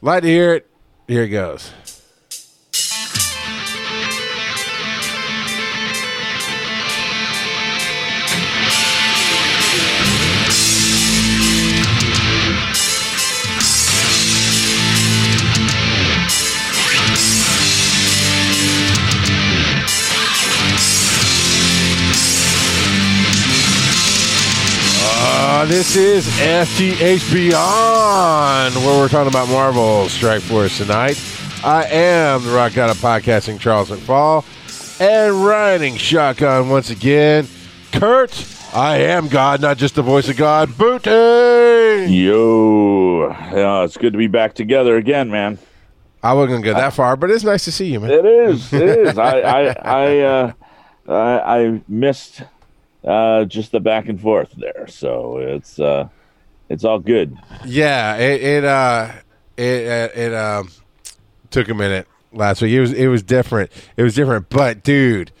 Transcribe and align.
Like 0.00 0.22
to 0.22 0.28
hear 0.28 0.54
it. 0.54 0.70
Here 1.08 1.24
it 1.24 1.30
goes. 1.30 1.72
Uh, 25.50 25.64
this 25.64 25.96
is 25.96 26.26
FTH 26.26 27.32
Beyond, 27.32 28.74
where 28.74 28.98
we're 28.98 29.08
talking 29.08 29.30
about 29.32 29.48
Marvel 29.48 30.06
Strike 30.10 30.42
Force 30.42 30.76
tonight. 30.76 31.18
I 31.64 31.86
am 31.86 32.44
the 32.44 32.50
Rock 32.50 32.74
God 32.74 32.90
of 32.90 32.98
Podcasting, 32.98 33.58
Charles 33.58 33.88
McFall, 33.88 34.44
and 35.00 35.42
riding 35.42 35.96
shotgun 35.96 36.68
once 36.68 36.90
again, 36.90 37.48
Kurt. 37.92 38.46
I 38.74 38.98
am 38.98 39.28
God, 39.28 39.62
not 39.62 39.78
just 39.78 39.94
the 39.94 40.02
voice 40.02 40.28
of 40.28 40.36
God, 40.36 40.76
Booty. 40.76 42.12
Yo, 42.12 43.28
yeah, 43.30 43.84
it's 43.84 43.96
good 43.96 44.12
to 44.12 44.18
be 44.18 44.26
back 44.26 44.52
together 44.52 44.98
again, 44.98 45.30
man. 45.30 45.58
I 46.22 46.34
wasn't 46.34 46.62
gonna 46.62 46.74
go 46.74 46.78
that 46.78 46.92
far, 46.92 47.16
but 47.16 47.30
it's 47.30 47.42
nice 47.42 47.64
to 47.64 47.72
see 47.72 47.90
you, 47.90 48.00
man. 48.00 48.10
It 48.10 48.26
is, 48.26 48.70
it 48.70 48.82
is. 48.82 49.18
I, 49.18 49.40
I, 49.40 49.76
I, 49.82 50.18
uh, 50.18 50.52
I, 51.08 51.58
I 51.62 51.80
missed 51.88 52.42
uh, 53.08 53.44
just 53.46 53.72
the 53.72 53.80
back 53.80 54.08
and 54.08 54.20
forth 54.20 54.52
there, 54.56 54.86
so 54.88 55.38
it's, 55.38 55.80
uh, 55.80 56.08
it's 56.68 56.84
all 56.84 56.98
good. 56.98 57.36
Yeah, 57.64 58.16
it 58.16 58.42
it 58.42 58.64
uh 58.64 59.12
it 59.56 59.86
uh, 59.88 60.20
it 60.20 60.34
um 60.34 60.70
took 61.50 61.68
a 61.68 61.74
minute 61.74 62.06
last 62.32 62.62
week. 62.62 62.72
It 62.72 62.80
was 62.80 62.92
it 62.92 63.06
was 63.08 63.22
different. 63.22 63.70
It 63.96 64.02
was 64.02 64.14
different, 64.14 64.48
but 64.50 64.82
dude, 64.82 65.32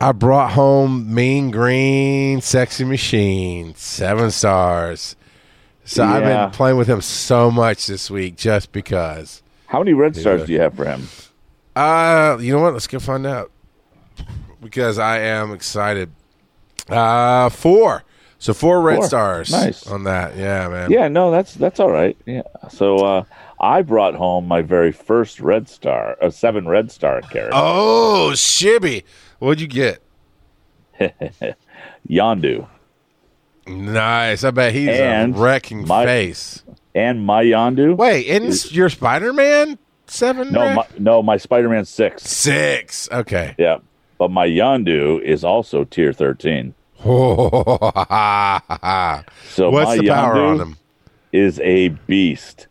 I 0.00 0.12
brought 0.12 0.52
home 0.52 1.14
Mean 1.14 1.50
Green 1.50 2.40
Sexy 2.40 2.84
Machine, 2.84 3.74
seven 3.76 4.30
stars. 4.30 5.16
So 5.84 6.04
I've 6.04 6.24
been 6.24 6.50
playing 6.50 6.76
with 6.76 6.88
him 6.88 7.00
so 7.00 7.48
much 7.48 7.86
this 7.86 8.10
week 8.10 8.36
just 8.36 8.72
because. 8.72 9.42
How 9.66 9.78
many 9.78 9.92
red 9.92 10.16
stars 10.16 10.44
do 10.44 10.52
you 10.52 10.60
have 10.60 10.74
for 10.74 10.84
him? 10.84 11.06
Uh, 11.76 12.38
you 12.40 12.52
know 12.52 12.60
what? 12.60 12.72
Let's 12.72 12.88
go 12.88 12.98
find 12.98 13.24
out. 13.24 13.52
Because 14.60 14.98
I 14.98 15.20
am 15.20 15.52
excited. 15.52 16.10
Uh, 16.88 17.48
four. 17.48 18.02
So 18.38 18.52
four 18.52 18.82
red 18.82 18.96
Four. 18.96 19.06
stars. 19.06 19.50
Nice. 19.50 19.86
on 19.86 20.04
that. 20.04 20.36
Yeah, 20.36 20.68
man. 20.68 20.90
Yeah, 20.90 21.08
no, 21.08 21.30
that's 21.30 21.54
that's 21.54 21.80
all 21.80 21.90
right. 21.90 22.16
Yeah. 22.26 22.42
So 22.68 22.96
uh, 22.98 23.24
I 23.60 23.80
brought 23.82 24.14
home 24.14 24.46
my 24.46 24.60
very 24.62 24.92
first 24.92 25.40
red 25.40 25.68
star, 25.70 26.16
a 26.20 26.30
seven 26.30 26.68
red 26.68 26.92
star 26.92 27.22
character, 27.22 27.50
Oh, 27.54 28.32
shibby. 28.34 29.04
What'd 29.38 29.60
you 29.60 29.66
get? 29.66 30.02
Yondu, 32.08 32.66
Nice. 33.66 34.44
I 34.44 34.50
bet 34.50 34.72
he's 34.74 34.88
And 34.90 35.34
a 35.34 35.38
wrecking 35.38 35.86
my- 35.86 36.04
face. 36.04 36.62
and 36.94 37.24
my 37.24 37.42
Yondu. 37.42 37.96
Wait, 37.96 38.26
isn't 38.26 38.46
this 38.48 38.72
your 38.72 38.88
Spider 38.88 39.32
Man 39.32 39.78
seven? 40.06 40.52
No, 40.52 40.72
my, 40.74 40.86
no, 40.98 41.22
my 41.22 41.36
Spider 41.36 41.68
Man 41.68 41.84
six. 41.84 42.22
six. 42.22 43.08
Okay. 43.10 43.54
Yeah, 43.58 43.78
but 44.18 44.30
my 44.30 44.46
Yondu 44.46 45.20
is 45.22 45.42
also 45.44 45.84
tier 45.84 46.12
thirteen. 46.12 46.74
So 47.04 47.12
What's 49.70 49.90
my 49.90 49.96
the 49.98 50.08
power 50.08 50.34
Yondu 50.36 50.48
on 50.48 50.60
him? 50.60 50.76
is 51.32 51.60
a 51.60 51.88
beast. 51.88 52.66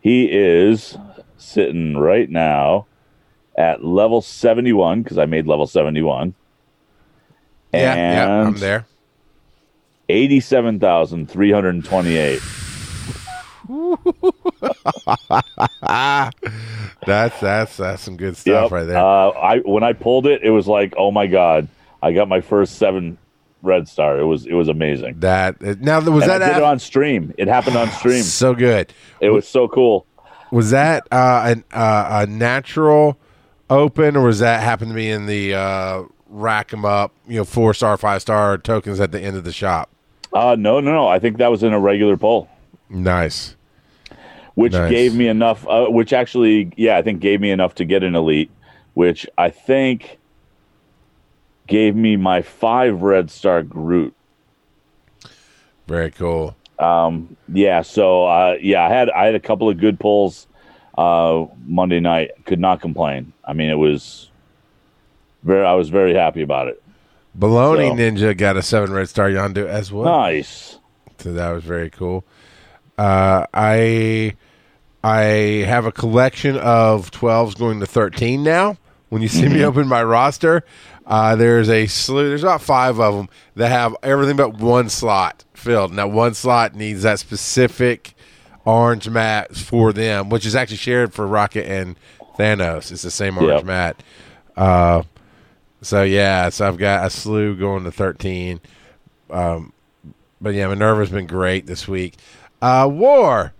He 0.00 0.30
is 0.30 0.96
sitting 1.38 1.96
right 1.96 2.28
now 2.30 2.86
at 3.56 3.84
level 3.84 4.20
71 4.22 5.02
because 5.02 5.18
I 5.18 5.26
made 5.26 5.46
level 5.46 5.66
71. 5.66 6.34
Yeah, 7.72 7.94
yeah, 7.94 8.46
I'm 8.46 8.56
there. 8.58 8.86
87,328. 10.08 12.40
That's 17.06 17.38
that's 17.40 17.76
that's 17.76 18.02
some 18.02 18.16
good 18.16 18.36
stuff 18.36 18.64
Yep. 18.64 18.70
right 18.72 18.84
there. 18.84 18.96
Uh, 18.98 19.30
I 19.30 19.58
when 19.58 19.82
I 19.82 19.92
pulled 19.92 20.26
it, 20.26 20.42
it 20.42 20.50
was 20.50 20.66
like, 20.68 20.94
oh 20.96 21.10
my 21.10 21.26
god, 21.26 21.68
I 22.02 22.12
got 22.12 22.28
my 22.28 22.40
first 22.40 22.76
seven 22.76 23.18
red 23.62 23.88
star. 23.88 24.18
It 24.18 24.24
was 24.24 24.46
it 24.46 24.54
was 24.54 24.68
amazing. 24.68 25.20
that 25.20 25.60
now 25.80 26.00
was 26.00 26.22
and 26.24 26.30
that 26.30 26.42
af- 26.42 26.56
it 26.58 26.62
on 26.62 26.78
stream. 26.78 27.34
It 27.38 27.48
happened 27.48 27.76
on 27.76 27.90
stream. 27.98 28.22
so 28.22 28.54
good? 28.54 28.92
It 29.20 29.30
was 29.30 29.48
so 29.48 29.68
cool. 29.68 30.06
Was 30.50 30.70
that 30.70 31.08
uh, 31.10 31.44
an, 31.46 31.64
uh, 31.72 32.24
a 32.24 32.30
natural 32.30 33.18
open, 33.70 34.16
or 34.16 34.24
was 34.26 34.40
that 34.40 34.62
happen 34.62 34.88
to 34.88 34.94
be 34.94 35.08
in 35.08 35.26
the 35.26 35.54
uh, 35.54 36.02
rack 36.28 36.72
'em 36.72 36.84
up? 36.84 37.12
You 37.26 37.38
know, 37.38 37.44
four 37.44 37.72
star, 37.74 37.96
five 37.96 38.20
star 38.20 38.58
tokens 38.58 39.00
at 39.00 39.12
the 39.12 39.20
end 39.20 39.36
of 39.36 39.44
the 39.44 39.52
shop. 39.52 39.88
Uh, 40.32 40.54
no, 40.58 40.78
no, 40.80 40.92
no. 40.92 41.08
I 41.08 41.18
think 41.18 41.38
that 41.38 41.50
was 41.50 41.62
in 41.62 41.72
a 41.72 41.80
regular 41.80 42.16
poll. 42.16 42.48
Nice. 42.90 43.56
Which 44.54 44.72
Nice. 44.72 44.90
gave 44.90 45.14
me 45.14 45.28
enough 45.28 45.66
uh, 45.68 45.86
which 45.86 46.12
actually 46.12 46.70
yeah 46.76 46.96
i 46.98 47.02
think 47.02 47.20
gave 47.20 47.40
me 47.40 47.50
enough 47.50 47.74
to 47.76 47.84
get 47.84 48.02
an 48.02 48.14
elite 48.14 48.50
which 48.94 49.26
i 49.38 49.48
think 49.50 50.18
gave 51.66 51.96
me 51.96 52.16
my 52.16 52.42
five 52.42 53.02
red 53.02 53.30
star 53.30 53.62
groot 53.62 54.14
Very 55.86 56.10
cool. 56.10 56.56
um, 56.78 57.36
yeah 57.52 57.82
so 57.82 58.24
uh, 58.26 58.56
yeah 58.60 58.84
i 58.84 58.88
had 58.88 59.10
i 59.10 59.26
had 59.26 59.34
a 59.34 59.40
couple 59.40 59.68
of 59.68 59.78
good 59.78 59.98
pulls 59.98 60.46
uh, 60.98 61.46
monday 61.66 62.00
night 62.00 62.30
could 62.44 62.60
not 62.60 62.80
complain 62.80 63.32
i 63.44 63.52
mean 63.52 63.70
it 63.70 63.74
was 63.78 64.30
very 65.44 65.64
i 65.64 65.72
was 65.74 65.88
very 65.88 66.14
happy 66.14 66.42
about 66.42 66.68
it 66.68 66.78
Baloney 67.38 67.88
So- 67.88 67.94
Ninja 67.96 68.36
got 68.36 68.58
a 68.58 68.62
seven 68.62 68.92
red 68.92 69.08
star 69.08 69.30
Yondu 69.30 69.66
as 69.66 69.90
well. 69.90 70.04
nice 70.04 70.78
So 71.18 71.32
that 71.32 71.50
was 71.52 71.64
very 71.64 71.88
cool. 71.88 72.24
Uh, 73.02 73.46
I 73.52 74.36
I 75.02 75.64
have 75.66 75.86
a 75.86 75.92
collection 75.92 76.56
of 76.56 77.10
12s 77.10 77.58
going 77.58 77.80
to 77.80 77.86
13 77.86 78.44
now. 78.44 78.76
When 79.08 79.22
you 79.22 79.28
see 79.28 79.48
me 79.48 79.64
open 79.64 79.88
my 79.88 80.04
roster, 80.04 80.62
uh, 81.06 81.34
there's 81.34 81.68
a 81.68 81.86
slew. 81.88 82.28
There's 82.28 82.44
about 82.44 82.62
five 82.62 83.00
of 83.00 83.14
them 83.16 83.28
that 83.56 83.70
have 83.70 83.96
everything 84.04 84.36
but 84.36 84.54
one 84.58 84.88
slot 84.88 85.44
filled. 85.52 85.92
Now, 85.92 86.06
one 86.06 86.34
slot 86.34 86.76
needs 86.76 87.02
that 87.02 87.18
specific 87.18 88.14
orange 88.64 89.08
mat 89.08 89.56
for 89.56 89.92
them, 89.92 90.28
which 90.30 90.46
is 90.46 90.54
actually 90.54 90.76
shared 90.76 91.12
for 91.12 91.26
Rocket 91.26 91.66
and 91.68 91.96
Thanos. 92.38 92.92
It's 92.92 93.02
the 93.02 93.10
same 93.10 93.36
orange 93.36 93.50
Yep. 93.58 93.64
mat. 93.64 94.02
Uh, 94.56 95.02
so 95.82 96.04
yeah, 96.04 96.48
so 96.50 96.68
I've 96.68 96.78
got 96.78 97.04
a 97.04 97.10
slew 97.10 97.56
going 97.56 97.82
to 97.82 97.90
13. 97.90 98.60
But 99.28 100.54
yeah, 100.54 100.68
Minerva's 100.68 101.10
been 101.10 101.26
great 101.26 101.66
this 101.66 101.86
week. 101.86 102.14
Uh, 102.62 102.88
War, 102.90 103.52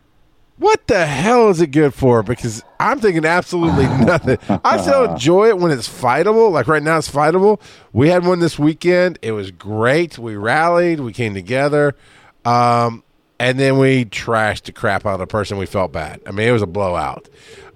what 0.59 0.87
the 0.87 1.05
hell 1.05 1.51
is 1.51 1.61
it 1.61 1.73
good 1.73 1.93
for? 1.93 2.23
Because 2.23 2.63
I'm 2.79 3.01
thinking 3.01 3.25
absolutely 3.25 3.85
nothing. 4.05 4.39
I 4.65 4.81
still 4.81 5.13
enjoy 5.13 5.49
it 5.49 5.59
when 5.59 5.73
it's 5.73 5.89
fightable. 5.89 6.53
Like 6.53 6.69
right 6.69 6.83
now, 6.83 6.99
it's 6.99 7.11
fightable. 7.11 7.61
We 7.93 8.09
had 8.09 8.25
one 8.25 8.39
this 8.39 8.59
weekend. 8.59 9.19
It 9.21 9.33
was 9.33 9.51
great. 9.51 10.19
We 10.19 10.37
rallied. 10.37 11.01
We 11.01 11.12
came 11.12 11.35
together. 11.35 11.97
Um, 12.45 13.03
and 13.41 13.59
then 13.59 13.79
we 13.79 14.05
trashed 14.05 14.62
the 14.65 14.73
crap 14.73 15.05
out 15.05 15.15
of 15.15 15.19
the 15.19 15.27
person. 15.27 15.59
We 15.59 15.67
felt 15.67 15.91
bad. 15.91 16.21
I 16.27 16.31
mean, 16.31 16.47
it 16.49 16.53
was 16.53 16.62
a 16.62 16.67
blowout. 16.67 17.29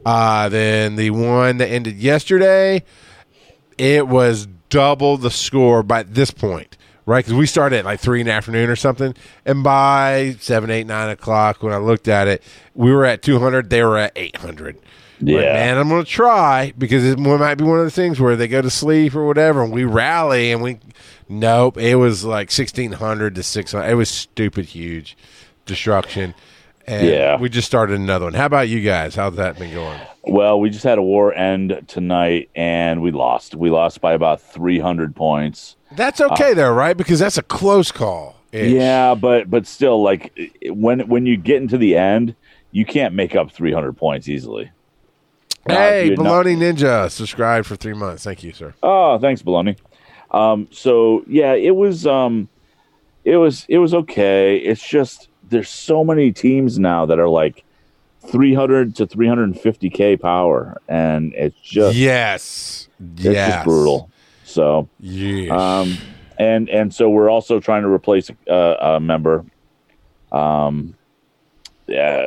Uh, 0.04 0.48
then 0.48 0.94
the 0.94 1.10
one 1.10 1.56
that 1.58 1.66
ended 1.68 1.96
yesterday, 1.96 2.84
it 3.76 4.06
was 4.06 4.46
double 4.68 5.16
the 5.16 5.30
score 5.30 5.82
by 5.82 6.04
this 6.04 6.30
point, 6.30 6.76
right? 7.06 7.24
Because 7.24 7.38
we 7.38 7.46
started 7.46 7.78
at 7.78 7.84
like 7.84 8.00
three 8.00 8.20
in 8.20 8.26
the 8.26 8.32
afternoon 8.32 8.68
or 8.68 8.76
something, 8.76 9.14
and 9.44 9.62
by 9.64 10.36
seven, 10.40 10.70
eight, 10.70 10.86
nine 10.86 11.08
o'clock, 11.08 11.62
when 11.62 11.72
I 11.72 11.78
looked 11.78 12.08
at 12.08 12.28
it, 12.28 12.42
we 12.74 12.92
were 12.92 13.04
at 13.06 13.22
two 13.22 13.38
hundred. 13.38 13.70
They 13.70 13.82
were 13.82 13.96
at 13.98 14.12
eight 14.16 14.36
hundred. 14.36 14.76
Yeah. 15.18 15.54
man, 15.54 15.78
I'm 15.78 15.88
going 15.88 16.04
to 16.04 16.10
try 16.10 16.74
because 16.76 17.02
it 17.02 17.18
might 17.18 17.54
be 17.54 17.64
one 17.64 17.78
of 17.78 17.86
the 17.86 17.90
things 17.90 18.20
where 18.20 18.36
they 18.36 18.48
go 18.48 18.60
to 18.60 18.68
sleep 18.68 19.14
or 19.14 19.26
whatever, 19.26 19.62
and 19.62 19.72
we 19.72 19.84
rally 19.84 20.52
and 20.52 20.60
we. 20.62 20.78
Nope, 21.28 21.78
it 21.78 21.94
was 21.96 22.22
like 22.24 22.50
sixteen 22.50 22.92
hundred 22.92 23.34
to 23.36 23.42
six 23.42 23.72
hundred. 23.72 23.88
It 23.90 23.94
was 23.94 24.10
stupid 24.10 24.66
huge 24.66 25.16
destruction. 25.64 26.34
And 26.88 27.08
Yeah. 27.08 27.40
we 27.40 27.48
just 27.48 27.66
started 27.66 27.98
another 27.98 28.26
one. 28.26 28.34
How 28.34 28.46
about 28.46 28.68
you 28.68 28.80
guys? 28.80 29.16
How's 29.16 29.36
that 29.36 29.58
been 29.58 29.72
going? 29.74 29.98
well 30.28 30.58
we 30.58 30.68
just 30.70 30.82
had 30.82 30.98
a 30.98 31.02
war 31.02 31.32
end 31.34 31.84
tonight 31.86 32.50
and 32.56 33.00
we 33.00 33.12
lost 33.12 33.54
we 33.54 33.70
lost 33.70 34.00
by 34.00 34.12
about 34.12 34.40
300 34.40 35.14
points 35.14 35.75
That's 35.92 36.20
okay 36.20 36.54
though, 36.54 36.72
right? 36.72 36.96
Because 36.96 37.18
that's 37.18 37.38
a 37.38 37.42
close 37.42 37.92
call. 37.92 38.36
Yeah, 38.52 39.14
but 39.14 39.50
but 39.50 39.66
still, 39.66 40.02
like 40.02 40.32
when 40.68 41.00
when 41.08 41.26
you 41.26 41.36
get 41.36 41.60
into 41.62 41.78
the 41.78 41.96
end, 41.96 42.34
you 42.72 42.84
can't 42.84 43.14
make 43.14 43.34
up 43.36 43.50
300 43.50 43.96
points 43.96 44.28
easily. 44.28 44.70
Uh, 45.68 45.74
Hey, 45.74 46.14
not- 46.16 46.26
Baloney 46.46 46.56
Ninja, 46.56 47.10
subscribe 47.10 47.64
for 47.64 47.76
three 47.76 47.92
months. 47.94 48.24
Thank 48.24 48.42
you, 48.42 48.52
sir. 48.52 48.74
Oh, 48.82 49.18
thanks, 49.18 49.42
Baloney. 49.42 49.76
Um, 50.30 50.68
so 50.70 51.24
yeah, 51.26 51.52
it 51.54 51.74
was 51.74 52.06
um, 52.06 52.48
it 53.24 53.36
was 53.36 53.66
it 53.68 53.78
was 53.78 53.94
okay. 53.94 54.56
It's 54.56 54.86
just 54.86 55.28
there's 55.48 55.68
so 55.68 56.04
many 56.04 56.32
teams 56.32 56.78
now 56.78 57.06
that 57.06 57.18
are 57.18 57.28
like 57.28 57.64
300 58.26 58.96
to 58.96 59.06
350k 59.06 60.20
power, 60.20 60.80
and 60.88 61.32
it's 61.34 61.58
just 61.60 61.96
yes, 61.96 62.88
it's 63.14 63.24
yes, 63.24 63.54
just 63.54 63.64
brutal. 63.64 64.10
So, 64.56 64.88
um, 65.50 65.98
and 66.38 66.68
and 66.70 66.94
so 66.94 67.10
we're 67.10 67.28
also 67.30 67.60
trying 67.60 67.82
to 67.82 67.88
replace 67.90 68.30
a, 68.48 68.54
a 68.80 69.00
member. 69.00 69.44
Um, 70.32 70.96
yeah, 71.86 72.26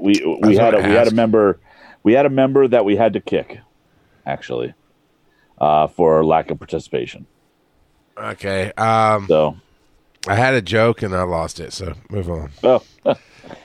we 0.00 0.24
we 0.40 0.54
had 0.54 0.74
a 0.74 0.80
we 0.80 0.94
had 0.94 1.08
a 1.08 1.10
member 1.10 1.60
we 2.04 2.12
had 2.12 2.26
a 2.26 2.30
member 2.30 2.68
that 2.68 2.84
we 2.84 2.94
had 2.94 3.14
to 3.14 3.20
kick, 3.20 3.58
actually, 4.24 4.72
uh, 5.60 5.88
for 5.88 6.24
lack 6.24 6.50
of 6.52 6.58
participation. 6.60 7.26
okay. 8.16 8.72
Um, 8.76 9.26
So, 9.28 9.56
I 10.28 10.36
had 10.36 10.54
a 10.54 10.62
joke 10.62 11.02
and 11.02 11.12
I 11.14 11.22
lost 11.24 11.58
it, 11.58 11.72
so 11.72 11.94
move 12.08 12.30
on. 12.30 12.50
oh, 12.62 12.82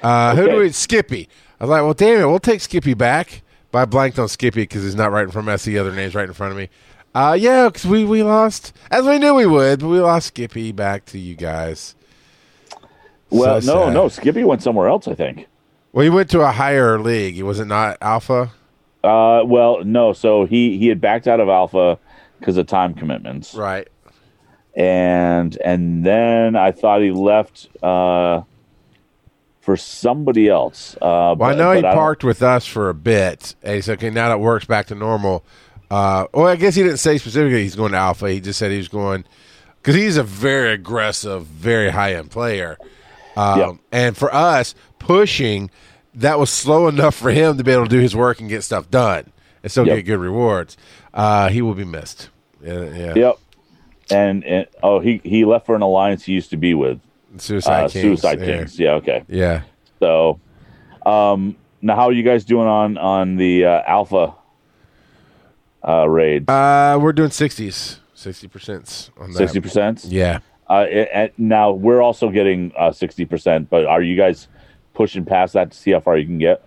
Uh, 0.01 0.35
Who 0.35 0.47
do 0.47 0.55
Okay. 0.55 0.63
we? 0.63 0.71
Skippy. 0.71 1.29
I 1.59 1.63
was 1.65 1.69
like, 1.69 1.83
well, 1.83 1.93
damn 1.93 2.21
it, 2.21 2.25
we'll 2.25 2.39
take 2.39 2.61
Skippy 2.61 2.93
back. 2.95 3.43
But 3.71 3.79
I 3.79 3.85
blanked 3.85 4.19
on 4.19 4.27
Skippy 4.29 4.63
because 4.63 4.83
he's 4.83 4.95
not 4.95 5.11
right 5.11 5.23
in 5.23 5.31
front 5.31 5.45
of 5.45 5.47
me. 5.47 5.53
I 5.53 5.57
see 5.57 5.77
other 5.79 5.91
names 5.93 6.13
right 6.13 6.27
in 6.27 6.33
front 6.33 6.51
of 6.51 6.57
me. 6.57 6.69
Uh, 7.15 7.37
yeah, 7.39 7.67
because 7.69 7.85
we, 7.85 8.03
we 8.05 8.23
lost, 8.23 8.73
as 8.89 9.05
we 9.05 9.19
knew 9.19 9.35
we 9.35 9.45
would, 9.45 9.79
but 9.79 9.87
we 9.87 9.99
lost 9.99 10.27
Skippy 10.27 10.71
back 10.71 11.05
to 11.05 11.19
you 11.19 11.35
guys. 11.35 11.95
well, 13.29 13.61
So 13.61 13.73
no, 13.75 13.85
sad. 13.85 13.93
no, 13.93 14.07
Skippy 14.09 14.43
went 14.43 14.63
somewhere 14.63 14.87
else. 14.87 15.07
I 15.07 15.13
think. 15.13 15.47
Well, 15.91 16.03
he 16.03 16.09
went 16.09 16.29
to 16.31 16.41
a 16.41 16.51
higher 16.51 16.99
league. 16.99 17.39
Was 17.43 17.59
it 17.59 17.65
not 17.65 17.97
Alpha? 18.01 18.51
Uh, 19.03 19.43
well, 19.45 19.83
no. 19.83 20.13
So 20.13 20.45
he 20.45 20.77
he 20.79 20.87
had 20.87 20.99
backed 21.01 21.27
out 21.27 21.39
of 21.39 21.49
Alpha 21.49 21.99
because 22.39 22.57
of 22.57 22.65
time 22.67 22.93
commitments, 22.95 23.53
Right. 23.53 23.87
and 24.75 25.55
and 25.63 26.03
then 26.05 26.55
I 26.55 26.71
thought 26.71 27.01
he 27.01 27.11
left 27.11 27.67
uh, 27.83 28.41
for 29.61 29.77
somebody 29.77 30.49
else. 30.49 30.95
Uh, 30.95 31.35
Well, 31.37 31.49
I 31.49 31.53
but- 31.53 31.57
know 31.57 31.71
he 31.73 31.81
don't- 31.81 31.93
parked 31.93 32.23
with 32.23 32.41
us 32.41 32.65
for 32.65 32.89
a 32.89 32.93
bit, 32.95 33.53
and 33.61 33.75
he 33.75 33.81
said, 33.81 33.99
"Okay, 33.99 34.09
now 34.09 34.29
that 34.29 34.39
works 34.39 34.65
back 34.65 34.87
to 34.87 34.95
normal." 34.95 35.43
Uh, 35.93 36.25
well, 36.33 36.47
I 36.47 36.55
guess 36.55 36.73
he 36.73 36.81
didn't 36.81 36.97
say 36.97 37.19
specifically 37.19 37.61
he's 37.61 37.75
going 37.75 37.91
to 37.91 37.99
Alpha. 37.99 38.27
He 38.31 38.39
just 38.39 38.57
said 38.57 38.71
he 38.71 38.77
was 38.77 38.87
going 38.87 39.25
because 39.79 39.93
he's 39.93 40.17
a 40.17 40.23
very 40.23 40.71
aggressive, 40.73 41.45
very 41.45 41.91
high 41.91 42.15
end 42.15 42.31
player. 42.31 42.79
Um, 43.37 43.59
Yep. 43.59 43.75
And 43.91 44.17
for 44.17 44.33
us, 44.33 44.73
pushing 44.97 45.69
that 46.15 46.39
was 46.39 46.49
slow 46.49 46.87
enough 46.87 47.13
for 47.13 47.29
him 47.29 47.59
to 47.59 47.63
be 47.63 47.71
able 47.71 47.83
to 47.83 47.89
do 47.89 47.99
his 47.99 48.15
work 48.15 48.39
and 48.39 48.49
get 48.49 48.63
stuff 48.63 48.89
done 48.89 49.31
and 49.61 49.71
still 49.71 49.85
Yep. 49.85 49.97
get 49.97 50.01
good 50.03 50.19
rewards. 50.19 50.77
Uh, 51.13 51.49
he 51.49 51.61
will 51.61 51.75
be 51.75 51.85
missed. 51.85 52.29
Yeah, 52.63 52.85
yeah. 52.85 53.13
Yep. 53.15 53.39
And, 54.09 54.43
and 54.45 54.67
oh, 54.81 54.99
he 54.99 55.21
he 55.23 55.45
left 55.45 55.67
for 55.67 55.75
an 55.75 55.83
alliance 55.83 56.23
he 56.23 56.33
used 56.33 56.49
to 56.49 56.57
be 56.57 56.73
with, 56.73 56.99
Suicide 57.37 57.83
uh, 57.83 57.89
Kings. 57.89 58.01
Suicide 58.01 58.39
yeah. 58.39 58.45
Kings. 58.45 58.79
Yeah. 58.79 58.91
Okay. 58.93 59.23
Yeah. 59.27 59.61
So, 59.99 60.39
um, 61.05 61.55
now 61.83 61.95
how 61.95 62.05
are 62.05 62.11
you 62.11 62.23
guys 62.23 62.45
doing 62.45 62.67
on 62.67 62.97
on 62.97 63.35
the 63.35 63.65
uh, 63.65 63.83
Alpha 63.85 64.33
uh, 65.87 66.07
raids? 66.07 66.49
Uh, 66.49 66.97
we're 67.01 67.13
doing 67.13 67.31
sixties, 67.31 67.99
sixty 68.13 68.47
percent 68.47 69.09
on 69.17 69.31
that. 69.31 69.37
Sixty 69.37 69.59
percent. 69.59 70.05
Yeah. 70.05 70.39
Uh, 70.69 70.85
it, 70.89 71.09
and 71.13 71.31
now 71.37 71.71
we're 71.71 72.01
also 72.01 72.29
getting 72.29 72.71
uh, 72.77 72.91
sixty 72.91 73.25
percent, 73.25 73.69
but 73.69 73.85
are 73.85 74.01
you 74.01 74.15
guys 74.15 74.47
pushing 74.93 75.25
past 75.25 75.53
that 75.53 75.71
to 75.71 75.77
see 75.77 75.91
how 75.91 75.99
far 75.99 76.17
you 76.17 76.25
can 76.25 76.37
get? 76.37 76.65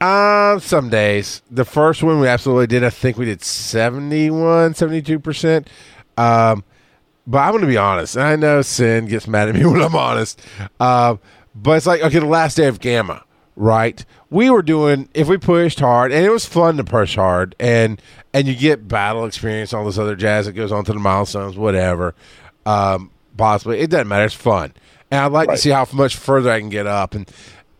Um, 0.00 0.60
some 0.60 0.90
days. 0.90 1.42
The 1.50 1.64
first 1.64 2.02
one 2.02 2.20
we 2.20 2.28
absolutely 2.28 2.68
did. 2.68 2.84
I 2.84 2.90
think 2.90 3.16
we 3.16 3.24
did 3.24 3.42
71, 3.42 4.74
72%. 4.74 5.66
Um, 6.16 6.64
but 7.26 7.38
I'm 7.38 7.50
going 7.50 7.62
to 7.62 7.66
be 7.66 7.76
honest. 7.76 8.16
I 8.16 8.36
know 8.36 8.62
Sin 8.62 9.06
gets 9.06 9.26
mad 9.26 9.48
at 9.48 9.54
me 9.56 9.66
when 9.66 9.82
I'm 9.82 9.96
honest. 9.96 10.40
Um, 10.78 11.18
but 11.54 11.78
it's 11.78 11.86
like, 11.86 12.00
okay, 12.02 12.20
the 12.20 12.26
last 12.26 12.56
day 12.56 12.68
of 12.68 12.78
Gamma, 12.78 13.24
right? 13.58 14.04
We 14.30 14.48
were 14.50 14.62
doing, 14.62 15.08
if 15.14 15.28
we 15.28 15.36
pushed 15.36 15.80
hard, 15.80 16.12
and 16.12 16.24
it 16.24 16.30
was 16.30 16.46
fun 16.46 16.76
to 16.78 16.84
push 16.84 17.16
hard, 17.16 17.54
and 17.60 18.00
and 18.32 18.46
you 18.46 18.54
get 18.54 18.86
battle 18.88 19.24
experience, 19.24 19.72
all 19.72 19.84
this 19.84 19.98
other 19.98 20.14
jazz 20.14 20.46
that 20.46 20.52
goes 20.52 20.70
on 20.72 20.84
to 20.84 20.92
the 20.92 20.98
milestones, 20.98 21.56
whatever. 21.56 22.14
Um, 22.66 23.10
possibly. 23.36 23.80
It 23.80 23.90
doesn't 23.90 24.08
matter. 24.08 24.24
It's 24.26 24.34
fun. 24.34 24.72
And 25.10 25.20
I'd 25.20 25.32
like 25.32 25.48
Right. 25.48 25.54
to 25.56 25.60
see 25.60 25.70
how 25.70 25.86
much 25.92 26.16
further 26.16 26.50
I 26.50 26.60
can 26.60 26.68
get 26.68 26.86
up. 26.86 27.14
And 27.14 27.28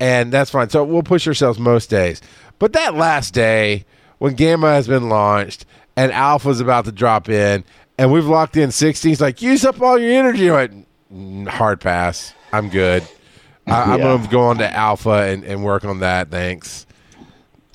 and 0.00 0.32
that's 0.32 0.50
fine. 0.50 0.70
So 0.70 0.84
we'll 0.84 1.02
push 1.02 1.26
ourselves 1.28 1.58
most 1.58 1.90
days. 1.90 2.22
But 2.58 2.72
that 2.72 2.94
last 2.94 3.34
day, 3.34 3.84
when 4.18 4.34
Gamma 4.34 4.68
has 4.72 4.88
been 4.88 5.08
launched 5.08 5.66
and 5.96 6.10
Alpha's 6.12 6.60
about 6.60 6.84
to 6.86 6.92
drop 6.92 7.28
in, 7.28 7.64
and 7.98 8.10
we've 8.12 8.26
locked 8.26 8.56
in 8.56 8.70
60, 8.70 9.08
he's 9.08 9.20
like, 9.20 9.42
use 9.42 9.64
up 9.64 9.80
all 9.82 9.98
your 9.98 10.12
energy. 10.12 10.48
I 10.50 10.54
went, 10.54 10.86
"Mm, 11.12 11.48
hard 11.48 11.80
pass. 11.80 12.32
I'm 12.52 12.68
good. 12.70 13.02
I, 13.70 13.96
Yeah. 13.96 14.02
going 14.02 14.22
to 14.22 14.28
go 14.28 14.40
on 14.42 14.58
to 14.58 14.74
Alpha 14.74 15.10
and, 15.10 15.44
and 15.44 15.64
work 15.64 15.84
on 15.84 16.00
that. 16.00 16.30
Thanks. 16.30 16.86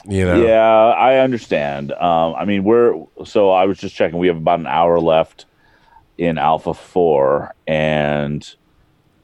You 0.05 0.25
know? 0.25 0.45
Yeah, 0.45 0.59
I 0.59 1.19
understand. 1.19 1.93
Um, 1.93 2.35
I 2.35 2.45
mean, 2.45 2.63
we're 2.65 3.05
so 3.25 3.51
I 3.51 3.65
was 3.65 3.77
just 3.77 3.95
checking. 3.95 4.19
We 4.19 4.27
have 4.27 4.37
about 4.37 4.59
an 4.59 4.67
hour 4.67 4.99
left 4.99 5.45
in 6.17 6.37
Alpha 6.37 6.73
Four, 6.73 7.55
and 7.65 8.55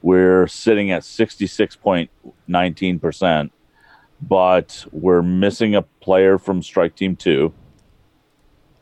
we're 0.00 0.46
sitting 0.46 0.90
at 0.90 1.04
sixty 1.04 1.46
six 1.46 1.76
point 1.76 2.10
nineteen 2.48 2.98
percent. 2.98 3.52
But 4.22 4.86
we're 4.90 5.22
missing 5.22 5.74
a 5.74 5.82
player 5.82 6.38
from 6.38 6.62
Strike 6.62 6.96
Team 6.96 7.14
Two, 7.14 7.52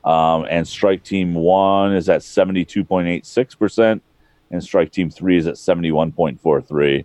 um, 0.04 0.46
and 0.48 0.68
Strike 0.68 1.02
Team 1.02 1.34
One 1.34 1.94
is 1.94 2.08
at 2.08 2.22
seventy 2.22 2.64
two 2.64 2.84
point 2.84 3.08
eight 3.08 3.26
six 3.26 3.56
percent, 3.56 4.04
and 4.52 4.62
Strike 4.62 4.92
Team 4.92 5.10
Three 5.10 5.36
is 5.36 5.48
at 5.48 5.58
seventy 5.58 5.90
one 5.90 6.12
point 6.12 6.40
four 6.40 6.62
three. 6.62 7.04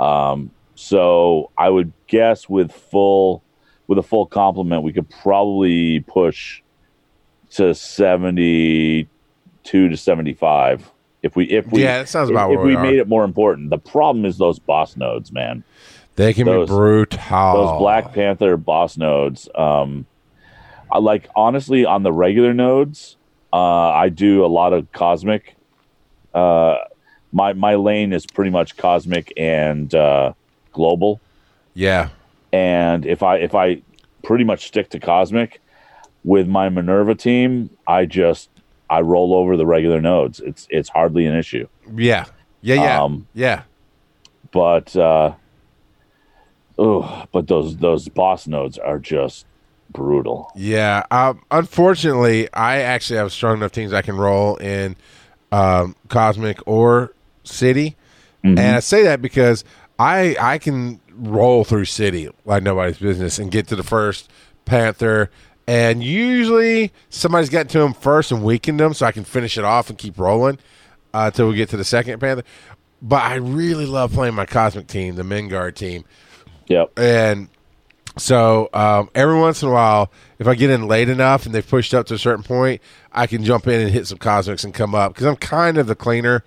Um, 0.00 0.50
so 0.74 1.50
I 1.56 1.68
would 1.68 1.92
guess 2.06 2.48
with 2.48 2.72
full 2.72 3.42
with 3.86 3.98
a 3.98 4.02
full 4.02 4.26
complement, 4.26 4.82
we 4.82 4.92
could 4.92 5.08
probably 5.10 6.00
push 6.00 6.62
to 7.50 7.74
seventy 7.74 9.08
two 9.62 9.88
to 9.88 9.96
seventy 9.96 10.32
five 10.32 10.90
if 11.22 11.36
we 11.36 11.44
if 11.46 11.70
we 11.70 11.82
Yeah, 11.82 11.98
that 11.98 12.08
sounds 12.08 12.30
about 12.30 12.50
if 12.50 12.56
where 12.56 12.66
we 12.66 12.76
we 12.76 12.82
made 12.82 12.98
it 12.98 13.08
more 13.08 13.24
important. 13.24 13.70
The 13.70 13.78
problem 13.78 14.24
is 14.24 14.38
those 14.38 14.58
boss 14.58 14.96
nodes, 14.96 15.32
man. 15.32 15.64
They 16.16 16.32
can 16.32 16.46
Those- 16.46 16.68
be 16.68 16.74
brutal. 16.74 17.18
Those 17.54 17.78
Black 17.78 18.12
Panther 18.12 18.56
boss 18.56 18.96
nodes. 18.96 19.48
Um, 19.54 20.06
I 20.90 20.98
like 20.98 21.28
honestly 21.36 21.84
on 21.84 22.02
the 22.02 22.12
regular 22.12 22.52
nodes. 22.52 23.16
Uh, 23.52 23.90
I 23.90 24.08
do 24.08 24.44
a 24.44 24.48
lot 24.48 24.72
of 24.72 24.90
cosmic. 24.92 25.56
Uh, 26.34 26.76
my 27.32 27.52
my 27.52 27.74
lane 27.76 28.12
is 28.12 28.26
pretty 28.26 28.50
much 28.50 28.76
cosmic 28.76 29.32
and 29.36 29.94
uh, 29.94 30.32
global. 30.72 31.20
Yeah. 31.74 32.08
and 32.52 33.06
if 33.06 33.22
I 33.22 33.36
if 33.36 33.54
I 33.54 33.82
pretty 34.24 34.44
much 34.44 34.66
stick 34.66 34.90
to 34.90 34.98
cosmic 35.00 35.60
with 36.24 36.46
my 36.48 36.68
Minerva 36.68 37.14
team, 37.14 37.70
I 37.86 38.06
just 38.06 38.50
I 38.90 39.00
roll 39.02 39.34
over 39.34 39.56
the 39.56 39.66
regular 39.66 40.00
nodes. 40.00 40.40
It's 40.40 40.66
it's 40.70 40.88
hardly 40.88 41.26
an 41.26 41.36
issue. 41.36 41.66
Yeah. 41.94 42.26
Yeah. 42.60 42.74
Yeah. 42.74 43.02
Um, 43.02 43.26
yeah. 43.34 43.62
But 44.52 44.94
uh 44.96 45.34
oh, 46.78 47.24
but 47.32 47.46
those 47.46 47.76
those 47.76 48.08
boss 48.08 48.46
nodes 48.46 48.78
are 48.78 48.98
just 48.98 49.46
brutal. 49.92 50.50
Yeah. 50.56 51.04
Um, 51.10 51.42
unfortunately, 51.50 52.52
I 52.52 52.78
actually 52.80 53.18
have 53.18 53.32
strong 53.32 53.58
enough 53.58 53.72
teams 53.72 53.92
I 53.92 54.02
can 54.02 54.16
roll 54.16 54.56
in 54.56 54.96
um, 55.52 55.94
Cosmic 56.08 56.58
or 56.66 57.12
City, 57.44 57.96
and 58.42 58.76
I 58.76 58.80
say 58.80 59.02
that 59.04 59.20
because 59.20 59.64
I 59.98 60.36
I 60.40 60.58
can 60.58 61.00
roll 61.12 61.64
through 61.64 61.84
City 61.84 62.28
like 62.44 62.62
nobody's 62.62 62.98
business 62.98 63.38
and 63.38 63.50
get 63.50 63.68
to 63.68 63.76
the 63.76 63.82
first 63.82 64.30
Panther. 64.64 65.30
And 65.66 66.02
usually 66.02 66.92
somebody's 67.10 67.48
gotten 67.48 67.68
to 67.68 67.80
him 67.80 67.92
first 67.92 68.32
and 68.32 68.42
weakened 68.42 68.80
them, 68.80 68.94
so 68.94 69.06
I 69.06 69.12
can 69.12 69.24
finish 69.24 69.56
it 69.56 69.64
off 69.64 69.88
and 69.88 69.96
keep 69.96 70.18
rolling 70.18 70.58
uh, 71.14 71.24
until 71.26 71.48
we 71.48 71.54
get 71.54 71.68
to 71.68 71.76
the 71.76 71.84
second 71.84 72.18
Panther. 72.18 72.42
But 73.02 73.22
I 73.22 73.36
really 73.36 73.86
love 73.86 74.12
playing 74.12 74.34
my 74.34 74.46
Cosmic 74.46 74.86
team, 74.86 75.14
the 75.14 75.22
Mengard 75.22 75.74
team. 75.74 76.04
Yep. 76.66 76.98
And 76.98 77.48
so 78.18 78.68
um, 78.72 79.10
every 79.14 79.38
once 79.38 79.62
in 79.62 79.68
a 79.68 79.72
while, 79.72 80.10
if 80.38 80.46
I 80.46 80.54
get 80.54 80.70
in 80.70 80.88
late 80.88 81.08
enough 81.08 81.46
and 81.46 81.54
they've 81.54 81.66
pushed 81.66 81.94
up 81.94 82.06
to 82.06 82.14
a 82.14 82.18
certain 82.18 82.42
point, 82.42 82.80
I 83.12 83.26
can 83.26 83.44
jump 83.44 83.66
in 83.66 83.80
and 83.80 83.90
hit 83.90 84.06
some 84.06 84.18
cosmics 84.18 84.64
and 84.64 84.74
come 84.74 84.94
up 84.94 85.14
because 85.14 85.26
I'm 85.26 85.36
kind 85.36 85.78
of 85.78 85.86
the 85.86 85.94
cleaner 85.94 86.44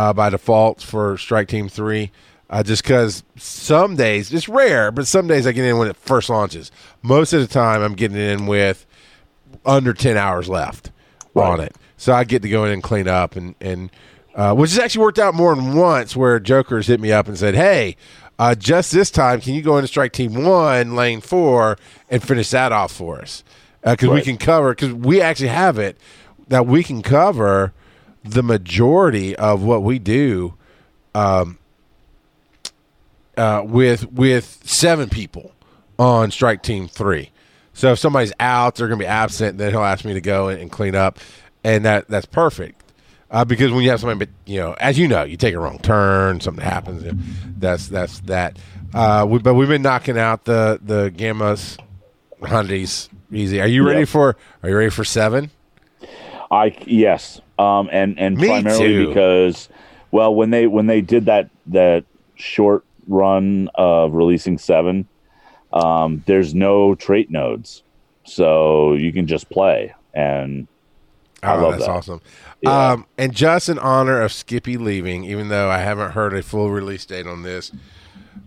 uh, 0.00 0.12
by 0.14 0.30
default 0.30 0.80
for 0.80 1.18
Strike 1.18 1.48
Team 1.48 1.68
Three. 1.68 2.10
Uh, 2.48 2.64
just 2.64 2.82
because 2.82 3.22
some 3.36 3.94
days 3.94 4.32
it's 4.32 4.48
rare, 4.48 4.90
but 4.90 5.06
some 5.06 5.28
days 5.28 5.46
I 5.46 5.52
get 5.52 5.64
in 5.64 5.78
when 5.78 5.88
it 5.88 5.96
first 5.96 6.28
launches. 6.28 6.72
Most 7.00 7.32
of 7.32 7.40
the 7.40 7.46
time, 7.46 7.80
I'm 7.82 7.94
getting 7.94 8.16
in 8.16 8.46
with 8.46 8.86
under 9.64 9.92
ten 9.92 10.16
hours 10.16 10.48
left 10.48 10.90
on 11.36 11.60
it, 11.60 11.76
so 11.96 12.12
I 12.12 12.24
get 12.24 12.42
to 12.42 12.48
go 12.48 12.64
in 12.64 12.72
and 12.72 12.82
clean 12.82 13.06
up 13.06 13.36
and 13.36 13.54
and 13.60 13.90
uh, 14.34 14.54
which 14.54 14.70
has 14.70 14.78
actually 14.80 15.02
worked 15.02 15.18
out 15.20 15.34
more 15.34 15.54
than 15.54 15.76
once. 15.76 16.16
Where 16.16 16.40
Joker's 16.40 16.86
hit 16.88 16.98
me 17.00 17.12
up 17.12 17.28
and 17.28 17.38
said, 17.38 17.54
"Hey, 17.54 17.96
uh, 18.38 18.54
just 18.56 18.90
this 18.90 19.10
time, 19.12 19.40
can 19.40 19.54
you 19.54 19.62
go 19.62 19.76
into 19.76 19.86
Strike 19.86 20.12
Team 20.12 20.42
One, 20.44 20.96
Lane 20.96 21.20
Four, 21.20 21.76
and 22.08 22.20
finish 22.22 22.50
that 22.50 22.72
off 22.72 22.90
for 22.90 23.20
us? 23.20 23.44
Because 23.84 24.08
we 24.08 24.14
Right. 24.16 24.24
can 24.24 24.38
cover. 24.38 24.70
Because 24.74 24.92
we 24.92 25.20
actually 25.20 25.48
have 25.50 25.78
it 25.78 25.98
that 26.48 26.66
we 26.66 26.82
can 26.82 27.00
cover 27.02 27.72
the 28.24 28.42
majority 28.42 29.34
of 29.36 29.62
what 29.62 29.82
we 29.82 29.98
do." 29.98 30.54
Um, 31.14 31.58
uh, 33.36 33.62
with 33.64 34.10
with 34.12 34.60
seven 34.64 35.08
people 35.08 35.52
on 35.98 36.30
strike 36.30 36.62
team 36.62 36.88
three. 36.88 37.30
So 37.72 37.92
if 37.92 37.98
somebody's 37.98 38.32
out, 38.40 38.74
they're 38.74 38.88
going 38.88 38.98
to 38.98 39.04
be 39.04 39.08
absent. 39.08 39.58
Then 39.58 39.70
he'll 39.70 39.82
ask 39.82 40.04
me 40.04 40.12
to 40.14 40.20
go 40.20 40.48
and, 40.48 40.60
and 40.60 40.70
clean 40.70 40.94
up, 40.94 41.18
and 41.64 41.84
that 41.84 42.08
that's 42.08 42.26
perfect. 42.26 42.82
Uh, 43.30 43.44
because 43.44 43.70
when 43.70 43.84
you 43.84 43.90
have 43.90 44.00
somebody, 44.00 44.18
but 44.26 44.28
you 44.44 44.58
know, 44.58 44.74
as 44.80 44.98
you 44.98 45.06
know, 45.08 45.22
you 45.22 45.36
take 45.36 45.54
a 45.54 45.58
wrong 45.60 45.78
turn, 45.78 46.40
something 46.40 46.64
happens. 46.64 47.04
That's 47.58 47.88
that's 47.88 48.20
that. 48.20 48.58
Uh, 48.92 49.24
we, 49.28 49.38
but 49.38 49.54
we've 49.54 49.68
been 49.68 49.82
knocking 49.82 50.18
out 50.18 50.44
the 50.44 50.80
the 50.82 51.10
gammas, 51.10 51.78
hundies 52.40 53.08
easy. 53.32 53.60
Are 53.60 53.68
you 53.68 53.86
ready 53.86 54.00
Yep. 54.00 54.08
for? 54.08 54.36
Are 54.62 54.68
you 54.68 54.76
ready 54.76 54.90
for 54.90 55.04
seven? 55.04 55.50
I 56.50 56.76
yes, 56.86 57.40
um, 57.58 57.88
and 57.92 58.18
and 58.18 58.36
Me 58.36 58.48
primarily 58.48 58.88
too. 58.88 59.08
because 59.08 59.68
well, 60.10 60.34
when 60.34 60.50
they 60.50 60.66
when 60.66 60.86
they 60.86 61.00
did 61.00 61.26
that 61.26 61.50
that 61.66 62.04
short 62.34 62.84
run 63.06 63.68
of 63.74 64.14
releasing 64.14 64.58
seven, 64.58 65.06
um, 65.72 66.22
there's 66.26 66.54
no 66.54 66.94
trait 66.94 67.30
nodes, 67.30 67.82
so 68.24 68.94
you 68.94 69.12
can 69.12 69.26
just 69.26 69.48
play 69.50 69.94
and 70.14 70.66
I 71.42 71.54
oh, 71.54 71.62
love 71.62 71.72
that's 71.72 71.86
that. 71.86 71.90
awesome. 71.90 72.20
Yeah. 72.60 72.92
Um, 72.92 73.06
and 73.16 73.34
just 73.34 73.68
in 73.68 73.78
honor 73.78 74.20
of 74.20 74.32
Skippy 74.32 74.76
leaving, 74.76 75.24
even 75.24 75.48
though 75.48 75.70
I 75.70 75.78
haven't 75.78 76.12
heard 76.12 76.34
a 76.34 76.42
full 76.42 76.70
release 76.70 77.04
date 77.06 77.26
on 77.26 77.42
this, 77.42 77.72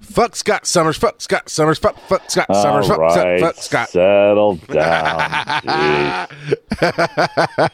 fuck 0.02 0.36
Scott 0.36 0.66
Summers, 0.66 0.98
fuck 0.98 1.22
Scott 1.22 1.50
Summers, 1.50 1.80
fuck 1.80 1.98
fuck 2.08 2.30
Scott 2.30 2.48
Summers, 2.54 2.90
All 2.90 2.98
fuck, 2.98 3.14
fuck, 3.16 3.26
right, 3.26 3.40
fuck 3.40 3.56
Scott. 3.56 3.90
settle 3.90 4.56
down. 4.68 6.28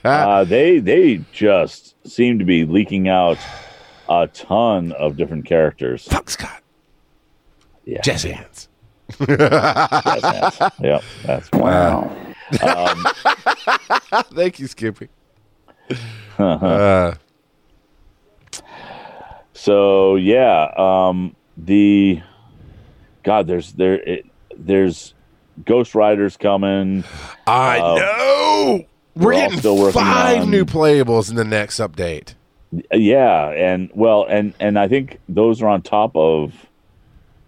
Uh, 0.06 0.44
they 0.44 0.80
they 0.80 1.18
just 1.32 1.96
seem 2.08 2.38
to 2.40 2.46
be 2.46 2.66
leaking 2.66 3.08
out 3.10 3.38
a 4.10 4.28
ton 4.28 4.92
of 4.94 5.18
different 5.18 5.46
characters. 5.46 6.06
Fuck 6.06 6.30
Scott. 6.30 6.62
Yeah, 7.86 8.02
Jazz 8.02 8.24
hands. 8.24 8.68
yeah, 9.28 11.00
that's 11.24 11.52
wow. 11.54 12.16
Um, 12.64 13.06
Thank 14.34 14.60
you, 14.60 14.66
Skippy. 14.68 15.10
uh, 16.40 17.14
So 19.54 20.16
yeah, 20.16 20.72
um, 20.78 21.36
the 21.66 22.22
God, 23.24 23.48
there's 23.48 23.74
there 23.74 23.96
it, 23.96 24.26
there's 24.58 25.14
Ghost 25.66 25.96
Riders 25.96 26.38
coming. 26.38 27.04
I 27.48 27.80
Uh, 27.80 27.96
know. 27.96 28.86
We're, 29.16 29.26
we're 29.26 29.34
getting 29.34 29.60
still 29.60 29.92
five 29.92 30.44
on- 30.44 30.52
new 30.52 30.64
playables 30.66 31.30
in 31.30 31.36
the 31.36 31.44
next 31.44 31.80
update. 31.80 32.36
Yeah, 32.94 33.50
and 33.50 33.90
well, 33.94 34.26
and 34.30 34.54
and 34.60 34.78
I 34.78 34.88
think 34.88 35.20
those 35.28 35.62
are 35.62 35.68
on 35.68 35.82
top 35.82 36.16
of 36.16 36.54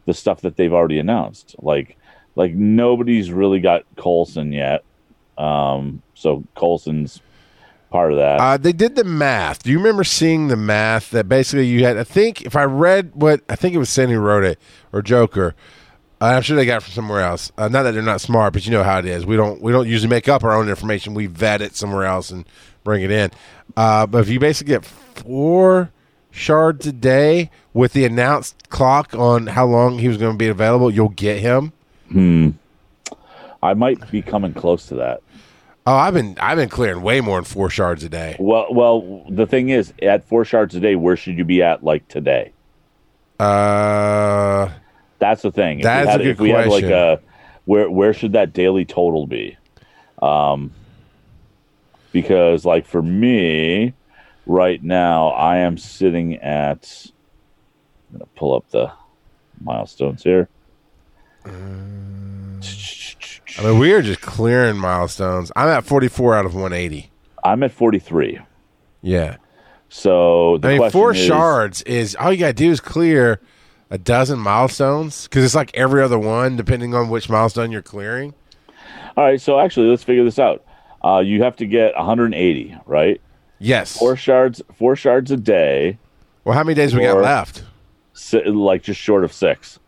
the 0.06 0.14
stuff 0.14 0.42
that 0.42 0.58
they've 0.58 0.74
already 0.74 0.98
announced. 1.00 1.56
Like 1.60 1.96
like 2.36 2.54
nobody's 2.54 3.32
really 3.32 3.60
got 3.60 3.84
Coulson 3.96 4.52
yet. 4.52 4.84
Um, 5.38 6.02
so 6.16 6.44
Coulson's 6.56 7.22
part 7.92 8.12
of 8.12 8.18
that. 8.18 8.40
Uh, 8.40 8.58
they 8.58 8.72
did 8.72 8.96
the 8.96 9.04
math. 9.04 9.64
Do 9.64 9.70
you 9.70 9.78
remember 9.78 10.04
seeing 10.04 10.48
the 10.48 10.56
math 10.56 11.12
that 11.12 11.30
basically 11.30 11.68
you 11.68 11.84
had? 11.86 11.98
I 11.98 12.04
think 12.04 12.42
if 12.42 12.56
I 12.56 12.64
read 12.64 13.12
what 13.14 13.42
I 13.50 13.56
think 13.56 13.76
it 13.76 13.78
was 13.78 13.90
Sandy 13.90 14.16
who 14.16 14.20
wrote 14.22 14.44
it 14.44 14.60
or 14.92 15.02
Joker. 15.02 15.56
Uh, 16.20 16.36
I'm 16.36 16.44
sure 16.44 16.56
they 16.56 16.68
got 16.68 16.78
it 16.78 16.84
from 16.84 16.94
somewhere 16.94 17.22
else. 17.22 17.52
Uh, 17.58 17.68
not 17.68 17.82
that 17.82 17.92
they're 17.92 18.04
not 18.04 18.22
smart, 18.22 18.54
but 18.54 18.64
you 18.64 18.72
know 18.72 18.84
how 18.84 19.00
it 19.00 19.06
is. 19.06 19.26
We 19.26 19.36
don't 19.36 19.60
we 19.60 19.72
don't 19.72 19.88
usually 19.88 20.10
make 20.10 20.30
up 20.30 20.44
our 20.44 20.56
own 20.56 20.70
information. 20.70 21.16
We 21.16 21.26
vet 21.26 21.62
it 21.62 21.76
somewhere 21.76 22.06
else 22.06 22.30
and 22.30 22.46
bring 22.84 23.02
it 23.02 23.10
in. 23.10 23.32
Uh, 23.76 24.06
but 24.06 24.20
if 24.20 24.30
you 24.30 24.40
basically 24.40 24.74
get 24.74 24.86
four 24.86 25.92
shards 26.30 26.86
a 26.86 26.92
day 26.92 27.50
with 27.74 27.94
the 27.94 28.06
announced 28.06 28.70
clock 28.70 29.16
on 29.16 29.48
how 29.48 29.66
long 29.66 29.98
he 29.98 30.08
was 30.08 30.18
going 30.18 30.34
to 30.34 30.38
be 30.38 30.48
available, 30.48 30.92
you'll 30.92 31.10
get 31.10 31.40
him. 31.40 31.74
Hmm. 32.10 32.52
I 33.64 33.74
might 33.74 34.10
be 34.12 34.22
coming 34.22 34.54
close 34.54 34.88
to 34.88 34.96
that. 34.96 35.22
Oh, 35.88 35.96
I've 35.96 36.14
been 36.14 36.38
I've 36.40 36.58
been 36.58 36.70
clearing 36.70 37.02
way 37.02 37.22
more 37.22 37.38
than 37.38 37.46
four 37.46 37.70
shards 37.70 38.04
a 38.04 38.10
day. 38.10 38.36
Well, 38.40 38.68
well, 38.72 39.26
the 39.30 39.48
thing 39.48 39.70
is, 39.70 39.94
at 40.02 40.24
four 40.28 40.46
shards 40.46 40.76
a 40.76 40.80
day, 40.80 40.96
where 40.96 41.18
should 41.18 41.38
you 41.38 41.44
be 41.44 41.64
at 41.64 41.84
like 41.84 42.08
today? 42.08 42.54
Uh, 43.40 44.70
That's 45.18 45.42
the 45.42 45.52
thing. 45.52 45.80
If 45.80 45.84
That 45.84 46.06
we 46.06 46.10
is 46.12 46.16
a 46.16 46.18
good 46.20 46.28
if 46.28 46.40
we 46.40 46.50
had 46.52 46.68
like 46.68 46.84
question. 46.84 46.92
a 46.94 47.20
where 47.66 47.90
where 47.90 48.14
should 48.14 48.34
that 48.34 48.54
daily 48.54 48.86
total 48.86 49.26
be? 49.26 49.58
Um, 50.22 50.72
because 52.12 52.64
like 52.64 52.86
for 52.86 53.02
me, 53.02 53.94
right 54.46 54.84
now, 54.84 55.30
I 55.30 55.58
am 55.58 55.78
sitting 55.80 56.36
at. 56.36 57.08
I'm 58.12 58.20
gonna 58.20 58.30
pull 58.36 58.54
up 58.56 58.70
the 58.70 58.92
milestones 59.62 60.22
here. 60.22 60.48
I 63.58 63.64
mean, 63.64 63.80
we 63.80 63.94
are 63.94 64.02
just 64.02 64.22
clearing 64.22 64.78
milestones. 64.78 65.52
I'm 65.56 65.68
at 65.68 65.86
44 65.86 66.36
out 66.36 66.46
of 66.46 66.54
180. 66.54 67.10
I'm 67.44 67.64
at 67.64 67.72
43. 67.72 68.40
Yeah. 69.02 69.38
So 69.90 70.58
the 70.58 70.68
I 70.68 70.72
mean, 70.72 70.80
question 70.80 70.92
four 70.92 71.12
is, 71.14 71.26
shards 71.26 71.82
is 71.84 72.16
all 72.16 72.32
you 72.32 72.40
got 72.40 72.48
to 72.48 72.54
do 72.54 72.72
is 72.72 72.80
clear 72.80 73.42
a 73.90 73.98
dozen 73.98 74.40
milestones 74.40 75.24
because 75.28 75.44
it's 75.44 75.56
like 75.56 75.72
every 75.74 76.02
other 76.02 76.18
one, 76.18 76.56
depending 76.56 76.94
on 76.94 77.10
which 77.10 77.30
milestone 77.30 77.72
you're 77.72 77.82
clearing. 77.82 78.34
All 79.18 79.26
right, 79.26 79.42
so 79.42 79.60
actually, 79.60 79.88
let's 79.88 80.04
figure 80.04 80.24
this 80.24 80.40
out. 80.40 80.64
Uh, 81.04 81.20
you 81.20 81.44
have 81.44 81.58
to 81.58 81.66
get 81.66 81.94
180, 81.96 82.78
right? 82.86 83.20
Yes. 83.60 83.98
Four 83.98 84.16
shards, 84.16 84.62
four 84.78 84.96
shards 84.96 85.30
a 85.32 85.38
day. 85.38 85.98
well, 86.46 86.56
how 86.56 86.64
many 86.64 86.76
days 86.76 86.96
we 86.96 87.02
got 87.02 87.18
left? 87.18 87.64
si- 88.14 88.44
like 88.44 88.84
just 88.84 89.00
short 89.00 89.24
of 89.24 89.34
six. 89.34 89.80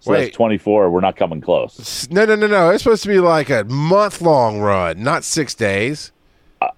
So 0.00 0.12
Wait. 0.12 0.24
that's 0.24 0.36
24. 0.36 0.90
We're 0.90 1.00
not 1.00 1.16
coming 1.16 1.40
close. 1.40 2.08
No, 2.10 2.24
no, 2.24 2.34
no, 2.34 2.46
no. 2.46 2.70
It's 2.70 2.82
supposed 2.82 3.02
to 3.02 3.08
be 3.08 3.20
like 3.20 3.50
a 3.50 3.64
month 3.64 4.20
long 4.22 4.60
run, 4.60 5.02
not 5.02 5.24
six 5.24 5.54
days. 5.54 6.10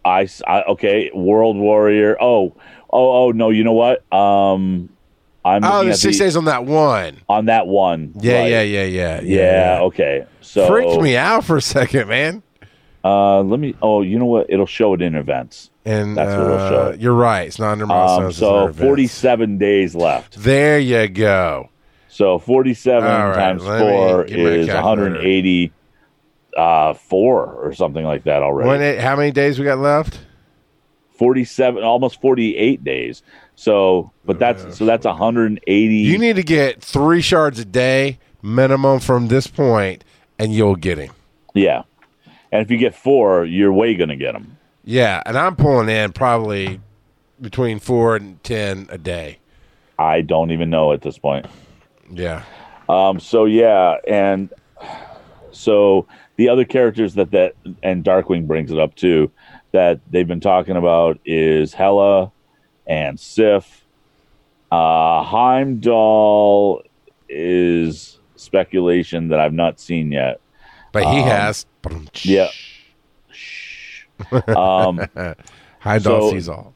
I, 0.05 0.29
I- 0.47 0.63
okay, 0.63 1.11
World 1.15 1.57
Warrior. 1.57 2.17
Oh, 2.21 2.55
oh, 2.91 3.27
oh 3.27 3.31
no. 3.31 3.51
You 3.51 3.65
know 3.65 3.73
what? 3.73 4.05
Um, 4.13 4.89
I'm 5.45 5.65
Oh, 5.65 5.85
there's 5.85 6.01
six 6.01 6.19
the- 6.19 6.25
days 6.25 6.37
on 6.37 6.45
that 6.45 6.65
one. 6.65 7.17
on 7.29 7.47
that 7.47 7.67
one. 7.67 8.13
Yeah, 8.21 8.41
right. 8.41 8.51
yeah, 8.51 8.63
yeah, 8.63 8.85
yeah, 8.85 9.21
yeah, 9.23 9.79
Okay, 9.83 10.25
so 10.41 10.69
Freaked 10.69 11.01
me 11.01 11.17
out 11.17 11.45
for 11.45 11.57
a 11.57 11.63
second, 11.63 12.09
man. 12.09 12.43
Uh, 13.05 13.41
let 13.43 13.59
me. 13.59 13.75
Oh, 13.83 14.03
you 14.03 14.19
know 14.21 14.27
what? 14.27 14.47
It'll 14.49 14.67
show 14.67 14.95
it 14.95 15.03
in 15.03 15.17
events. 15.17 15.71
And 15.85 16.17
That's 16.17 16.37
what 16.37 16.45
it'll 16.47 16.57
uh, 16.59 16.69
show. 16.93 16.97
you're 17.01 17.13
right. 17.15 17.49
It's 17.49 17.59
not 17.59 17.73
under 17.73 17.83
Um, 17.85 17.89
milestones. 17.89 18.29
it's 18.35 18.39
so 18.39 18.63
events. 18.69 18.79
47 18.81 19.59
days 19.59 19.97
left. 19.97 20.37
There 20.41 20.79
you 20.79 21.09
go. 21.09 21.71
So 22.13 22.39
47 22.39 23.11
All 23.11 23.29
right, 23.29 23.35
times 23.35 23.63
four 23.63 24.25
is 24.27 24.67
calculator. 24.67 24.75
180. 24.75 25.73
Uh, 26.55 26.93
four 26.93 27.47
or 27.55 27.73
something 27.73 28.05
like 28.05 28.25
that 28.25 28.43
already. 28.43 28.69
When 28.69 28.83
it, 28.83 29.01
how 29.01 29.17
many 29.17 29.31
days 29.31 29.59
we 29.59 29.65
got 29.65 29.79
left? 29.79 30.21
47 31.15 31.83
almost 31.83 32.21
48 32.21 32.83
days 32.85 33.23
so 33.55 34.11
but 34.25 34.39
that's 34.39 34.77
so 34.77 34.85
that's 34.85 35.07
180 35.07 35.95
You 35.95 36.19
need 36.19 36.37
to 36.37 36.43
get 36.43 36.83
three 36.83 37.23
shards 37.23 37.59
a 37.61 37.65
day 37.65 38.19
minimum 38.43 38.99
from 39.01 39.29
this 39.29 39.47
point, 39.47 40.05
and 40.39 40.53
you'll 40.55 40.75
get 40.77 40.99
him. 40.99 41.13
yeah 41.55 41.85
and 42.51 42.61
if 42.61 42.71
you 42.71 42.77
get 42.77 42.95
four 42.95 43.45
you're 43.47 43.73
way 43.73 43.95
gonna 43.95 44.17
get 44.17 44.33
them 44.33 44.59
Yeah, 44.85 45.23
and 45.25 45.39
I'm 45.39 45.55
pulling 45.57 45.89
in 45.89 46.13
probably 46.13 46.81
between 47.41 47.79
four 47.79 48.17
and 48.17 48.43
ten 48.45 48.87
a 48.91 48.99
day. 48.99 49.39
i 49.99 50.21
don't 50.21 50.51
even 50.51 50.69
know 50.71 50.93
at 50.93 51.01
this 51.03 51.17
point 51.19 51.47
Yeah. 52.13 52.45
um 52.89 53.19
so 53.21 53.45
yeah 53.47 53.97
and 54.07 54.53
so 55.51 56.07
the 56.37 56.49
other 56.49 56.65
characters 56.65 57.15
that 57.15 57.31
that 57.33 57.55
and 57.83 58.05
darkwing 58.05 58.47
brings 58.47 58.71
it 58.71 58.79
up 58.79 58.95
too 58.95 59.31
that 59.73 60.01
they've 60.11 60.29
been 60.29 60.41
talking 60.41 60.77
about 60.77 61.19
is 61.25 61.73
hela 61.73 62.31
and 62.87 63.19
sif 63.19 63.85
uh 64.71 65.23
heimdall 65.23 66.83
is 67.29 68.19
speculation 68.37 69.29
that 69.29 69.41
i've 69.41 69.55
not 69.55 69.81
seen 69.81 70.13
yet 70.13 70.41
But 70.93 71.05
he 71.05 71.21
Um, 71.21 71.29
has. 71.29 71.67
yeah. 72.23 72.49
um 74.57 75.01
Heimdall 75.81 76.23
So- 76.23 76.31
sees 76.31 76.49
all. 76.49 76.75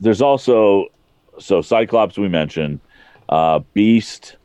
there's 0.00 0.20
also 0.22 0.86
so 1.38 1.62
Cyclops 1.62 2.18
we 2.18 2.26
mentioned, 2.28 2.80
uh, 3.28 3.60
Beast, 3.72 4.37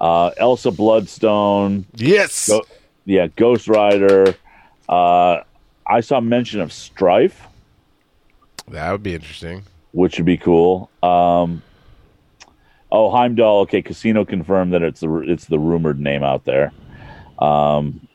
uh, 0.00 0.30
Elsa 0.36 0.70
Bloodstone, 0.70 1.86
Yes. 1.94 2.48
Go- 2.48 2.64
yeah, 3.04 3.26
Ghost 3.36 3.68
Rider. 3.68 4.34
Uh, 4.88 5.40
I 5.86 6.00
saw 6.00 6.20
mention 6.20 6.60
of 6.60 6.70
Stryfe, 6.70 7.34
That 8.68 8.90
would 8.92 9.02
be 9.02 9.14
interesting. 9.14 9.62
which 9.92 10.16
would 10.18 10.26
be 10.26 10.36
cool. 10.38 10.90
Um, 11.02 11.62
oh, 12.90 13.10
Heimdall. 13.10 13.60
Okay, 13.62 13.82
Casino 13.82 14.24
confirmed 14.24 14.72
that 14.72 14.82
it's 14.82 15.00
the 15.00 15.10
it's 15.26 15.44
the 15.46 15.58
rumored 15.58 16.00
name 16.00 16.22
out 16.22 16.44
there. 16.44 16.72
Um, 17.38 18.06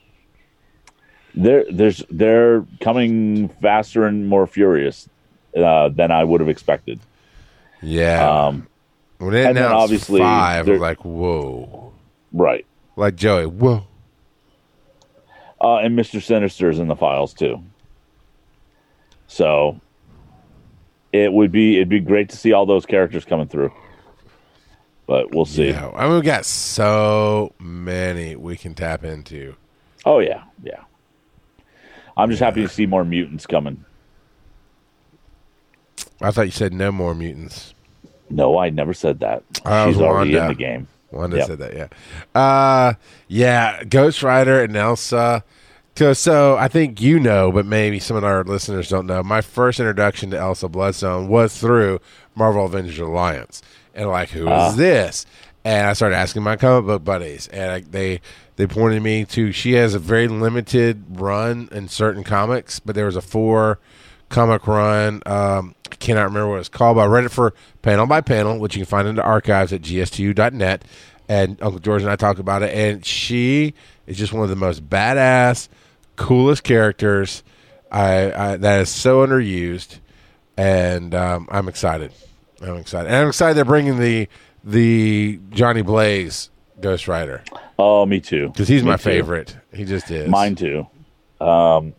they're 1.35 1.65
there's 1.71 2.03
they're 2.09 2.65
coming 2.81 3.49
faster 3.61 4.05
and 4.05 4.27
more 4.27 4.47
furious 4.47 5.07
uh, 5.55 5.89
than 5.89 6.11
I 6.11 6.23
would 6.23 6.41
have 6.41 6.49
expected. 6.49 6.99
Yeah. 7.81 8.27
Um, 8.47 8.67
when 9.19 9.35
it 9.35 9.45
and 9.45 9.57
then 9.57 9.71
obviously 9.71 10.21
five, 10.21 10.67
I 10.67 10.71
was 10.71 10.81
like, 10.81 11.05
whoa. 11.05 11.93
right. 12.33 12.65
Like 12.95 13.15
Joey, 13.15 13.45
whoa. 13.45 13.85
Uh, 15.61 15.77
and 15.77 15.95
Mister 15.95 16.19
Sinister's 16.21 16.79
in 16.79 16.87
the 16.87 16.95
files 16.95 17.33
too. 17.33 17.61
So 19.27 19.79
it 21.13 21.31
would 21.31 21.51
be 21.51 21.75
it'd 21.75 21.89
be 21.89 21.99
great 21.99 22.29
to 22.29 22.37
see 22.37 22.53
all 22.53 22.65
those 22.65 22.85
characters 22.85 23.25
coming 23.25 23.47
through. 23.47 23.71
But 25.05 25.33
we'll 25.33 25.45
see. 25.45 25.69
Yeah, 25.69 25.89
I 25.95 26.07
mean, 26.07 26.17
we 26.17 26.21
got 26.21 26.45
so 26.45 27.53
many 27.59 28.35
we 28.35 28.55
can 28.55 28.73
tap 28.73 29.03
into. 29.03 29.55
Oh 30.05 30.19
yeah, 30.19 30.43
yeah. 30.63 30.83
I'm 32.15 32.29
just 32.29 32.41
happy 32.41 32.61
to 32.61 32.69
see 32.69 32.85
more 32.85 33.03
mutants 33.03 33.45
coming. 33.45 33.83
I 36.21 36.31
thought 36.31 36.43
you 36.43 36.51
said 36.51 36.73
no 36.73 36.91
more 36.91 37.15
mutants. 37.15 37.73
No, 38.29 38.57
I 38.57 38.69
never 38.69 38.93
said 38.93 39.19
that. 39.21 39.43
Oh, 39.65 39.87
She's 39.91 39.99
already 40.01 40.35
Wanda. 40.35 40.41
in 40.41 40.47
the 40.49 40.55
game. 40.55 40.87
Wanda 41.11 41.37
Yep. 41.37 41.47
said 41.47 41.59
that, 41.59 41.73
yeah. 41.75 42.39
Uh, 42.39 42.93
yeah, 43.27 43.83
Ghost 43.83 44.21
Rider 44.23 44.63
and 44.63 44.75
Elsa. 44.75 45.43
So, 45.95 46.13
so 46.13 46.55
I 46.57 46.67
think 46.69 47.01
you 47.01 47.19
know, 47.19 47.51
but 47.51 47.65
maybe 47.65 47.99
some 47.99 48.15
of 48.15 48.23
our 48.23 48.43
listeners 48.45 48.87
don't 48.87 49.05
know. 49.07 49.21
My 49.21 49.41
first 49.41 49.79
introduction 49.81 50.29
to 50.31 50.37
Elsa 50.37 50.69
Bloodstone 50.69 51.27
was 51.27 51.57
through 51.59 51.99
Marvel 52.35 52.65
Avengers 52.65 52.99
Alliance, 52.99 53.61
and 53.93 54.07
like, 54.07 54.29
who 54.29 54.43
is 54.43 54.47
Ah. 54.49 54.71
this? 54.77 55.25
And 55.65 55.87
I 55.87 55.93
started 55.93 56.15
asking 56.15 56.43
my 56.43 56.55
comic 56.55 56.85
book 56.85 57.03
buddies, 57.03 57.47
and 57.49 57.69
I, 57.71 57.79
they 57.81 58.21
they 58.55 58.65
pointed 58.65 59.01
me 59.03 59.25
to. 59.25 59.51
She 59.51 59.73
has 59.73 59.93
a 59.93 59.99
very 59.99 60.29
limited 60.29 61.03
run 61.19 61.67
in 61.73 61.89
certain 61.89 62.23
comics, 62.23 62.79
but 62.79 62.95
there 62.95 63.05
was 63.07 63.17
a 63.17 63.21
four 63.21 63.79
comic 64.29 64.65
run. 64.67 65.21
Um, 65.25 65.75
I 65.91 65.95
cannot 65.95 66.23
remember 66.25 66.49
what 66.49 66.59
it's 66.59 66.69
called, 66.69 66.95
but 66.97 67.01
I 67.01 67.05
read 67.07 67.25
it 67.25 67.29
for 67.29 67.53
panel 67.81 68.05
by 68.05 68.21
panel, 68.21 68.59
which 68.59 68.75
you 68.75 68.79
can 68.81 68.85
find 68.89 69.07
in 69.07 69.15
the 69.15 69.23
archives 69.23 69.73
at 69.73 69.81
gstu.net. 69.81 70.83
And 71.27 71.61
Uncle 71.61 71.79
George 71.79 72.01
and 72.01 72.09
I 72.11 72.15
talked 72.15 72.39
about 72.39 72.63
it, 72.63 72.73
and 72.73 73.05
she 73.05 73.73
is 74.07 74.17
just 74.17 74.33
one 74.33 74.43
of 74.43 74.49
the 74.49 74.55
most 74.55 74.89
badass, 74.89 75.67
coolest 76.15 76.63
characters. 76.63 77.43
I, 77.91 78.31
I 78.53 78.57
that 78.57 78.81
is 78.81 78.89
so 78.89 79.25
underused, 79.25 79.99
and 80.57 81.13
um, 81.13 81.47
I'm 81.51 81.67
excited. 81.67 82.11
I'm 82.61 82.77
excited, 82.77 83.07
and 83.07 83.15
I'm 83.15 83.27
excited 83.29 83.55
they're 83.57 83.65
bringing 83.65 83.99
the 83.99 84.27
the 84.63 85.39
Johnny 85.51 85.81
Blaze 85.83 86.49
Ghost 86.81 87.07
Rider 87.07 87.43
Oh, 87.77 88.05
me 88.05 88.19
too. 88.19 88.47
because 88.49 88.67
he's 88.67 88.83
Me 88.83 88.89
my 88.89 88.97
too. 88.97 89.03
favorite. 89.03 89.55
He 89.73 89.85
just 89.85 90.09
is. 90.11 90.27
Mine 90.29 90.55
too. 90.55 90.87
Um, 91.39 91.93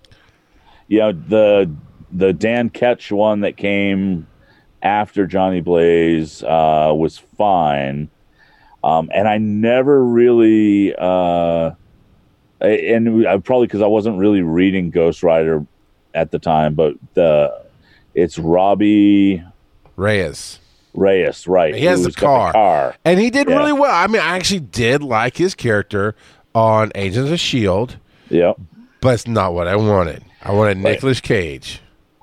yeah, 0.88 1.12
the 1.14 1.70
the 2.12 2.32
Dan 2.32 2.70
Ketch 2.70 3.10
one 3.12 3.40
that 3.40 3.56
came 3.56 4.26
after 4.82 5.26
Johnny 5.26 5.60
Blaze 5.60 6.42
uh, 6.42 6.92
was 6.94 7.18
fine, 7.36 8.08
um, 8.82 9.10
and 9.14 9.28
I 9.28 9.38
never 9.38 10.02
really, 10.04 10.94
uh, 10.96 11.72
and 12.60 13.26
I, 13.26 13.36
probably 13.38 13.66
because 13.66 13.82
I 13.82 13.86
wasn't 13.86 14.18
really 14.18 14.42
reading 14.42 14.90
Ghost 14.90 15.22
Rider 15.22 15.64
at 16.14 16.30
the 16.30 16.38
time, 16.38 16.74
but 16.74 16.94
the 17.14 17.62
it's 18.14 18.38
Robbie 18.38 19.42
Reyes. 19.96 20.58
Reyes, 20.92 21.46
right? 21.46 21.72
He 21.74 21.84
has 21.84 22.00
the 22.00 22.06
who's 22.06 22.16
got 22.16 22.26
car. 22.26 22.52
car. 22.52 22.96
And 23.04 23.20
he 23.20 23.30
did 23.30 23.48
Yeah. 23.48 23.56
really 23.58 23.72
well. 23.72 23.92
I 23.94 24.08
mean, 24.08 24.20
I 24.20 24.34
actually 24.36 24.58
did 24.60 25.02
like 25.04 25.36
his 25.36 25.54
character 25.54 26.16
on 26.52 26.90
Agents 26.96 27.30
of 27.30 27.38
Shield, 27.38 27.96
Yep. 28.28 28.56
E 28.58 28.62
but 29.00 29.14
it's 29.14 29.28
not 29.28 29.54
what 29.54 29.68
I 29.68 29.76
wanted. 29.76 30.24
I 30.42 30.50
wanted 30.52 30.78
Right. 30.78 30.94
Nicolas 30.94 31.20
Cage. 31.20 31.80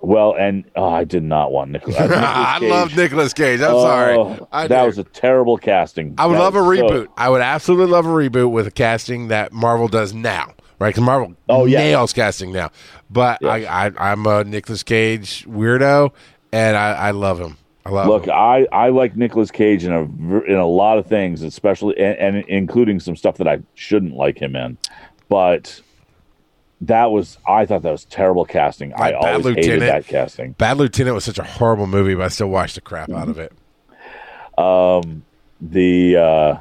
Well, 0.07 0.35
and 0.39 0.63
oh, 0.77 0.87
I 0.87 1.03
did 1.03 1.23
not 1.23 1.51
want 1.51 1.69
Nicholas. 1.71 1.97
I 1.99 2.59
love 2.61 2.95
Nicolas 2.95 3.33
Cage. 3.33 3.59
I'm 3.59 3.71
sorry. 3.71 4.15
Oh, 4.15 4.47
I 4.53 4.65
that 4.67 4.81
do. 4.83 4.85
was 4.87 4.97
a 4.97 5.03
terrible 5.03 5.57
casting. 5.57 6.15
I 6.17 6.25
would 6.27 6.35
That 6.35 6.39
love 6.39 6.55
a 6.55 6.63
was 6.63 6.79
so- 6.79 6.85
reboot. 6.87 7.07
I 7.17 7.29
would 7.29 7.41
absolutely 7.41 7.87
love 7.87 8.05
a 8.05 8.09
reboot 8.09 8.49
with 8.49 8.67
a 8.67 8.71
casting 8.71 9.27
that 9.27 9.51
Marvel 9.51 9.89
does 9.89 10.13
now, 10.13 10.53
right? 10.79 10.91
Because 10.95 11.03
Marvel 11.03 11.35
Oh, 11.49 11.65
yeah. 11.65 11.79
nails 11.79 12.13
casting 12.13 12.53
now. 12.53 12.71
But 13.09 13.39
Yes. 13.41 13.67
I, 13.67 13.87
I, 13.87 14.11
I'm 14.11 14.25
a 14.25 14.45
Nicolas 14.45 14.81
Cage 14.81 15.45
weirdo, 15.45 16.13
and 16.53 16.77
I, 16.77 16.93
I 16.93 17.11
love 17.11 17.37
him. 17.41 17.57
I 17.85 17.89
love 17.89 18.07
Look, 18.07 18.27
him. 18.27 18.33
I, 18.33 18.65
I 18.71 18.87
like 18.89 19.17
Nicolas 19.17 19.51
Cage 19.51 19.83
in 19.83 19.91
a 19.91 20.03
in 20.45 20.55
a 20.55 20.65
lot 20.67 20.97
of 20.99 21.05
things, 21.07 21.41
especially 21.41 21.97
and, 21.97 22.17
and 22.37 22.45
including 22.47 23.01
some 23.01 23.17
stuff 23.17 23.35
that 23.39 23.47
I 23.49 23.59
shouldn't 23.75 24.13
like 24.13 24.37
him 24.41 24.55
in. 24.55 24.77
But 25.27 25.81
that 26.81 27.11
was 27.11 27.37
I 27.47 27.65
thought 27.65 27.81
that 27.83 27.91
was 27.91 28.05
terrible 28.05 28.45
casting. 28.45 28.93
I 28.93 28.99
Like 29.11 29.21
Bad 29.21 29.33
always 29.35 29.55
hated 29.55 29.81
that 29.81 30.05
casting. 30.05 30.51
Bad 30.53 30.77
Lieutenant 30.77 31.15
was 31.15 31.25
such 31.25 31.39
a 31.39 31.43
horrible 31.43 31.87
movie, 31.87 32.13
but 32.15 32.23
I 32.23 32.27
still 32.29 32.49
watched 32.49 32.75
the 32.75 32.81
crap 32.81 33.09
out 33.11 33.29
of 33.29 33.39
it. 33.39 33.51
The 35.59 36.15
uh, 36.17 36.57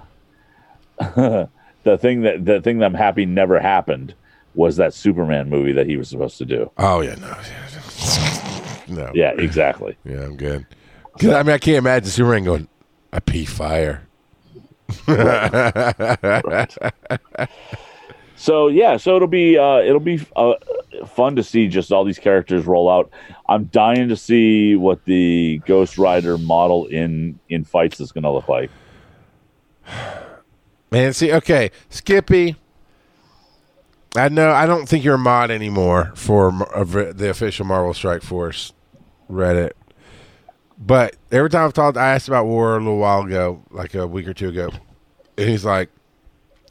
the 1.83 1.98
thing 1.98 2.22
that 2.22 2.44
the 2.44 2.61
thing 2.62 2.79
that 2.79 2.87
I'm 2.87 2.94
happy 2.94 3.26
never 3.26 3.61
happened 3.61 4.14
was 4.55 4.76
that 4.76 4.94
Superman 4.94 5.50
movie 5.50 5.72
that 5.72 5.87
he 5.87 5.98
was 5.98 6.09
supposed 6.09 6.38
to 6.38 6.46
do. 6.46 6.70
Oh 6.79 7.02
yeah, 7.02 7.16
no, 7.16 7.37
no. 9.05 9.12
Yeah, 9.14 9.33
exactly. 9.37 9.98
Yeah, 10.05 10.22
I'm 10.24 10.37
good. 10.37 10.64
'Cause, 11.18 11.31
I 11.31 11.42
mean, 11.42 11.55
I 11.55 11.59
can't 11.59 11.76
imagine 11.79 12.09
Superman 12.09 12.44
going, 12.44 12.68
"I 13.12 13.20
pee 13.20 13.44
fire." 13.44 14.02
So 18.37 18.68
yeah, 18.68 18.99
so 18.99 19.16
it'll 19.16 19.29
be 19.29 19.57
uh, 19.57 19.79
it'll 19.79 19.99
be 19.99 20.25
uh, 20.37 20.55
fun 21.07 21.37
to 21.37 21.42
see 21.42 21.68
just 21.68 21.90
all 21.90 22.05
these 22.05 22.18
characters 22.18 22.66
roll 22.66 22.88
out. 22.90 23.11
I'm 23.49 23.64
dying 23.64 24.09
to 24.09 24.16
see 24.16 24.77
what 24.77 25.05
the 25.07 25.61
Ghost 25.64 25.96
Rider 25.99 26.37
model 26.37 26.87
in 26.87 27.38
in 27.49 27.64
fights 27.64 27.99
is 28.01 28.12
going 28.12 28.25
to 28.25 28.31
look 28.31 28.49
like. 28.49 28.70
Man, 30.90 31.12
see, 31.12 31.33
okay, 31.33 31.70
Skippy. 31.88 32.57
I 34.14 34.29
know. 34.29 34.51
I 34.53 34.66
don't 34.66 34.88
think 34.88 35.05
you're 35.05 35.16
a 35.16 35.18
mod 35.18 35.51
anymore 35.51 36.12
for 36.14 36.53
Mar- 36.53 37.12
the 37.12 37.29
official 37.29 37.66
Marvel 37.66 37.92
Strike 37.92 38.22
Force 38.22 38.72
Reddit. 39.31 39.72
But 40.79 41.16
every 41.33 41.51
time 41.51 41.64
I've 41.64 41.72
talked, 41.72 41.96
I 41.96 42.14
asked 42.14 42.29
about 42.29 42.46
War 42.46 42.77
a 42.77 42.79
little 42.79 42.99
while 42.99 43.22
ago, 43.22 43.62
like 43.70 43.94
a 43.94 44.07
week 44.07 44.29
or 44.29 44.35
two 44.35 44.51
ago, 44.51 44.70
and 45.38 45.49
he's 45.49 45.64
like, 45.64 45.90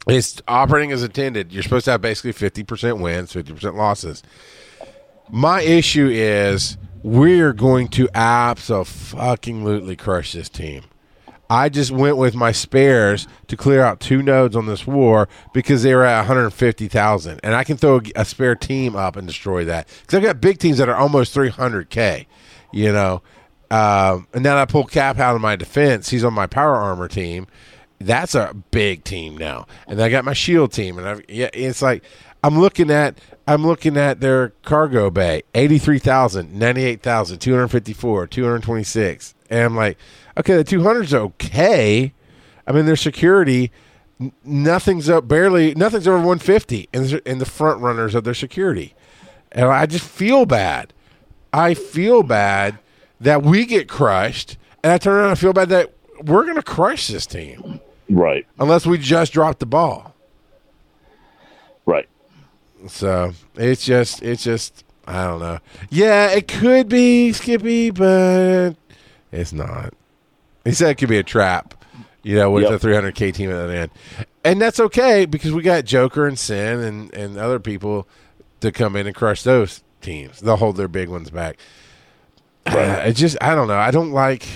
"It's 0.06 0.40
operating 0.46 0.92
as 0.92 1.02
intended. 1.02 1.52
You're 1.52 1.62
supposed 1.62 1.84
to 1.86 1.92
have 1.92 2.00
basically 2.00 2.32
fifty 2.32 2.62
percent 2.64 2.98
wins, 2.98 3.32
fifty 3.32 3.52
percent 3.52 3.76
losses." 3.76 4.22
My 5.28 5.60
issue 5.62 6.08
is 6.08 6.78
we're 7.02 7.52
going 7.52 7.88
to 7.88 8.08
absolutely 8.14 9.96
crush 9.96 10.32
this 10.32 10.48
team. 10.48 10.84
I 11.48 11.68
just 11.68 11.90
went 11.92 12.16
with 12.16 12.34
my 12.34 12.50
spares 12.52 13.28
to 13.46 13.56
clear 13.56 13.82
out 13.82 14.00
two 14.00 14.22
nodes 14.22 14.56
on 14.56 14.66
this 14.66 14.86
war 14.86 15.28
because 15.52 15.82
they 15.82 15.94
were 15.94 16.04
at 16.04 16.18
150,000. 16.18 17.40
And 17.42 17.54
I 17.54 17.62
can 17.62 17.76
throw 17.76 18.00
a 18.16 18.24
spare 18.24 18.56
team 18.56 18.96
up 18.96 19.16
and 19.16 19.26
destroy 19.26 19.64
that. 19.66 19.88
Because 20.02 20.16
I've 20.16 20.24
got 20.24 20.40
big 20.40 20.58
teams 20.58 20.78
that 20.78 20.88
are 20.88 20.96
almost 20.96 21.34
300K, 21.34 22.26
you 22.72 22.92
know. 22.92 23.22
Um, 23.70 24.26
and 24.32 24.44
then 24.44 24.56
I 24.56 24.64
pull 24.64 24.84
Cap 24.84 25.18
out 25.18 25.36
of 25.36 25.40
my 25.40 25.56
defense. 25.56 26.10
He's 26.10 26.24
on 26.24 26.34
my 26.34 26.46
power 26.46 26.74
armor 26.74 27.08
team. 27.08 27.46
That's 27.98 28.34
a 28.34 28.54
big 28.70 29.04
team 29.04 29.36
now. 29.38 29.66
And 29.86 30.00
I 30.00 30.08
got 30.08 30.24
my 30.24 30.34
shield 30.34 30.72
team. 30.72 30.98
And 30.98 31.08
I've, 31.08 31.22
yeah, 31.28 31.48
it's 31.52 31.82
like 31.82 32.04
I'm 32.42 32.58
looking 32.58 32.90
at. 32.90 33.18
I'm 33.48 33.64
looking 33.64 33.96
at 33.96 34.20
their 34.20 34.50
cargo 34.64 35.08
bay 35.08 35.44
83,000, 35.54 36.52
98,000, 36.52 37.38
254, 37.38 38.26
226. 38.26 39.34
And 39.50 39.60
I'm 39.60 39.76
like, 39.76 39.98
okay, 40.36 40.56
the 40.56 40.64
200's 40.64 41.14
okay. 41.14 42.12
I 42.66 42.72
mean, 42.72 42.86
their 42.86 42.96
security, 42.96 43.70
nothing's 44.42 45.08
up 45.08 45.28
barely, 45.28 45.76
nothing's 45.76 46.08
over 46.08 46.16
150 46.16 46.88
and 46.92 47.40
the 47.40 47.44
front 47.44 47.80
runners 47.80 48.16
of 48.16 48.24
their 48.24 48.34
security. 48.34 48.96
And 49.52 49.66
I 49.66 49.86
just 49.86 50.04
feel 50.04 50.44
bad. 50.44 50.92
I 51.52 51.74
feel 51.74 52.24
bad 52.24 52.80
that 53.20 53.44
we 53.44 53.64
get 53.64 53.88
crushed. 53.88 54.58
And 54.82 54.92
I 54.92 54.98
turn 54.98 55.14
around 55.14 55.30
and 55.30 55.38
feel 55.38 55.52
bad 55.52 55.68
that 55.68 55.92
we're 56.24 56.42
going 56.42 56.56
to 56.56 56.62
crush 56.62 57.06
this 57.06 57.26
team 57.26 57.80
Right, 58.08 58.46
unless 58.58 58.86
we 58.86 58.98
just 58.98 59.32
drop 59.32 59.58
the 59.58 59.66
ball. 59.66 60.14
right. 61.86 62.08
So 62.88 63.32
it's 63.56 63.84
just, 63.84 64.22
it's 64.22 64.44
just, 64.44 64.84
I 65.06 65.24
don't 65.26 65.40
know. 65.40 65.58
Yeah, 65.90 66.30
it 66.30 66.46
could 66.46 66.88
be 66.88 67.32
Skippy, 67.32 67.90
but 67.90 68.74
it's 69.32 69.52
not. 69.52 69.92
He 70.64 70.72
said 70.72 70.90
it 70.90 70.94
could 70.98 71.08
be 71.08 71.18
a 71.18 71.22
trap, 71.24 71.74
you 72.22 72.36
know, 72.36 72.50
with 72.50 72.64
Yep. 72.64 72.80
the 72.80 72.88
300K 72.88 73.32
team 73.34 73.50
at 73.50 73.66
the 73.66 73.76
end. 73.76 73.90
And 74.44 74.60
that's 74.60 74.78
okay 74.78 75.24
because 75.24 75.52
we 75.52 75.62
got 75.62 75.84
Joker 75.84 76.26
and 76.28 76.38
Sin 76.38 76.80
and, 76.80 77.12
and 77.14 77.38
other 77.38 77.58
people 77.58 78.06
to 78.60 78.70
come 78.70 78.94
in 78.94 79.06
and 79.08 79.16
crush 79.16 79.42
those 79.42 79.82
teams. 80.00 80.40
They'll 80.40 80.56
hold 80.56 80.76
their 80.76 80.86
big 80.88 81.08
ones 81.08 81.30
back. 81.30 81.58
Right. 82.66 82.76
it 83.08 83.12
just, 83.14 83.36
I 83.40 83.54
don't 83.56 83.66
know. 83.68 83.78
I 83.78 83.90
don't 83.90 84.12
like 84.12 84.46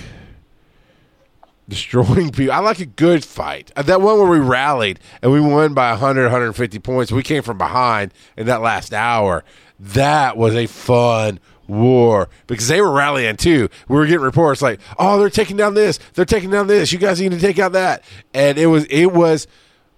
destroying 1.71 2.31
people. 2.33 2.53
I 2.53 2.59
like 2.59 2.81
a 2.81 2.87
good 2.87 3.25
fight. 3.25 3.73
Uh, 3.75 3.83
That 3.83 4.03
one 4.03 4.19
where 4.19 4.29
we 4.29 4.39
rallied 4.39 5.01
and 5.23 5.33
we 5.33 5.41
won 5.41 5.73
by 5.73 5.91
100, 5.93 6.25
150 6.25 6.79
points. 6.81 7.11
We 7.11 7.23
came 7.23 7.43
from 7.43 7.57
behind 7.57 8.13
in 8.37 8.47
that 8.47 8.61
last 8.61 8.93
hour. 8.93 9.43
That 9.79 10.37
was 10.37 10.55
a 10.55 10.67
fun 10.67 11.41
war 11.67 12.29
because 12.47 12.69
they 12.69 12.81
were 12.83 12.91
rallying 12.93 13.37
too. 13.37 13.69
We 13.89 13.97
were 13.97 14.05
getting 14.05 14.21
reports 14.21 14.61
like, 14.61 14.81
"Oh, 14.99 15.19
they're 15.19 15.31
taking 15.31 15.57
down 15.57 15.73
this. 15.75 15.99
They're 16.15 16.25
taking 16.27 16.51
down 16.51 16.67
this. 16.67 16.93
You 16.93 16.99
guys 16.99 17.21
need 17.21 17.31
to 17.33 17.39
take 17.41 17.59
out 17.59 17.73
that." 17.73 18.05
And 18.35 18.59
it 18.59 18.67
was 18.67 18.85
it 18.87 19.07
was 19.13 19.47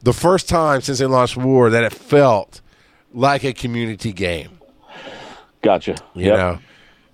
the 0.03 0.13
first 0.13 0.49
time 0.49 0.83
since 0.83 0.99
they 1.01 1.07
launched 1.07 1.37
war 1.37 1.71
that 1.71 1.83
it 1.83 1.93
felt 1.93 2.61
like 3.13 3.43
a 3.43 3.53
community 3.53 4.13
game. 4.13 4.59
Gotcha. 5.63 5.97
You 6.15 6.27
Yep. 6.27 6.37
know, 6.39 6.59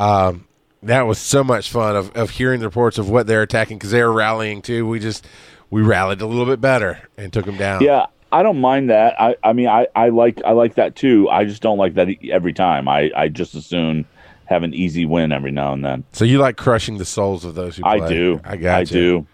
um, 0.05 0.44
that 0.83 1.03
was 1.03 1.19
so 1.19 1.43
much 1.43 1.71
fun 1.71 1.97
of, 1.97 2.14
of 2.17 2.31
hearing 2.31 2.61
the 2.61 2.67
reports 2.67 2.99
of 2.99 3.11
what 3.11 3.27
they're 3.27 3.43
attacking 3.43 3.79
because 3.79 3.91
they're 3.91 4.12
rallying 4.12 4.62
too. 4.62 4.87
We 4.87 5.01
just 5.01 5.27
we 5.71 5.83
rallied 5.83 6.21
a 6.21 6.27
little 6.27 6.47
bit 6.47 6.61
better 6.61 7.01
and 7.17 7.33
took 7.33 7.47
them 7.47 7.57
down. 7.57 7.83
Yeah, 7.83 8.07
I 8.31 8.43
don't 8.43 8.61
mind 8.61 8.91
that. 8.91 9.21
I, 9.21 9.37
I 9.43 9.53
mean, 9.53 9.69
I, 9.69 9.87
I 9.95 10.11
like 10.11 10.41
I 10.45 10.53
like 10.53 10.75
that 10.77 10.97
too. 10.97 11.29
I 11.29 11.45
just 11.45 11.62
don't 11.62 11.79
like 11.79 11.95
that 11.95 12.09
every 12.31 12.53
time. 12.53 12.88
I, 12.88 13.11
I 13.17 13.29
just 13.29 13.55
as 13.55 13.67
soon 13.67 14.07
have 14.47 14.62
an 14.62 14.73
easy 14.73 15.05
win 15.05 15.33
every 15.33 15.51
now 15.51 15.73
and 15.73 15.85
then. 15.85 16.05
So 16.12 16.25
you 16.25 16.38
like 16.38 16.57
crushing 16.57 16.99
the 16.99 17.05
souls 17.05 17.45
of 17.45 17.55
those 17.55 17.77
who 17.77 17.83
play? 17.83 18.01
I 18.01 18.09
do. 18.09 18.41
I 18.45 18.57
got 18.57 18.77
I 18.77 18.81
you. 18.81 18.87
do. 18.87 19.27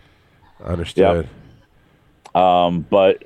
Understood. 0.65 1.29
Um, 2.35 2.87
but 2.89 3.23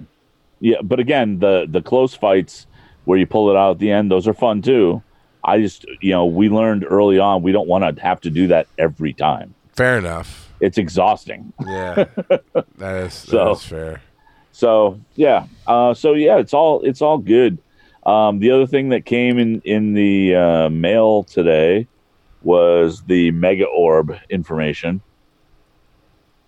yeah, 0.61 0.83
but 0.83 1.01
again, 1.01 1.39
the 1.39 1.67
the 1.69 1.81
close 1.81 2.15
fights 2.15 2.67
where 3.05 3.19
you 3.19 3.27
pull 3.27 3.51
it 3.51 3.57
out 3.57 3.73
at 3.73 3.79
the 3.79 3.91
end, 3.91 4.11
those 4.11 4.29
are 4.29 4.35
fun 4.35 4.61
too. 4.61 5.03
I 5.49 5.61
just 5.61 5.87
you 6.01 6.13
know 6.13 6.27
we 6.27 6.49
learned 6.49 6.85
early 6.89 7.19
on 7.19 7.43
we 7.43 7.53
don't 7.53 7.69
want 7.69 7.83
to 7.97 8.03
have 8.03 8.21
to 8.23 8.31
do 8.31 8.47
that 8.49 8.67
every 8.79 9.13
time. 9.13 9.55
Fair 9.75 9.99
enough. 9.99 10.51
It's 10.61 10.77
exhausting. 10.79 11.53
Yeah, 11.67 12.05
that 12.79 12.97
is 13.07 13.15
So- 13.15 13.37
that 13.45 13.51
is 13.53 13.63
fair. 13.65 14.03
So 14.53 15.01
yeah, 15.15 15.47
uh, 15.67 15.95
so 15.95 16.15
yeah, 16.15 16.39
it's 16.39 16.53
all 16.53 16.81
it's 16.83 17.01
all 17.01 17.19
good. 17.19 17.59
Um, 18.05 18.39
the 18.41 18.51
other 18.51 18.67
thing 18.67 18.89
that 18.91 19.05
came 19.05 19.39
in 19.39 19.61
in 19.63 19.95
the 19.95 20.35
uh, 20.35 20.69
mail 20.71 21.25
today 21.25 21.87
was 22.43 23.03
the 23.03 23.31
mega 23.33 23.67
orb 23.67 24.17
information. 24.31 25.01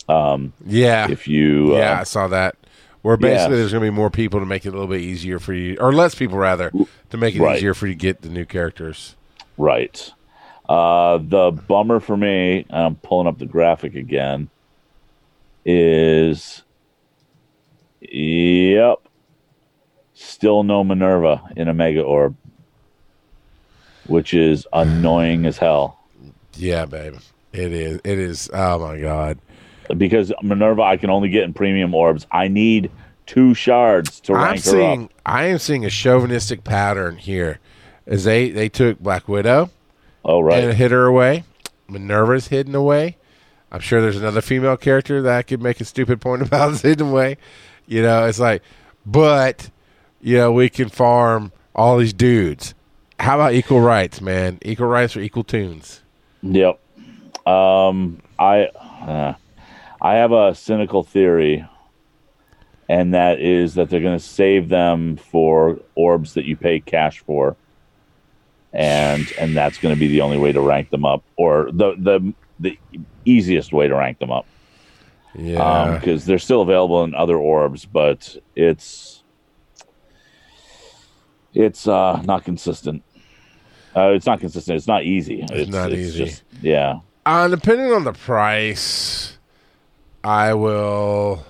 Um, 0.08 0.52
Yeah, 0.66 1.08
if 1.10 1.28
you 1.28 1.74
uh, 1.74 1.78
yeah, 1.78 2.00
I 2.00 2.04
saw 2.04 2.26
that. 2.28 2.56
Where 3.02 3.16
basically 3.16 3.54
Yeah. 3.54 3.60
there's 3.60 3.72
going 3.72 3.84
to 3.84 3.90
be 3.90 3.94
more 3.96 4.10
people 4.10 4.40
to 4.40 4.46
make 4.46 4.66
it 4.66 4.68
a 4.68 4.72
little 4.72 4.86
bit 4.86 5.00
easier 5.00 5.38
for 5.38 5.54
you, 5.54 5.76
or 5.80 5.92
less 5.92 6.14
people 6.14 6.36
rather, 6.38 6.70
to 7.10 7.16
make 7.16 7.34
it 7.34 7.40
Right. 7.40 7.56
easier 7.56 7.72
for 7.74 7.86
you 7.86 7.94
to 7.94 7.98
get 7.98 8.20
the 8.22 8.28
new 8.28 8.44
characters. 8.44 9.16
Right. 9.56 10.12
Uh, 10.68 11.18
the 11.18 11.50
bummer 11.50 11.98
for 12.00 12.16
me, 12.16 12.66
and 12.68 12.84
I'm 12.86 12.94
pulling 12.96 13.26
up 13.26 13.38
the 13.38 13.46
graphic 13.46 13.94
again, 13.94 14.48
is 15.64 16.62
yep, 18.00 18.98
still 20.14 20.62
no 20.62 20.84
Minerva 20.84 21.42
in 21.56 21.68
a 21.68 21.74
Mega 21.74 22.02
Orb, 22.02 22.36
which 24.06 24.32
is 24.34 24.66
annoying 24.72 25.46
as 25.46 25.58
hell. 25.58 25.96
Yeah, 26.56 26.84
babe, 26.84 27.14
it 27.54 27.72
is. 27.72 28.00
It 28.04 28.18
is. 28.18 28.50
Oh 28.52 28.78
my 28.80 28.98
god. 29.00 29.38
Because 29.96 30.32
Minerva, 30.42 30.82
I 30.82 30.96
can 30.96 31.10
only 31.10 31.28
get 31.28 31.44
in 31.44 31.52
premium 31.52 31.94
orbs. 31.94 32.26
I 32.30 32.48
need 32.48 32.90
two 33.26 33.54
shards 33.54 34.20
to 34.20 34.34
I'm 34.34 34.42
rank 34.44 34.56
her 34.64 34.70
seeing. 34.70 35.04
up. 35.04 35.10
I 35.26 35.44
am 35.46 35.58
seeing 35.58 35.84
a 35.84 35.90
chauvinistic 35.90 36.64
pattern 36.64 37.16
here, 37.16 37.58
as 38.06 38.24
they 38.24 38.50
they 38.50 38.68
took 38.68 38.98
Black 38.98 39.28
Widow 39.28 39.70
Oh, 40.24 40.40
right. 40.40 40.64
and 40.64 40.74
hid 40.74 40.90
her 40.90 41.06
away. 41.06 41.44
Minerva's 41.88 42.48
hidden 42.48 42.74
away. 42.74 43.16
I'm 43.72 43.80
sure 43.80 44.00
there's 44.00 44.16
another 44.16 44.40
female 44.40 44.76
character 44.76 45.22
that 45.22 45.36
I 45.38 45.42
could 45.42 45.62
make 45.62 45.80
a 45.80 45.84
stupid 45.84 46.20
point 46.20 46.42
about 46.46 46.72
is 46.72 46.82
hidden 46.82 47.08
away. 47.08 47.36
You 47.86 48.02
know, 48.02 48.26
it's 48.26 48.38
like, 48.40 48.62
but 49.06 49.70
you 50.20 50.36
know, 50.36 50.52
we 50.52 50.68
can 50.68 50.88
farm 50.88 51.52
all 51.74 51.98
these 51.98 52.12
dudes. 52.12 52.74
How 53.18 53.36
about 53.36 53.54
equal 53.54 53.80
rights, 53.80 54.20
man? 54.20 54.58
Equal 54.62 54.86
rights 54.86 55.12
for 55.12 55.20
equal 55.20 55.44
tunes. 55.44 56.00
Yep. 56.42 56.78
Um, 57.46 58.20
I 58.38 58.64
uh, 58.66 59.34
I 60.02 60.14
have 60.14 60.32
a 60.32 60.54
cynical 60.54 61.02
theory, 61.02 61.66
and 62.88 63.14
that 63.14 63.40
is 63.40 63.74
that 63.74 63.90
they're 63.90 64.00
going 64.00 64.18
to 64.18 64.24
save 64.24 64.68
them 64.68 65.16
for 65.16 65.78
orbs 65.94 66.34
that 66.34 66.44
you 66.44 66.56
pay 66.56 66.80
cash 66.80 67.20
for, 67.20 67.56
and 68.72 69.30
and 69.38 69.56
that's 69.56 69.78
going 69.78 69.94
to 69.94 69.98
be 69.98 70.08
the 70.08 70.22
only 70.22 70.38
way 70.38 70.52
to 70.52 70.60
rank 70.60 70.90
them 70.90 71.04
up, 71.04 71.22
or 71.36 71.70
the 71.72 71.94
the 71.98 72.34
the 72.58 72.78
easiest 73.24 73.72
way 73.72 73.88
to 73.88 73.94
rank 73.94 74.18
them 74.18 74.30
up, 74.30 74.46
Yeah, 75.34 75.98
because 75.98 76.24
they're 76.24 76.38
still 76.38 76.62
available 76.62 77.04
in 77.04 77.14
other 77.14 77.36
orbs, 77.36 77.84
but 77.84 78.36
it's 78.56 79.22
it's 81.54 81.86
uh, 81.86 82.22
not 82.22 82.44
consistent. 82.44 83.02
Uh, 83.94 84.10
it's 84.10 84.26
not 84.26 84.40
consistent. 84.40 84.76
It's 84.76 84.86
not 84.86 85.02
easy. 85.04 85.44
It's, 85.50 85.70
not 85.70 85.92
easy. 85.92 86.36
yeah. 86.62 87.00
uh, 87.26 87.48
depending 87.48 87.92
on 87.92 88.04
the 88.04 88.12
price, 88.12 89.29
I 90.24 90.54
will. 90.54 91.44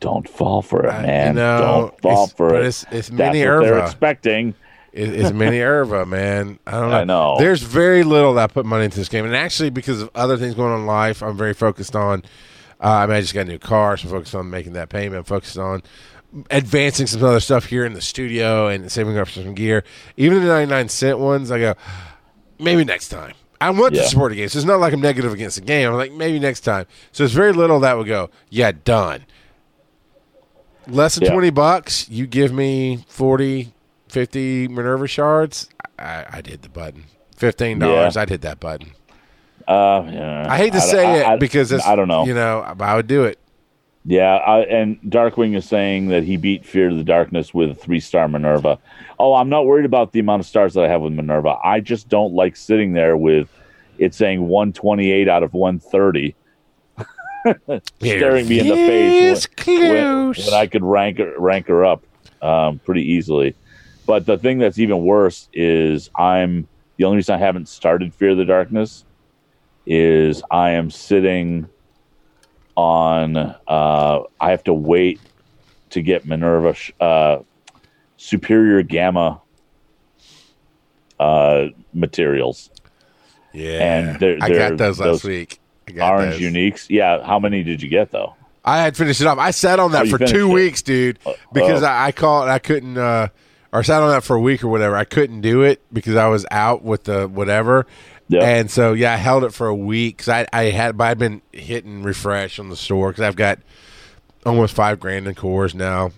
Don't 0.00 0.28
fall 0.28 0.60
for 0.62 0.84
it, 0.86 0.92
man. 1.02 1.28
you 1.28 1.40
know, 1.40 1.58
Don't 1.58 2.00
fall 2.02 2.26
for 2.26 2.48
but 2.50 2.56
it. 2.56 2.66
it's- 2.66 2.84
it's 2.90 3.08
That's 3.08 3.34
mini 3.34 3.46
what 3.48 3.62
they're 3.62 3.78
expecting. 3.78 4.54
It, 4.92 5.08
it's 5.08 5.32
mini 5.32 5.58
Irva, 5.58 6.06
man. 6.06 6.58
I 6.66 6.72
don't 6.72 6.90
know. 6.90 6.96
I 6.96 7.04
know. 7.04 7.36
There's 7.38 7.62
very 7.62 8.04
little 8.04 8.34
that 8.34 8.50
I 8.50 8.52
put 8.52 8.66
money 8.66 8.84
into 8.84 8.96
this 8.98 9.08
game, 9.08 9.24
and 9.24 9.34
actually, 9.34 9.70
because 9.70 10.00
of 10.02 10.10
other 10.14 10.36
things 10.36 10.54
going 10.54 10.72
on 10.72 10.80
in 10.80 10.86
life, 10.86 11.22
I'm 11.22 11.36
very 11.36 11.54
focused 11.54 11.96
on. 11.96 12.22
Uh, 12.82 12.88
I 12.88 13.06
mean, 13.06 13.16
I 13.16 13.20
just 13.22 13.32
got 13.34 13.42
a 13.42 13.44
new 13.46 13.58
car, 13.58 13.96
so 13.96 14.08
I'm 14.08 14.12
focused 14.14 14.34
on 14.34 14.50
making 14.50 14.74
that 14.74 14.88
payment. 14.90 15.16
I'm 15.18 15.24
focused 15.24 15.56
on 15.58 15.82
advancing 16.50 17.06
some 17.06 17.22
other 17.24 17.40
stuff 17.40 17.64
here 17.66 17.86
in 17.86 17.94
the 17.94 18.00
studio 18.02 18.66
and 18.68 18.90
saving 18.92 19.16
up 19.16 19.28
for 19.28 19.34
some 19.34 19.54
gear. 19.54 19.84
Even 20.16 20.42
the 20.42 20.48
99 20.48 20.88
cent 20.90 21.18
ones, 21.18 21.50
I 21.50 21.58
go, 21.60 21.74
maybe 22.58 22.84
next 22.84 23.08
time. 23.08 23.34
I 23.66 23.70
want 23.70 23.94
Yeah. 23.94 24.02
to 24.02 24.08
support 24.08 24.30
the 24.30 24.36
game, 24.36 24.48
so 24.48 24.58
it's 24.58 24.66
not 24.66 24.80
like 24.80 24.92
I'm 24.92 25.00
negative 25.00 25.32
against 25.32 25.56
the 25.56 25.62
game. 25.62 25.88
I'm 25.88 25.96
like, 25.96 26.12
maybe 26.12 26.38
next 26.38 26.60
time. 26.60 26.86
So 27.12 27.24
it's 27.24 27.32
very 27.32 27.52
little 27.52 27.80
that 27.80 27.96
would 27.96 28.06
go, 28.06 28.30
yeah, 28.50 28.72
done. 28.84 29.24
Less 30.86 31.14
than 31.14 31.24
Yeah. 31.24 31.32
20 31.32 31.50
bucks, 31.50 32.08
you 32.10 32.26
give 32.26 32.52
me 32.52 33.04
40, 33.08 33.72
50 34.08 34.68
Minerva 34.68 35.06
shards, 35.06 35.68
I, 35.98 36.24
I'd 36.30 36.46
hit 36.46 36.62
the 36.62 36.68
button. 36.68 37.04
$15, 37.38 37.80
Yeah. 38.14 38.20
I'd 38.20 38.28
hit 38.28 38.42
that 38.42 38.60
button. 38.60 38.90
Uh, 39.66 40.04
yeah. 40.12 40.46
I 40.48 40.56
hate 40.58 40.72
to 40.72 40.78
I- 40.78 40.82
say 40.82 41.24
I- 41.24 41.34
it 41.34 41.40
because 41.40 41.72
it's, 41.72 41.86
I 41.86 41.96
don't 41.96 42.08
know. 42.08 42.26
You 42.26 42.34
know, 42.34 42.70
but 42.76 42.84
I 42.84 42.96
would 42.96 43.06
do 43.06 43.24
it. 43.24 43.38
Yeah, 44.06 44.36
I, 44.36 44.60
and 44.60 45.00
Darkwing 45.02 45.56
is 45.56 45.64
saying 45.64 46.08
that 46.08 46.24
he 46.24 46.36
beat 46.36 46.66
Fear 46.66 46.90
of 46.90 46.98
the 46.98 47.04
Darkness 47.04 47.54
with 47.54 47.70
a 47.70 47.74
three 47.74 48.00
star 48.00 48.28
Minerva. 48.28 48.78
Oh, 49.18 49.34
I'm 49.34 49.48
not 49.48 49.64
worried 49.64 49.86
about 49.86 50.12
the 50.12 50.20
amount 50.20 50.40
of 50.40 50.46
stars 50.46 50.74
that 50.74 50.84
I 50.84 50.88
have 50.88 51.00
with 51.00 51.14
Minerva. 51.14 51.56
I 51.64 51.80
just 51.80 52.08
don't 52.08 52.34
like 52.34 52.54
sitting 52.56 52.92
there 52.92 53.16
with 53.16 53.48
it 53.96 54.12
saying 54.12 54.46
128 54.46 55.28
out 55.28 55.42
of 55.42 55.54
130, 55.54 56.34
staring 58.00 58.48
me 58.48 58.58
in 58.58 58.68
the 58.68 58.74
face 58.74 59.48
when, 59.66 59.78
when, 59.78 60.26
when 60.34 60.54
I 60.54 60.66
could 60.66 60.82
rank 60.82 61.18
her, 61.18 61.34
rank 61.38 61.68
her 61.68 61.84
up 61.84 62.04
um, 62.42 62.80
pretty 62.80 63.12
easily. 63.12 63.54
But 64.06 64.26
the 64.26 64.36
thing 64.36 64.58
that's 64.58 64.78
even 64.78 65.04
worse 65.04 65.48
is 65.54 66.10
I'm 66.14 66.68
the 66.96 67.04
only 67.04 67.16
reason 67.16 67.36
I 67.36 67.38
haven't 67.38 67.68
started 67.68 68.12
Fear 68.12 68.30
of 68.30 68.36
the 68.36 68.44
Darkness 68.44 69.06
is 69.86 70.42
I 70.50 70.70
am 70.70 70.90
sitting 70.90 71.68
on. 72.76 73.36
Uh, 73.36 74.22
I 74.40 74.50
have 74.50 74.64
to 74.64 74.74
wait 74.74 75.20
to 75.90 76.02
get 76.02 76.26
Minerva 76.26 76.74
sh- 76.74 76.92
uh, 77.00 77.38
Superior 78.16 78.82
Gamma 78.82 79.40
uh, 81.20 81.66
materials. 81.92 82.70
Yeah. 83.52 83.78
And 83.78 84.20
they're- 84.20 84.38
I 84.40 84.48
they're- 84.48 84.70
got 84.70 84.78
those 84.78 84.98
last 85.00 85.24
week. 85.24 85.60
I 85.88 85.92
got 85.92 86.12
Orange 86.12 86.40
those. 86.40 86.52
Uniques. 86.52 86.86
Yeah, 86.88 87.22
how 87.24 87.38
many 87.38 87.62
did 87.62 87.82
you 87.82 87.88
get 87.88 88.10
though? 88.10 88.34
I 88.64 88.78
had 88.82 88.96
finished 88.96 89.20
it 89.20 89.26
up. 89.26 89.36
I 89.38 89.50
sat 89.50 89.78
on 89.78 89.92
that 89.92 90.06
Oh, 90.06 90.16
for 90.16 90.18
two 90.18 90.48
it. 90.50 90.54
weeks, 90.54 90.80
dude, 90.80 91.18
because 91.52 91.82
oh. 91.82 91.86
I, 91.86 92.06
I 92.06 92.12
called. 92.12 92.48
I 92.48 92.58
couldn't, 92.58 92.96
uh, 92.96 93.28
or 93.70 93.82
sat 93.82 94.02
on 94.02 94.08
that 94.08 94.24
for 94.24 94.36
a 94.36 94.40
week 94.40 94.64
or 94.64 94.68
whatever. 94.68 94.96
I 94.96 95.04
couldn't 95.04 95.42
do 95.42 95.60
it 95.60 95.82
because 95.92 96.16
I 96.16 96.28
was 96.28 96.46
out 96.50 96.82
with 96.82 97.04
the 97.04 97.28
whatever. 97.28 97.86
Yep. 98.28 98.42
And 98.42 98.70
so, 98.70 98.92
yeah, 98.94 99.12
I 99.12 99.16
held 99.16 99.44
it 99.44 99.52
for 99.52 99.66
a 99.66 99.74
week 99.74 100.16
because 100.18 100.28
I, 100.28 100.46
I 100.52 100.64
had, 100.64 100.96
but 100.96 101.04
I'd 101.04 101.18
been 101.18 101.42
hitting 101.52 102.02
refresh 102.02 102.58
on 102.58 102.70
the 102.70 102.76
store 102.76 103.10
because 103.10 103.22
I've 103.22 103.36
got 103.36 103.58
almost 104.46 104.74
five 104.74 104.98
grand 104.98 105.26
in 105.26 105.34
cores 105.34 105.74
now. 105.74 106.12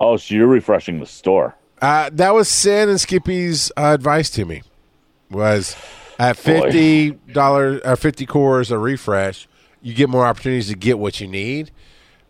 Oh, 0.00 0.16
so 0.16 0.34
you're 0.34 0.46
refreshing 0.46 1.00
the 1.00 1.06
store. 1.06 1.54
Uh, 1.82 2.08
that 2.12 2.32
was 2.34 2.48
Sin 2.48 2.88
and 2.88 3.00
Skippy's 3.00 3.70
uh, 3.76 3.92
advice 3.94 4.30
to 4.30 4.44
me 4.44 4.62
was 5.30 5.76
at 6.18 6.36
fifty 6.36 7.10
dollars 7.10 7.80
or 7.84 7.96
fifty 7.96 8.24
cores 8.26 8.70
a 8.70 8.78
refresh, 8.78 9.48
you 9.82 9.94
get 9.94 10.08
more 10.08 10.24
opportunities 10.24 10.68
to 10.68 10.74
get 10.74 10.98
what 10.98 11.20
you 11.20 11.26
need. 11.26 11.70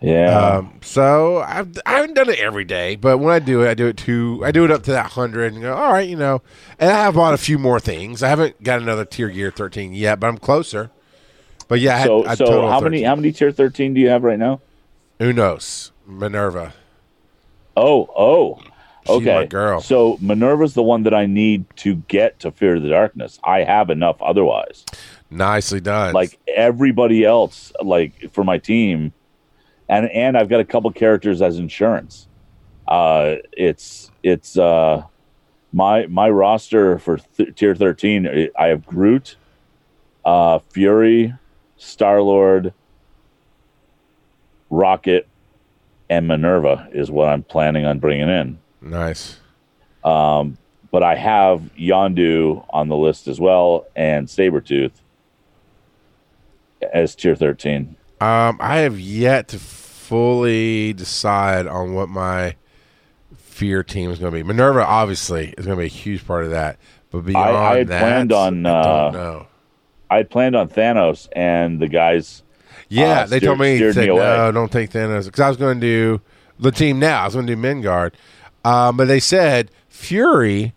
Yeah. 0.05 0.57
Um, 0.57 0.81
so 0.83 1.39
I've, 1.39 1.79
I 1.87 1.93
haven't 1.95 2.15
done 2.15 2.29
it 2.29 2.39
every 2.39 2.65
day, 2.65 2.95
but 2.97 3.19
when 3.19 3.33
I 3.35 3.39
do 3.39 3.63
it, 3.63 3.71
I 3.71 3.75
do 3.75 3.87
it 3.87 3.97
to 3.99 4.43
I 4.45 4.53
do 4.53 4.65
it 4.65 4.71
up 4.71 4.83
to 4.85 4.93
that 4.93 5.13
hundred 5.13 5.55
and 5.55 5.63
go, 5.63 5.75
all 5.75 5.93
right, 5.93 6.07
you 6.09 6.17
know. 6.17 6.43
And 6.79 6.91
I 6.91 7.05
have 7.05 7.15
bought 7.15 7.33
a 7.33 7.39
few 7.39 7.59
more 7.59 7.81
things. 7.81 8.23
I 8.23 8.29
haven't 8.29 8.63
got 8.63 8.83
another 8.83 9.05
tier 9.05 9.31
gear 9.31 9.51
thirteen 9.51 9.95
yet, 9.95 10.21
but 10.21 10.27
I'm 10.27 10.39
closer. 10.39 10.91
But 11.69 11.81
yeah, 11.81 11.95
I 11.95 11.99
had, 11.99 12.07
so 12.07 12.27
I 12.27 12.35
so 12.35 12.45
total 12.45 12.71
how 12.71 12.81
many 12.81 13.03
how 13.03 13.17
many 13.17 13.33
tier 13.33 13.51
13 13.51 13.95
do 13.95 14.01
you 14.01 14.11
have 14.11 14.23
right 14.23 14.39
now? 14.39 14.61
Unos 15.19 15.91
Minerva? 16.07 16.75
Oh, 17.77 18.09
oh. 18.15 18.61
She's 19.07 19.17
Okay. 19.17 19.35
my 19.35 19.47
girl. 19.47 19.81
So 19.81 20.17
Minerva's 20.21 20.75
the 20.75 20.83
one 20.83 21.03
that 21.03 21.13
I 21.13 21.27
need 21.27 21.65
to 21.77 21.97
get 21.97 22.41
to 22.41 22.51
Fear 22.51 22.77
of 22.77 22.83
the 22.83 22.89
Darkness. 22.89 23.39
I 23.45 23.63
have 23.63 23.91
enough 23.91 24.21
otherwise. 24.23 24.85
Nicely 25.31 25.81
done. 25.81 26.15
Like 26.15 26.39
everybody 26.49 27.25
else 27.25 27.73
like 27.83 28.33
for 28.33 28.45
my 28.45 28.59
team 28.59 29.13
and 29.89 30.11
and 30.11 30.37
I've 30.37 30.49
got 30.49 30.61
a 30.61 30.65
couple 30.65 30.91
characters 30.93 31.43
as 31.43 31.59
insurance. 31.59 32.29
Uh, 32.87 33.37
it's 33.53 34.11
it's 34.23 34.59
uh, 34.59 35.03
my 35.73 36.07
my 36.07 36.29
roster 36.29 36.99
for 36.99 37.19
th- 37.37 37.55
tier 37.57 37.75
thirteen. 37.75 38.51
I 38.59 38.67
have 38.67 38.87
Groot, 38.87 39.37
uh, 40.25 40.59
Fury, 40.71 41.35
Star 41.77 42.23
Lord, 42.23 42.73
Rocket, 44.71 45.29
and 46.09 46.27
Minerva 46.27 46.89
is 46.93 47.11
what 47.11 47.29
I'm 47.29 47.43
planning 47.43 47.85
on 47.85 47.99
bringing 47.99 48.29
in. 48.29 48.59
Nice. 48.81 49.39
Um, 50.03 50.59
but 50.91 51.03
I 51.03 51.17
have 51.17 51.71
Yondu 51.77 52.65
on 52.71 52.89
the 52.89 52.97
list 52.97 53.27
as 53.27 53.41
well 53.41 53.87
and 53.97 54.29
Sabretooth 54.29 54.93
as 56.93 57.15
tier 57.15 57.35
13. 57.35 57.97
Um, 58.21 58.59
I 58.61 58.79
have 58.79 58.99
yet 58.99 59.49
to 59.49 59.59
fully 59.59 60.93
decide 60.93 61.67
on 61.67 61.95
what 61.95 62.09
my 62.09 62.57
fear 63.37 63.83
team 63.83 64.11
is 64.11 64.19
going 64.19 64.33
to 64.33 64.39
be. 64.39 64.43
Minerva 64.43 64.85
obviously 64.85 65.55
is 65.57 65.67
going 65.67 65.79
to 65.79 65.83
be 65.83 65.87
a 65.87 65.89
huge 65.89 66.27
part 66.27 66.45
of 66.45 66.51
that, 66.51 66.79
but 67.11 67.21
beyond 67.21 67.57
I 67.57 67.79
had 67.79 67.89
that, 67.89 68.01
planned 68.01 68.33
on, 68.33 68.67
I 68.67 68.81
uh, 68.81 69.11
know. 69.11 69.47
I 70.11 70.19
had 70.19 70.31
planned 70.31 70.57
on 70.57 70.69
Thanos 70.69 71.29
and 71.35 71.81
the 71.81 71.89
guys. 71.89 72.43
Yeah, 72.89 73.21
uh, 73.21 73.27
they 73.27 73.39
steered- 73.39 73.43
told 73.43 73.61
me, 73.61 73.79
said, 73.93 74.09
me 74.09 74.15
no, 74.15 74.53
don't 74.53 74.71
take 74.71 74.91
Thanos 74.91 75.25
because 75.25 75.41
I 75.41 75.49
was 75.49 75.57
going 75.57 75.81
to 75.81 75.87
do 75.87 76.21
the 76.59 76.71
team 76.71 76.99
now. 76.99 77.23
I 77.23 77.25
was 77.25 77.35
going 77.35 77.47
to 77.47 77.55
do 77.55 77.61
Mingard, 77.61 78.13
um, 78.65 78.97
but 78.97 79.09
they 79.09 79.21
said 79.21 79.71
Fury 79.89 80.75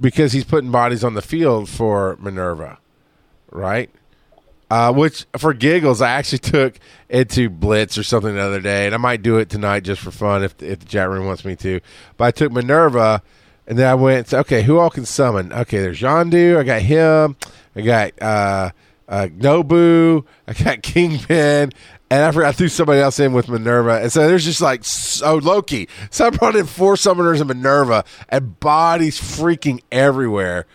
because 0.00 0.32
he's 0.32 0.44
putting 0.44 0.70
bodies 0.70 1.04
on 1.04 1.14
the 1.14 1.22
field 1.22 1.68
for 1.68 2.16
Minerva, 2.20 2.78
right? 3.50 3.90
Uh, 4.74 4.92
which 4.92 5.24
for 5.38 5.54
giggles, 5.54 6.02
I 6.02 6.10
actually 6.10 6.38
took 6.38 6.80
it 7.08 7.28
to 7.30 7.48
Blitz 7.48 7.96
or 7.96 8.02
something 8.02 8.34
the 8.34 8.40
other 8.40 8.60
day, 8.60 8.86
and 8.86 8.94
I 8.94 8.98
might 8.98 9.22
do 9.22 9.38
it 9.38 9.48
tonight 9.48 9.84
just 9.84 10.00
for 10.00 10.10
fun 10.10 10.42
if 10.42 10.60
if 10.60 10.80
the 10.80 10.86
chat 10.86 11.08
room 11.08 11.26
wants 11.26 11.44
me 11.44 11.54
to. 11.56 11.80
But 12.16 12.24
I 12.24 12.30
took 12.32 12.50
Minerva, 12.50 13.22
and 13.68 13.78
then 13.78 13.86
I 13.86 13.94
went, 13.94 14.34
okay, 14.34 14.62
who 14.62 14.78
all 14.78 14.90
can 14.90 15.04
summon? 15.06 15.52
Okay, 15.52 15.78
there's 15.78 16.00
Yondu. 16.00 16.58
I 16.58 16.64
got 16.64 16.82
him. 16.82 17.36
I 17.76 17.80
got 17.82 18.20
uh, 18.20 18.70
uh, 19.08 19.28
Nobu. 19.28 20.24
I 20.48 20.52
got 20.54 20.82
Kingpin. 20.82 21.70
And 22.10 22.22
I 22.24 22.30
forgot 22.32 22.48
I 22.48 22.52
threw 22.52 22.68
somebody 22.68 23.00
else 23.00 23.20
in 23.20 23.32
with 23.32 23.48
Minerva. 23.48 24.00
And 24.02 24.10
so 24.12 24.26
there's 24.26 24.44
just 24.44 24.60
like, 24.60 24.84
so 24.84 25.36
Loki. 25.36 25.88
So 26.10 26.26
I 26.26 26.30
brought 26.30 26.56
in 26.56 26.66
four 26.66 26.94
summoners 26.96 27.40
of 27.40 27.46
Minerva 27.46 28.04
and 28.28 28.58
bodies 28.58 29.20
freaking 29.20 29.80
everywhere. 29.92 30.66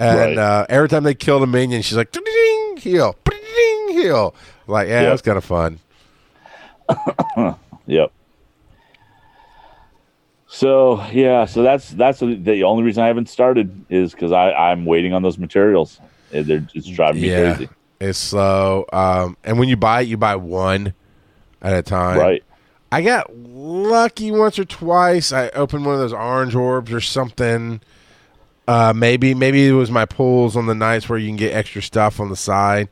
And 0.00 0.36
Right. 0.36 0.38
uh, 0.38 0.66
every 0.68 0.88
time 0.88 1.04
they 1.04 1.14
killed 1.14 1.42
a 1.42 1.46
minion, 1.46 1.80
she's 1.82 1.96
like, 1.96 2.10
ding, 2.10 2.76
heal, 2.78 3.14
ding, 4.04 4.10
heal. 4.12 4.34
Like, 4.66 4.88
yeah, 4.88 5.00
Yep. 5.02 5.08
it 5.08 5.12
was 5.12 5.22
kind 5.22 5.38
of 5.38 5.44
fun. 5.44 5.78
Yep. 7.86 8.12
So 10.46 11.04
yeah, 11.12 11.44
so 11.46 11.62
that's 11.62 11.90
that's 11.90 12.20
the 12.20 12.62
only 12.64 12.82
reason 12.84 13.02
I 13.02 13.08
haven't 13.08 13.28
started 13.28 13.84
is 13.90 14.12
because 14.12 14.30
I 14.32 14.52
I'm 14.52 14.84
waiting 14.86 15.12
on 15.12 15.22
those 15.22 15.36
materials. 15.36 16.00
They're 16.30 16.60
just 16.60 16.92
driving 16.94 17.22
me 17.22 17.30
yeah, 17.30 17.54
crazy. 17.56 17.70
it's 18.00 18.18
slow. 18.18 18.84
Um, 18.92 19.36
and 19.44 19.58
when 19.58 19.68
you 19.68 19.76
buy 19.76 20.02
it, 20.02 20.08
you 20.08 20.16
buy 20.16 20.36
one 20.36 20.94
at 21.60 21.74
a 21.74 21.82
time. 21.82 22.18
Right. 22.18 22.44
I 22.92 23.02
got 23.02 23.34
lucky 23.36 24.30
once 24.30 24.58
or 24.58 24.64
twice. 24.64 25.32
I 25.32 25.48
opened 25.50 25.84
one 25.84 25.94
of 25.94 26.00
those 26.00 26.12
orange 26.12 26.54
orbs 26.54 26.92
or 26.92 27.00
something. 27.00 27.80
Uh, 28.68 28.92
maybe 28.94 29.34
maybe 29.34 29.66
it 29.68 29.72
was 29.72 29.90
my 29.90 30.04
pulls 30.06 30.56
on 30.56 30.66
the 30.66 30.74
nights 30.74 31.08
where 31.08 31.18
you 31.18 31.28
can 31.28 31.36
get 31.36 31.52
extra 31.52 31.82
stuff 31.82 32.20
on 32.20 32.28
the 32.30 32.36
side. 32.36 32.88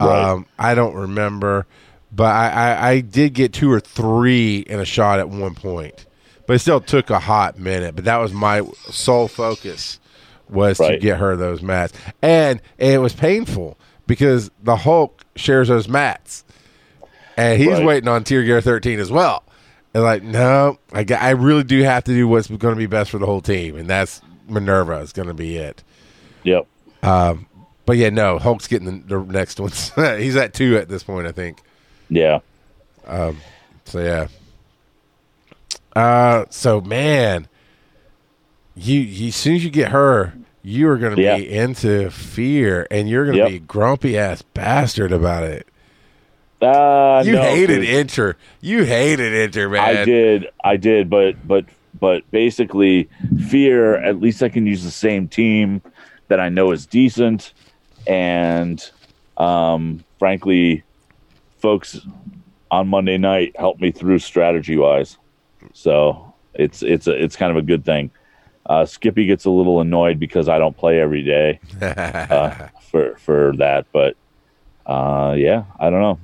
Right. 0.00 0.30
Um, 0.30 0.46
I 0.58 0.74
don't 0.74 0.94
remember, 0.94 1.66
but 2.12 2.34
I, 2.34 2.48
I, 2.48 2.88
I 2.90 3.00
did 3.00 3.34
get 3.34 3.52
two 3.52 3.70
or 3.70 3.80
three 3.80 4.58
in 4.60 4.80
a 4.80 4.84
shot 4.84 5.18
at 5.18 5.28
one 5.28 5.54
point. 5.54 6.06
But 6.46 6.54
it 6.54 6.58
still 6.60 6.80
took 6.80 7.10
a 7.10 7.18
hot 7.20 7.58
minute. 7.58 7.94
But 7.94 8.06
that 8.06 8.16
was 8.16 8.32
my 8.32 8.62
sole 8.90 9.28
focus 9.28 10.00
was 10.48 10.78
to 10.78 10.98
get 10.98 11.18
her 11.18 11.36
those 11.36 11.62
mats, 11.62 11.92
and 12.22 12.60
it 12.78 13.00
was 13.00 13.12
painful 13.12 13.78
because 14.08 14.50
the 14.62 14.74
Hulk 14.74 15.24
shares 15.36 15.68
those 15.68 15.86
mats 15.88 16.44
and 17.36 17.58
he's 17.58 17.68
Right. 17.68 17.84
waiting 17.86 18.08
on 18.08 18.24
Tier 18.24 18.42
Gear 18.42 18.60
13 18.60 18.98
as 18.98 19.10
well. 19.10 19.44
And 19.94 20.02
like, 20.02 20.22
no, 20.22 20.78
I, 20.92 21.04
got, 21.04 21.22
I 21.22 21.30
really 21.30 21.64
do 21.64 21.82
have 21.82 22.04
to 22.04 22.12
do 22.12 22.28
what's 22.28 22.48
going 22.48 22.74
to 22.74 22.78
be 22.78 22.86
best 22.86 23.10
for 23.10 23.18
the 23.18 23.26
whole 23.26 23.40
team, 23.40 23.76
and 23.76 23.88
that's 23.88 24.20
Minerva 24.48 24.98
is 24.98 25.12
going 25.12 25.28
to 25.28 25.34
be 25.34 25.56
it. 25.56 25.82
Yep. 26.44 26.66
But 27.90 27.96
yeah, 27.96 28.10
no, 28.10 28.38
Hulk's 28.38 28.68
getting 28.68 29.02
the, 29.02 29.16
the 29.18 29.24
next 29.32 29.58
ones. 29.58 29.90
he's 29.96 30.36
at 30.36 30.54
two 30.54 30.76
at 30.76 30.88
this 30.88 31.02
point, 31.02 31.26
I 31.26 31.32
think. 31.32 31.60
Yeah. 32.08 32.38
So 33.04 33.34
yeah. 33.94 34.28
Uh, 35.96 36.44
so 36.50 36.80
man, 36.80 37.48
you, 38.76 39.00
you 39.00 39.26
as 39.26 39.34
soon 39.34 39.56
as 39.56 39.64
you 39.64 39.70
get 39.70 39.90
her, 39.90 40.34
you 40.62 40.88
are 40.88 40.98
going 40.98 41.16
to 41.16 41.20
Yeah. 41.20 41.36
be 41.38 41.50
into 41.50 42.10
fear, 42.10 42.86
and 42.92 43.08
you're 43.08 43.24
going 43.24 43.38
to 43.38 43.42
Yep. 43.42 43.48
be 43.48 43.56
a 43.56 43.58
grumpy 43.58 44.16
ass 44.16 44.42
bastard 44.42 45.10
about 45.10 45.42
it. 45.42 45.66
Uh, 46.62 47.24
You 47.26 47.32
no, 47.32 47.42
hated 47.42 47.84
Enter. 47.84 48.36
You 48.60 48.84
hated 48.84 49.34
Enter, 49.34 49.68
man. 49.68 49.80
I 49.80 50.04
did. 50.04 50.46
I 50.62 50.76
did. 50.76 51.10
But 51.10 51.44
but 51.44 51.64
but 51.98 52.22
basically, 52.30 53.08
fear. 53.48 53.96
At 53.96 54.20
least 54.20 54.44
I 54.44 54.48
can 54.48 54.64
use 54.64 54.84
the 54.84 54.92
same 54.92 55.26
team 55.26 55.82
that 56.28 56.38
I 56.38 56.48
know 56.50 56.70
is 56.70 56.86
decent, 56.86 57.52
and 58.06 58.82
um, 59.36 60.04
frankly, 60.18 60.82
folks 61.58 61.98
on 62.70 62.88
Monday 62.88 63.18
night 63.18 63.54
helped 63.58 63.80
me 63.80 63.90
through 63.90 64.18
strategy 64.18 64.76
wise. 64.76 65.16
So 65.72 66.34
it's 66.54 66.82
it's 66.82 67.06
a 67.06 67.12
it's 67.22 67.36
kind 67.36 67.50
of 67.50 67.56
a 67.56 67.62
good 67.62 67.84
thing. 67.84 68.10
Uh, 68.66 68.84
Skippy 68.84 69.26
gets 69.26 69.46
a 69.46 69.50
little 69.50 69.80
annoyed 69.80 70.18
because 70.20 70.48
I 70.48 70.58
don't 70.58 70.76
play 70.76 71.00
every 71.00 71.22
day 71.22 71.58
uh, 71.82 72.68
for 72.90 73.16
for 73.16 73.54
that, 73.56 73.86
but 73.92 74.16
uh, 74.86 75.34
yeah, 75.36 75.64
I 75.78 75.90
don't 75.90 76.00
know. 76.00 76.18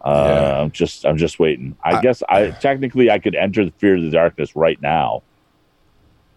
Uh, 0.00 0.24
Yeah. 0.28 0.60
I'm 0.62 0.70
just 0.72 1.04
I'm 1.06 1.16
just 1.16 1.38
waiting. 1.38 1.76
I, 1.84 1.98
I- 1.98 2.00
guess 2.00 2.22
I 2.28 2.50
technically 2.50 3.10
I 3.10 3.18
could 3.18 3.34
enter 3.34 3.64
the 3.64 3.70
Fear 3.72 3.96
of 3.96 4.02
the 4.02 4.10
Darkness 4.10 4.56
right 4.56 4.80
now 4.82 5.22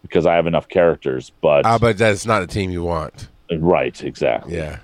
because 0.04 0.26
I 0.28 0.36
have 0.36 0.46
enough 0.46 0.68
characters, 0.68 1.32
but 1.42 1.66
Ah, 1.66 1.80
but 1.80 1.98
that's 1.98 2.26
not 2.28 2.42
the 2.42 2.48
team 2.48 2.70
you 2.70 2.84
want. 2.84 3.30
Right, 3.52 4.04
exactly. 4.04 4.56
Yeah. 4.56 4.80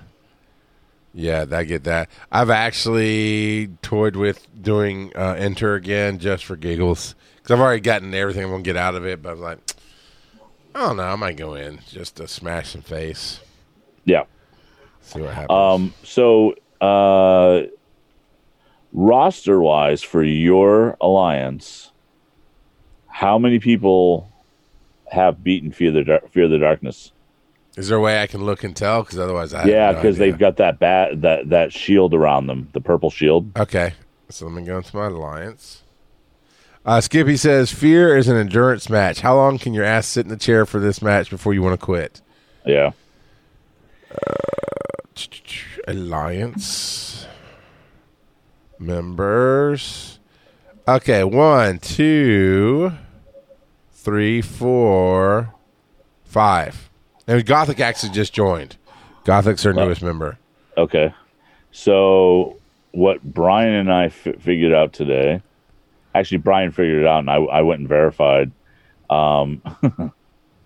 Yeah, 1.14 1.44
I 1.52 1.64
get 1.64 1.84
that. 1.84 2.08
I've 2.30 2.48
actually 2.48 3.68
toyed 3.82 4.16
with 4.16 4.46
doing 4.62 5.12
uh, 5.14 5.34
enter 5.38 5.74
again 5.74 6.18
just 6.18 6.44
for 6.46 6.56
giggles 6.56 7.14
because 7.36 7.50
I've 7.50 7.60
already 7.60 7.80
gotten 7.82 8.14
everything 8.14 8.44
I'm 8.44 8.50
gonna 8.50 8.62
get 8.62 8.76
out 8.78 8.94
of 8.94 9.04
it. 9.04 9.20
But 9.22 9.28
I 9.28 9.32
was 9.32 9.40
like, 9.42 9.58
I 10.74 10.80
don't 10.86 10.96
know, 10.96 11.02
I 11.02 11.16
might 11.16 11.36
go 11.36 11.54
in 11.54 11.80
just 11.86 12.16
to 12.16 12.26
smash 12.26 12.70
some 12.70 12.80
face, 12.80 13.40
Yeah. 14.06 14.24
see 15.02 15.20
what 15.20 15.34
happens. 15.34 15.50
Um. 15.50 15.94
So, 16.02 16.54
uh, 16.80 17.64
roster 18.94 19.60
wise 19.60 20.02
for 20.02 20.22
your 20.22 20.96
alliance, 21.00 21.90
how 23.08 23.38
many 23.38 23.58
people 23.58 24.30
have 25.10 25.44
beaten 25.44 25.72
Fear 25.72 25.92
the 25.92 26.04
Dar- 26.04 26.22
Fear 26.30 26.48
the 26.48 26.58
Darkness? 26.58 27.12
Is 27.76 27.88
there 27.88 27.96
a 27.96 28.00
way 28.00 28.22
I 28.22 28.26
can 28.26 28.44
look 28.44 28.64
and 28.64 28.76
tell? 28.76 29.02
Because 29.02 29.18
otherwise, 29.18 29.54
I 29.54 29.64
yeah, 29.64 29.92
because 29.92 30.16
idea. 30.16 30.32
they've 30.32 30.38
got 30.38 30.58
that 30.58 30.78
bat 30.78 31.22
that 31.22 31.48
that 31.48 31.72
shield 31.72 32.12
around 32.12 32.46
them, 32.46 32.68
the 32.72 32.80
purple 32.80 33.10
shield. 33.10 33.56
Okay, 33.58 33.94
so 34.28 34.46
let 34.46 34.54
me 34.54 34.62
go 34.62 34.76
into 34.76 34.94
my 34.94 35.06
alliance. 35.06 35.82
Uh, 36.84 37.00
Skippy 37.00 37.36
says, 37.36 37.72
"Fear 37.72 38.16
is 38.16 38.28
an 38.28 38.36
endurance 38.36 38.90
match. 38.90 39.20
How 39.20 39.36
long 39.36 39.58
can 39.58 39.72
your 39.72 39.84
ass 39.84 40.06
sit 40.06 40.26
in 40.26 40.30
the 40.30 40.36
chair 40.36 40.66
for 40.66 40.80
this 40.80 41.00
match 41.00 41.30
before 41.30 41.54
you 41.54 41.62
want 41.62 41.78
to 41.78 41.84
quit?" 41.84 42.20
Yeah. 42.66 42.92
Alliance 45.88 47.26
members. 48.78 50.18
Okay, 50.86 51.24
one, 51.24 51.78
two, 51.78 52.92
three, 53.92 54.42
four, 54.42 55.54
five. 56.24 56.90
And 57.26 57.44
Gothic 57.46 57.80
actually 57.80 58.10
just 58.10 58.32
joined. 58.32 58.76
Gothic's 59.24 59.64
our 59.64 59.72
newest 59.72 60.02
member. 60.02 60.38
Okay. 60.76 61.14
So 61.70 62.58
what 62.92 63.22
Brian 63.22 63.74
and 63.74 63.92
I 63.92 64.06
f- 64.06 64.40
figured 64.40 64.72
out 64.72 64.92
today, 64.92 65.42
actually 66.14 66.38
Brian 66.38 66.72
figured 66.72 67.02
it 67.02 67.06
out, 67.06 67.20
and 67.20 67.30
I, 67.30 67.36
I 67.36 67.62
went 67.62 67.80
and 67.80 67.88
verified. 67.88 68.50
Um, 69.08 69.62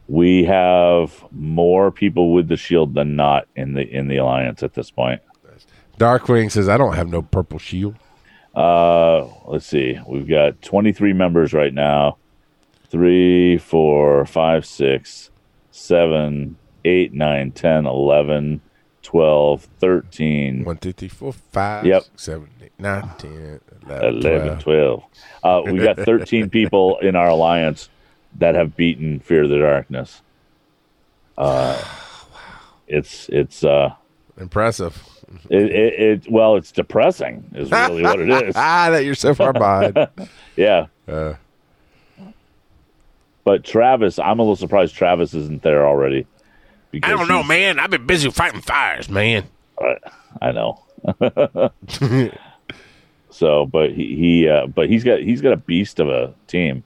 we 0.08 0.44
have 0.44 1.24
more 1.30 1.90
people 1.90 2.32
with 2.32 2.48
the 2.48 2.56
shield 2.56 2.94
than 2.94 3.16
not 3.16 3.46
in 3.56 3.74
the 3.74 3.82
in 3.82 4.08
the 4.08 4.16
alliance 4.16 4.62
at 4.62 4.74
this 4.74 4.90
point. 4.90 5.20
Darkwing 5.98 6.50
says, 6.50 6.68
"I 6.68 6.76
don't 6.76 6.94
have 6.94 7.08
no 7.08 7.22
purple 7.22 7.58
shield." 7.58 7.96
Uh, 8.54 9.26
let's 9.46 9.66
see. 9.66 9.98
We've 10.06 10.28
got 10.28 10.62
23 10.62 11.12
members 11.12 11.52
right 11.52 11.74
now. 11.74 12.16
Three, 12.88 13.58
four, 13.58 14.24
five, 14.24 14.64
six, 14.64 15.30
seven, 15.76 16.56
eight, 16.84 17.12
nine, 17.12 17.52
10, 17.52 17.86
11, 17.86 18.60
12, 19.02 19.68
13, 19.78 20.64
1, 20.64 20.76
2, 20.78 20.92
3, 20.92 21.08
4, 21.08 21.32
5, 21.32 21.86
Yep. 21.86 22.02
6, 22.02 22.22
7, 22.22 22.48
8, 22.62 22.72
9, 22.78 23.10
10, 23.18 23.60
11, 23.88 24.14
11, 24.16 24.58
12. 24.60 24.60
12. 24.60 25.04
Uh, 25.42 25.62
we 25.72 25.78
got 25.78 25.96
13 26.04 26.48
people 26.50 26.98
in 26.98 27.14
our 27.14 27.28
alliance 27.28 27.88
that 28.38 28.54
have 28.54 28.76
beaten 28.76 29.20
Fear 29.20 29.44
of 29.44 29.50
the 29.50 29.58
Darkness. 29.58 30.22
Uh, 31.38 31.82
it's 32.88 33.28
it's 33.30 33.62
uh 33.64 33.92
Impressive. 34.38 35.02
it, 35.50 35.62
it, 35.62 35.94
it 36.00 36.30
well 36.30 36.56
it's 36.56 36.70
depressing 36.72 37.44
is 37.54 37.70
really 37.70 38.02
what 38.02 38.20
it 38.20 38.28
is. 38.48 38.54
ah, 38.56 38.88
that 38.92 39.04
you're 39.04 39.14
so 39.14 39.34
far 39.34 39.52
behind. 39.52 39.96
Yeah, 40.56 40.86
Uh, 41.08 41.34
but 43.46 43.62
Travis, 43.62 44.18
I'm 44.18 44.40
a 44.40 44.42
little 44.42 44.56
surprised 44.56 44.96
Travis 44.96 45.32
isn't 45.32 45.62
there 45.62 45.86
already. 45.86 46.26
I 46.92 47.10
don't 47.10 47.28
know, 47.28 47.44
man. 47.44 47.78
I've 47.78 47.90
been 47.90 48.04
busy 48.04 48.28
fighting 48.28 48.60
fires, 48.60 49.08
man. 49.08 49.44
I 50.42 50.50
know. 50.50 50.82
so, 53.30 53.64
but 53.66 53.92
he, 53.92 54.16
he 54.16 54.48
uh, 54.48 54.66
but 54.66 54.88
he's 54.88 55.04
got 55.04 55.20
he's 55.20 55.42
got 55.42 55.52
a 55.52 55.56
beast 55.56 56.00
of 56.00 56.08
a 56.08 56.34
team. 56.48 56.82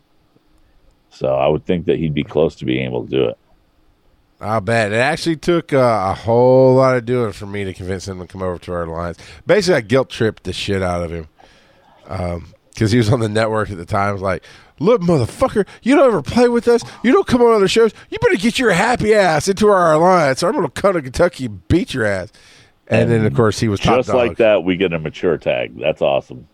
So 1.09 1.35
I 1.35 1.49
would 1.49 1.65
think 1.65 1.87
that 1.87 1.97
he'd 1.97 2.13
be 2.13 2.25
close 2.25 2.57
to 2.57 2.67
being 2.67 2.85
able 2.85 3.05
to 3.05 3.11
do 3.11 3.25
it. 3.31 3.39
I'll 4.39 4.61
bet. 4.61 4.93
It 4.93 4.97
actually 4.97 5.37
took 5.37 5.73
uh, 5.73 6.09
a 6.11 6.15
whole 6.15 6.75
lot 6.75 6.95
of 6.95 7.07
doing 7.07 7.33
for 7.33 7.47
me 7.47 7.65
to 7.65 7.73
convince 7.73 8.07
him 8.07 8.19
to 8.21 8.27
come 8.27 8.43
over 8.43 8.59
to 8.59 8.73
our 8.73 8.83
alliance. 8.83 9.17
Basically, 9.47 9.77
I 9.77 9.81
guilt 9.81 10.11
tripped 10.11 10.45
the 10.45 10.53
shit 10.53 10.83
out 10.83 11.03
of 11.05 11.11
him. 11.11 11.29
Because 12.75 12.93
he 12.93 12.99
was 12.99 13.13
on 13.13 13.21
the 13.21 13.29
network 13.29 13.71
at 13.71 13.77
the 13.77 13.85
time. 13.85 14.13
Was 14.15 14.23
like, 14.23 14.45
look, 14.79 15.03
motherfucker, 15.03 15.67
you 15.83 15.97
don't 15.97 16.07
ever 16.07 16.23
play 16.23 16.49
with 16.49 16.69
us. 16.69 16.83
You 17.03 17.13
don't 17.13 17.27
come 17.27 17.43
on 17.43 17.53
other 17.53 17.69
shows. 17.69 17.93
You 18.11 18.19
better 18.19 18.37
get 18.37 18.59
your 18.59 18.71
happy 18.71 19.13
ass 19.15 19.49
into 19.49 19.69
our 19.69 19.93
alliance 19.93 20.43
or 20.43 20.49
I'm 20.49 20.55
going 20.55 20.65
to 20.71 20.81
come 20.81 20.95
to 20.95 21.03
Kentucky 21.03 21.47
and 21.47 21.67
beat 21.69 21.93
your 21.95 22.05
ass. 22.07 22.31
And, 22.87 23.11
then, 23.11 23.25
of 23.25 23.35
course, 23.35 23.61
he 23.61 23.69
was 23.69 23.79
Just 23.81 24.09
like 24.09 24.39
that, 24.39 24.65
we 24.65 24.77
get 24.77 24.93
a 24.93 24.99
mature 24.99 25.37
tag. 25.37 25.79
That's 25.79 26.03
awesome. 26.03 26.49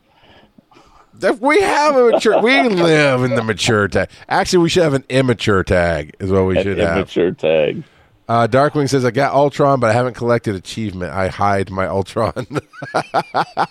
That- 1.14 1.40
We 1.40 1.62
have 1.62 1.96
a 1.96 2.10
mature. 2.10 2.42
we 2.42 2.62
live 2.68 3.22
in 3.22 3.34
the 3.36 3.42
mature 3.42 3.88
tag. 3.88 4.10
Actually, 4.28 4.64
we 4.64 4.68
should 4.68 4.82
have 4.82 4.92
an 4.94 5.04
immature 5.08 5.62
tag. 5.64 6.14
Is 6.20 6.30
what 6.30 6.44
we 6.44 6.58
An 6.58 6.62
should 6.62 6.78
have. 6.78 6.96
immature 6.98 7.30
tag. 7.30 7.84
Uh, 8.28 8.46
Darkwing 8.48 8.88
says, 8.88 9.04
"I 9.04 9.12
got 9.12 9.32
Ultron, 9.32 9.78
but 9.80 9.88
I 9.88 9.92
haven't 9.92 10.14
collected 10.14 10.56
achievement. 10.56 11.12
I 11.14 11.28
hide 11.28 11.70
my 11.70 11.86
Ultron." 11.86 12.44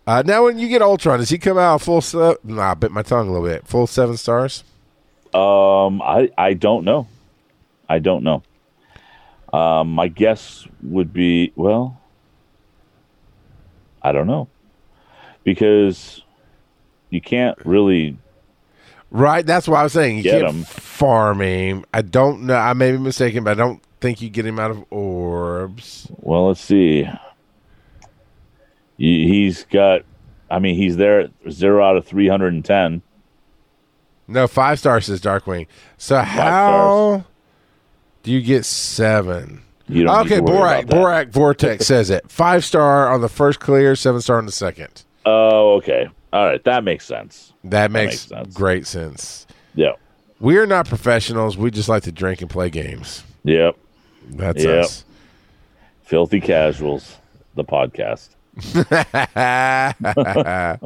uh, 0.07 0.23
now, 0.25 0.45
when 0.45 0.57
you 0.57 0.67
get 0.69 0.81
Ultron, 0.81 1.19
does 1.19 1.29
he 1.29 1.37
come 1.37 1.57
out 1.57 1.81
full? 1.81 2.01
Se- 2.01 2.37
nah, 2.43 2.71
I 2.71 2.73
bit 2.73 2.91
my 2.91 3.03
tongue 3.03 3.27
a 3.27 3.31
little 3.31 3.45
bit. 3.47 3.67
Full 3.67 3.85
seven 3.85 4.17
stars. 4.17 4.63
Um, 5.33 6.01
I 6.01 6.31
I 6.37 6.53
don't 6.53 6.85
know. 6.85 7.07
I 7.89 7.99
don't 7.99 8.23
know. 8.23 8.41
Um, 9.53 9.91
my 9.91 10.07
guess 10.07 10.65
would 10.81 11.13
be 11.13 11.51
well. 11.55 12.01
I 14.01 14.11
don't 14.13 14.27
know 14.27 14.47
because 15.43 16.23
you 17.09 17.19
can't 17.21 17.57
really 17.65 18.17
Right. 19.09 19.45
That's 19.45 19.67
why 19.67 19.79
I 19.79 19.83
was 19.83 19.93
saying 19.93 20.17
you 20.17 20.23
Get 20.23 20.41
can't 20.41 20.55
him. 20.55 20.63
farm 20.63 21.41
him. 21.41 21.85
I 21.93 22.01
don't 22.01 22.41
know. 22.43 22.55
I 22.55 22.73
may 22.73 22.91
be 22.91 22.97
mistaken, 22.97 23.43
but 23.43 23.51
I 23.51 23.53
don't 23.55 23.81
think 24.01 24.21
you 24.21 24.29
get 24.29 24.45
him 24.45 24.59
out 24.59 24.71
of 24.71 24.83
orbs. 24.91 26.07
Well, 26.17 26.47
let's 26.47 26.59
see. 26.61 27.07
He- 28.97 29.27
He's 29.27 29.63
got. 29.65 30.01
I 30.49 30.59
mean, 30.59 30.75
he's 30.75 30.95
there 30.97 31.19
at 31.21 31.31
zero 31.49 31.83
out 31.85 31.97
of 31.97 32.05
three 32.05 32.27
hundred 32.27 32.53
and 32.53 32.63
ten. 32.63 33.01
No, 34.27 34.47
five 34.47 34.79
stars 34.79 35.05
says 35.05 35.21
Darkwing. 35.21 35.67
So 35.97 36.17
how 36.19 37.25
do 38.23 38.31
you 38.31 38.41
get 38.41 38.65
seven? 38.65 39.61
You 39.89 40.03
don't 40.03 40.25
Okay, 40.25 40.39
Borak. 40.39 40.85
Borak 40.87 41.29
Vortex 41.31 41.85
says 41.87 42.09
it. 42.09 42.29
Five 42.29 42.65
star 42.65 43.09
on 43.09 43.21
the 43.21 43.29
first 43.29 43.59
clear, 43.59 43.95
seven 43.95 44.19
star 44.21 44.37
on 44.37 44.45
the 44.45 44.51
second. 44.51 45.03
Oh, 45.25 45.75
okay. 45.75 46.09
All 46.33 46.45
right, 46.45 46.61
that 46.65 46.83
makes 46.83 47.05
sense. 47.05 47.53
That 47.63 47.89
makes, 47.91 48.11
makes 48.11 48.43
sense. 48.43 48.53
great 48.53 48.85
sense. 48.85 49.47
Yeah. 49.75 49.93
We 50.41 50.57
are 50.57 50.65
not 50.67 50.87
professionals. 50.87 51.57
We 51.57 51.71
just 51.71 51.87
like 51.89 52.03
to 52.03 52.11
drink 52.11 52.41
and 52.41 52.49
play 52.49 52.69
games. 52.69 53.23
Yep. 53.43 53.75
That's 54.31 54.63
Yep. 54.63 54.83
us. 54.85 55.05
Filthy 56.03 56.41
casuals. 56.41 57.15
The 57.55 57.63
podcast. 57.63 58.29
Yeah, 58.73 59.93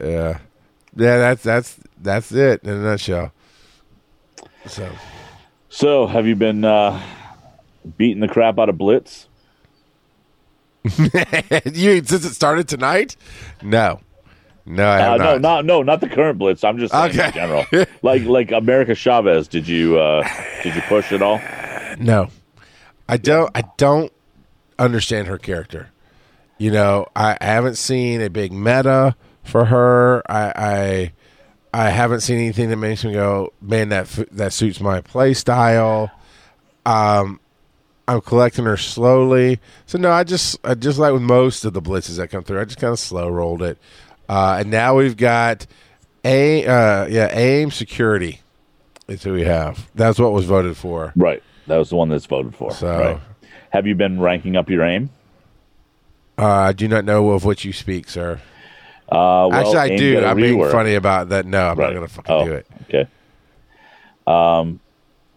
yeah. 0.00 0.38
That's 0.94 1.42
that's 1.42 1.76
that's 2.00 2.32
it 2.32 2.62
in 2.64 2.70
a 2.70 2.82
nutshell. 2.82 3.32
So 4.66 4.90
So, 5.68 6.06
have 6.06 6.26
you 6.26 6.36
been 6.36 6.64
uh, 6.64 7.00
beating 7.96 8.20
the 8.20 8.28
crap 8.28 8.58
out 8.58 8.68
of 8.68 8.78
Blitz? 8.78 9.26
you 10.84 12.02
since 12.04 12.24
it 12.24 12.34
started 12.34 12.66
tonight? 12.68 13.16
No, 13.62 14.00
no, 14.64 14.84
I 14.86 14.96
Uh, 14.98 15.10
have 15.10 15.18
no, 15.18 15.24
not. 15.24 15.40
not 15.42 15.64
no, 15.66 15.82
not 15.82 16.00
the 16.00 16.08
current 16.08 16.38
Blitz. 16.38 16.64
I'm 16.64 16.78
just 16.78 16.92
saying 16.92 17.10
Okay. 17.10 17.26
in 17.26 17.32
general. 17.32 17.64
like 18.02 18.22
like 18.24 18.50
America 18.52 18.94
Chavez. 18.94 19.46
Did 19.48 19.68
you 19.68 19.98
uh, 19.98 20.26
did 20.62 20.74
you 20.74 20.82
push 20.82 21.12
it 21.12 21.22
all? 21.22 21.40
No, 21.98 22.28
I 23.08 23.16
don't. 23.18 23.50
I 23.54 23.62
don't 23.76 24.12
understand 24.78 25.28
her 25.28 25.36
character. 25.38 25.90
You 26.60 26.70
know, 26.70 27.06
I, 27.16 27.38
I 27.40 27.46
haven't 27.46 27.76
seen 27.76 28.20
a 28.20 28.28
big 28.28 28.52
meta 28.52 29.16
for 29.44 29.64
her. 29.64 30.22
I, 30.30 30.52
I 30.54 31.12
I 31.72 31.88
haven't 31.88 32.20
seen 32.20 32.36
anything 32.36 32.68
that 32.68 32.76
makes 32.76 33.02
me 33.02 33.14
go, 33.14 33.54
man, 33.62 33.88
that 33.88 34.08
that 34.32 34.52
suits 34.52 34.78
my 34.78 35.00
play 35.00 35.32
style. 35.32 36.10
Um, 36.84 37.40
I'm 38.06 38.20
collecting 38.20 38.66
her 38.66 38.76
slowly. 38.76 39.58
So 39.86 39.96
no, 39.96 40.10
I 40.10 40.22
just 40.22 40.58
I 40.62 40.74
just 40.74 40.98
like 40.98 41.14
with 41.14 41.22
most 41.22 41.64
of 41.64 41.72
the 41.72 41.80
blitzes 41.80 42.18
that 42.18 42.28
come 42.28 42.44
through, 42.44 42.60
I 42.60 42.66
just 42.66 42.78
kind 42.78 42.92
of 42.92 42.98
slow 42.98 43.30
rolled 43.30 43.62
it. 43.62 43.78
Uh, 44.28 44.58
and 44.60 44.70
now 44.70 44.96
we've 44.96 45.16
got 45.16 45.66
a 46.26 46.66
uh, 46.66 47.06
yeah 47.06 47.28
aim 47.32 47.70
security. 47.70 48.40
Is 49.08 49.22
who 49.22 49.32
we 49.32 49.44
have. 49.44 49.88
That's 49.94 50.18
what 50.18 50.32
was 50.34 50.44
voted 50.44 50.76
for. 50.76 51.14
Right. 51.16 51.42
That 51.68 51.78
was 51.78 51.88
the 51.88 51.96
one 51.96 52.10
that's 52.10 52.26
voted 52.26 52.54
for. 52.54 52.70
So- 52.72 52.98
right. 52.98 53.20
Have 53.70 53.86
you 53.86 53.94
been 53.94 54.20
ranking 54.20 54.56
up 54.56 54.68
your 54.68 54.82
aim? 54.82 55.08
Uh, 56.40 56.46
I 56.46 56.72
do 56.72 56.88
not 56.88 57.04
know 57.04 57.30
of 57.30 57.44
what 57.44 57.64
you 57.64 57.72
speak, 57.72 58.08
sir. 58.08 58.40
Uh, 59.10 59.48
well, 59.50 59.54
Actually, 59.54 59.76
I 59.76 59.96
do. 59.96 60.24
I'm 60.24 60.36
being 60.36 60.56
rework. 60.58 60.70
funny 60.72 60.94
about 60.94 61.28
that. 61.30 61.44
No, 61.44 61.68
I'm 61.68 61.78
Right. 61.78 61.86
not 61.88 61.94
going 61.96 62.06
to 62.08 62.14
fucking 62.14 62.34
Oh, 62.34 62.44
do 62.44 62.52
it. 62.52 62.66
Okay. 62.88 63.06
Um. 64.26 64.80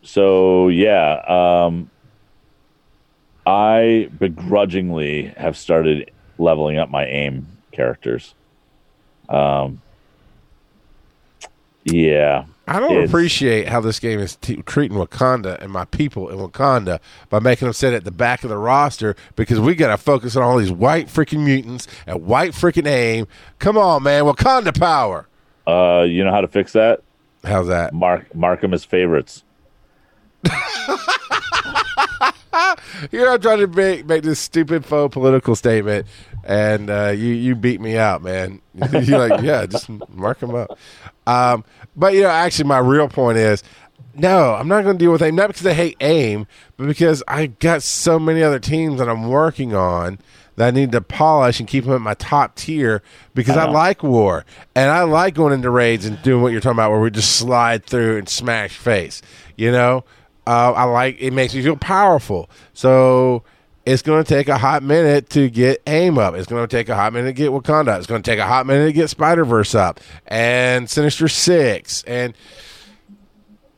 So 0.04 0.70
yeah. 0.70 1.22
Um. 1.66 1.90
I 3.46 4.10
begrudgingly 4.18 5.34
have 5.36 5.58
started 5.58 6.12
leveling 6.38 6.78
up 6.78 6.90
my 6.90 7.06
aim 7.06 7.48
characters. 7.74 8.34
Um. 9.28 9.82
Yeah. 11.84 12.46
I 12.66 12.80
don't 12.80 12.92
It's- 12.94 13.10
appreciate 13.10 13.68
how 13.68 13.82
this 13.82 14.00
game 14.00 14.20
is 14.20 14.38
t- 14.38 14.62
treating 14.66 14.98
Wakanda 14.98 15.62
and 15.62 15.70
my 15.72 15.84
people 15.86 16.30
in 16.30 16.38
Wakanda 16.38 17.00
by 17.30 17.40
making 17.40 17.66
them 17.66 17.74
sit 17.74 17.94
at 17.94 18.06
the 18.06 18.12
back 18.12 18.44
of 18.44 18.50
the 18.50 18.58
roster 18.58 19.16
because 19.36 19.60
we 19.60 19.76
got 19.76 19.88
to 19.90 19.98
focus 19.98 20.36
on 20.38 20.44
all 20.44 20.58
these 20.58 20.72
white 20.72 21.08
freaking 21.08 21.44
mutants 21.44 21.88
and 22.08 22.26
white 22.26 22.52
freaking 22.54 22.88
aim. 22.88 23.28
Come 23.60 23.78
on, 23.78 24.04
man. 24.04 24.24
Wakanda 24.24 24.78
power. 24.80 25.28
Uh. 25.68 26.04
You 26.08 26.24
know 26.24 26.32
how 26.32 26.42
to 26.42 26.48
fix 26.48 26.72
that? 26.74 27.02
How's 27.44 27.68
that? 27.68 27.94
Mark 27.94 28.34
mark 28.34 28.62
them 28.62 28.74
as 28.74 28.86
favorites. 28.86 29.44
Here 33.12 33.30
I'm 33.30 33.42
trying 33.42 33.60
to 33.60 33.68
make, 33.68 34.06
make 34.06 34.24
this 34.24 34.40
stupid 34.40 34.86
faux 34.86 35.14
political 35.14 35.56
statement, 35.56 36.08
and 36.44 36.90
uh, 36.90 37.10
you 37.10 37.34
you 37.34 37.56
beat 37.56 37.82
me 37.82 37.98
out, 37.98 38.22
man. 38.22 38.62
You're 38.92 39.28
like, 39.28 39.42
yeah, 39.42 39.66
just 39.66 39.90
mark 40.10 40.40
them 40.40 40.56
up. 40.56 40.78
Um, 41.26 41.64
but 41.96 42.14
you 42.14 42.22
know, 42.22 42.30
actually, 42.30 42.66
my 42.66 42.80
real 42.80 43.08
point 43.08 43.38
is, 43.38 43.64
no, 44.16 44.54
I'm 44.54 44.68
not 44.68 44.84
going 44.84 44.98
to 44.98 45.04
deal 45.04 45.12
with 45.12 45.22
aim. 45.22 45.36
Not 45.36 45.48
because 45.48 45.66
I 45.66 45.74
hate 45.74 45.98
aim, 46.00 46.48
but 46.78 46.88
because 46.88 47.24
I 47.28 47.48
got 47.48 47.84
so 47.84 48.20
many 48.20 48.44
other 48.44 48.60
teams 48.60 49.00
that 49.00 49.10
I'm 49.10 49.28
working 49.28 49.74
on 49.76 50.20
that 50.56 50.68
I 50.68 50.72
need 50.72 50.92
to 50.92 51.02
polish 51.02 51.60
and 51.60 51.68
keep 51.68 51.86
them 51.86 51.94
at 51.94 52.02
my 52.02 52.14
top 52.14 52.56
tier 52.56 53.02
because 53.34 53.58
I, 53.58 53.66
know. 53.66 53.72
like 53.72 54.04
war 54.04 54.46
and 54.76 54.92
I 54.92 55.02
like 55.02 55.34
going 55.34 55.54
into 55.54 55.72
raids 55.72 56.06
and 56.06 56.22
doing 56.22 56.44
what 56.44 56.52
you're 56.52 56.62
talking 56.62 56.78
about, 56.78 56.92
where 56.92 57.00
we 57.00 57.10
just 57.10 57.38
slide 57.38 57.86
through 57.86 58.18
and 58.20 58.30
smash 58.30 58.78
face. 58.78 59.22
You 59.58 59.72
know, 59.72 60.04
uh, 60.48 60.74
I 60.74 60.84
like 60.86 61.18
it 61.20 61.32
makes 61.32 61.54
me 61.54 61.62
feel 61.62 61.76
powerful. 61.78 62.50
So 62.74 63.44
it's 63.86 64.02
going 64.02 64.24
to 64.24 64.28
take 64.28 64.48
a 64.48 64.58
hot 64.58 64.84
minute 64.84 65.30
to 65.32 65.50
get 65.50 65.82
aim 65.88 66.18
up. 66.18 66.36
It's 66.36 66.48
going 66.48 66.66
to 66.68 66.74
take 66.74 66.90
a 66.90 66.96
hot 66.96 67.14
minute 67.14 67.28
to 67.28 67.34
get 67.34 67.52
Wakanda. 67.52 67.98
It's 67.98 68.08
going 68.08 68.22
to 68.22 68.30
take 68.32 68.40
a 68.40 68.48
hot 68.48 68.66
minute 68.66 68.86
to 68.86 68.94
get 68.94 69.10
Spider 69.10 69.46
Verse 69.46 69.76
up 69.76 70.00
and 70.28 70.90
Sinister 70.90 71.28
Six 71.28 72.04
and 72.04 72.34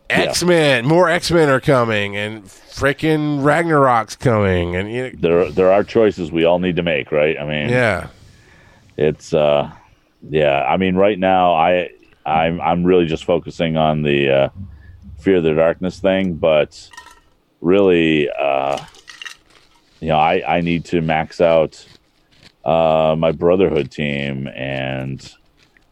X 0.09 0.43
Men. 0.43 0.85
More 0.85 1.09
X 1.09 1.31
Men 1.31 1.49
are 1.49 1.59
coming 1.59 2.15
and 2.15 2.43
freaking 2.45 3.43
Ragnarok's 3.43 4.15
coming 4.15 4.75
and 4.75 4.91
you 4.91 5.03
know, 5.03 5.11
There 5.17 5.51
there 5.51 5.71
are 5.71 5.83
choices 5.83 6.31
we 6.31 6.45
all 6.45 6.59
need 6.59 6.75
to 6.75 6.83
make, 6.83 7.11
right? 7.11 7.37
I 7.39 7.45
mean, 7.45 7.69
yeah. 7.69 8.07
it's 8.97 9.33
uh 9.33 9.71
yeah 10.29 10.63
i 10.63 10.75
mean 10.77 10.95
right 10.95 11.19
now 11.19 11.53
i 11.53 11.89
i'm 12.25 12.59
i'm 12.61 12.83
really 12.83 13.05
just 13.05 13.25
focusing 13.25 13.77
on 13.77 14.01
the 14.01 14.29
uh 14.29 14.49
fear 15.25 15.37
of 15.37 15.43
the 15.43 15.53
darkness 15.53 15.99
thing 15.99 16.35
but 16.35 16.89
really, 17.65 18.29
uh, 18.29 18.77
you 19.99 20.09
know, 20.09 20.17
I 20.17 20.57
I 20.57 20.61
need 20.61 20.85
to 20.85 21.01
max 21.01 21.41
out 21.41 21.85
uh, 22.63 23.15
my 23.17 23.31
Brotherhood 23.31 23.91
team, 23.91 24.47
and 24.47 25.33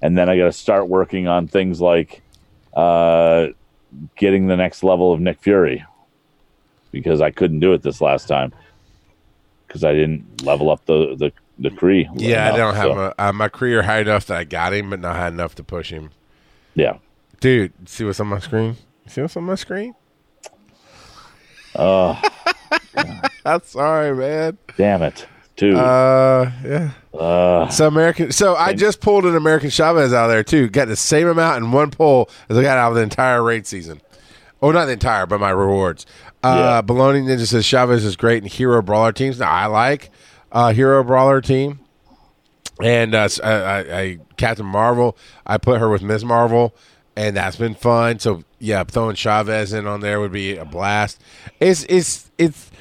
and 0.02 0.18
then 0.18 0.30
I 0.30 0.38
got 0.38 0.46
to 0.46 0.52
start 0.52 0.88
working 0.88 1.28
on 1.28 1.48
things 1.48 1.82
like 1.82 2.22
uh, 2.74 3.48
getting 4.16 4.48
the 4.48 4.56
next 4.58 4.84
level 4.84 5.12
of 5.12 5.20
Nick 5.20 5.42
Fury 5.42 5.84
because 6.92 7.22
I 7.22 7.32
couldn't 7.32 7.60
do 7.60 7.74
it 7.74 7.82
this 7.82 8.02
last 8.02 8.28
time 8.28 8.54
because 9.68 9.84
I 9.84 9.94
didn't 9.94 10.44
level 10.44 10.70
up 10.70 10.86
the 10.86 11.16
the 11.18 11.32
the 11.58 11.70
Kree. 11.70 12.08
Yeah, 12.16 12.46
enough, 12.46 12.54
I 12.54 12.58
don't 12.58 12.76
have 12.76 12.84
so, 12.84 13.14
a, 13.18 13.30
uh, 13.30 13.34
my 13.34 13.50
career 13.50 13.82
high 13.82 14.02
enough 14.02 14.28
that 14.28 14.38
I 14.38 14.44
got 14.44 14.74
him, 14.74 14.92
but 14.92 15.00
not 15.00 15.16
high 15.16 15.28
enough 15.28 15.56
to 15.56 15.64
push 15.64 15.92
him. 15.92 16.12
yeah. 16.76 16.98
Dude, 17.40 17.74
see 17.90 18.06
what's 18.06 18.22
on 18.22 18.28
my 18.28 18.40
screen? 18.40 18.78
See 19.08 19.22
what's 19.22 19.36
on 19.38 19.44
my 19.44 19.56
screen? 19.56 19.94
Uh, 21.76 22.22
I'm 23.46 23.62
sorry, 23.64 24.16
man. 24.16 24.58
damn 24.78 25.02
it, 25.02 25.28
dude. 25.56 25.76
Uh, 25.76 26.50
yeah. 26.64 26.92
Uh, 27.18 27.68
So 27.70 27.88
American. 27.88 28.32
So 28.32 28.56
I 28.56 28.74
just 28.74 29.02
pulled 29.02 29.26
an 29.26 29.36
American 29.36 29.70
Chavez 29.70 30.14
out 30.14 30.26
of 30.26 30.32
there 30.32 30.44
too. 30.44 30.70
Got 30.70 30.88
the 30.88 30.96
same 30.96 31.28
amount 31.28 31.64
in 31.64 31.72
one 31.72 31.92
pull 31.92 32.30
as 32.50 32.58
I 32.58 32.62
got 32.62 32.78
out 32.78 32.90
of 32.90 32.96
the 32.96 33.02
entire 33.02 33.42
raid 33.44 33.68
season. 33.68 34.02
Oh, 34.62 34.72
not 34.72 34.86
the 34.86 34.94
entire, 34.94 35.26
but 35.26 35.40
my 35.40 35.50
rewards. 35.50 36.06
Uh, 36.44 36.56
Yeah. 36.58 36.82
Baloney 36.82 37.24
Ninja 37.24 37.46
says 37.48 37.66
Chavez 37.66 38.06
is 38.06 38.16
great 38.16 38.42
in 38.44 38.50
hero 38.50 38.82
brawler 38.82 39.12
teams. 39.12 39.40
Now 39.40 39.52
I 39.52 39.66
like 39.66 40.10
uh, 40.52 40.72
hero 40.74 41.04
brawler 41.04 41.42
team, 41.42 41.80
and 42.82 43.14
uh, 43.16 43.28
i 43.44 43.80
i 44.02 44.20
Captain 44.38 44.66
Marvel. 44.66 45.18
I 45.46 45.58
put 45.58 45.80
her 45.80 45.90
with 45.90 46.02
Ms. 46.02 46.24
Marvel, 46.24 46.76
and 47.16 47.36
that's 47.36 47.56
been 47.58 47.76
fun. 47.76 48.20
So 48.20 48.44
yeah, 48.60 48.84
throwing 48.84 49.16
Chavez 49.16 49.74
in 49.74 49.88
on 49.88 50.00
there 50.02 50.20
would 50.20 50.32
be 50.32 50.58
a 50.58 50.66
blast. 50.66 51.22
It's 51.60 51.86
it's 51.90 52.32
it's 52.38 52.72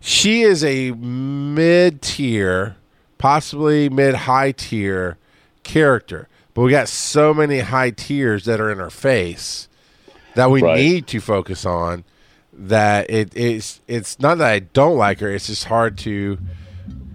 she 0.00 0.42
is 0.42 0.64
a 0.64 0.92
mid 0.92 2.02
tier, 2.02 2.76
possibly 3.18 3.88
mid 3.88 4.14
high 4.14 4.52
tier 4.52 5.16
character, 5.62 6.28
but 6.54 6.62
we 6.62 6.70
got 6.70 6.88
so 6.88 7.32
many 7.32 7.60
high 7.60 7.90
tiers 7.90 8.44
that 8.46 8.60
are 8.60 8.70
in 8.70 8.78
her 8.78 8.90
face 8.90 9.68
that 10.34 10.50
we 10.50 10.62
Right. 10.62 10.76
need 10.78 11.06
to 11.08 11.20
focus 11.20 11.64
on. 11.66 12.04
That 12.54 13.06
it's 13.08 13.80
it's 13.88 14.18
not 14.20 14.38
that 14.38 14.50
I 14.50 14.58
don't 14.58 14.96
like 14.98 15.20
her. 15.20 15.30
It's 15.30 15.46
just 15.46 15.64
hard 15.64 15.96
to 15.98 16.38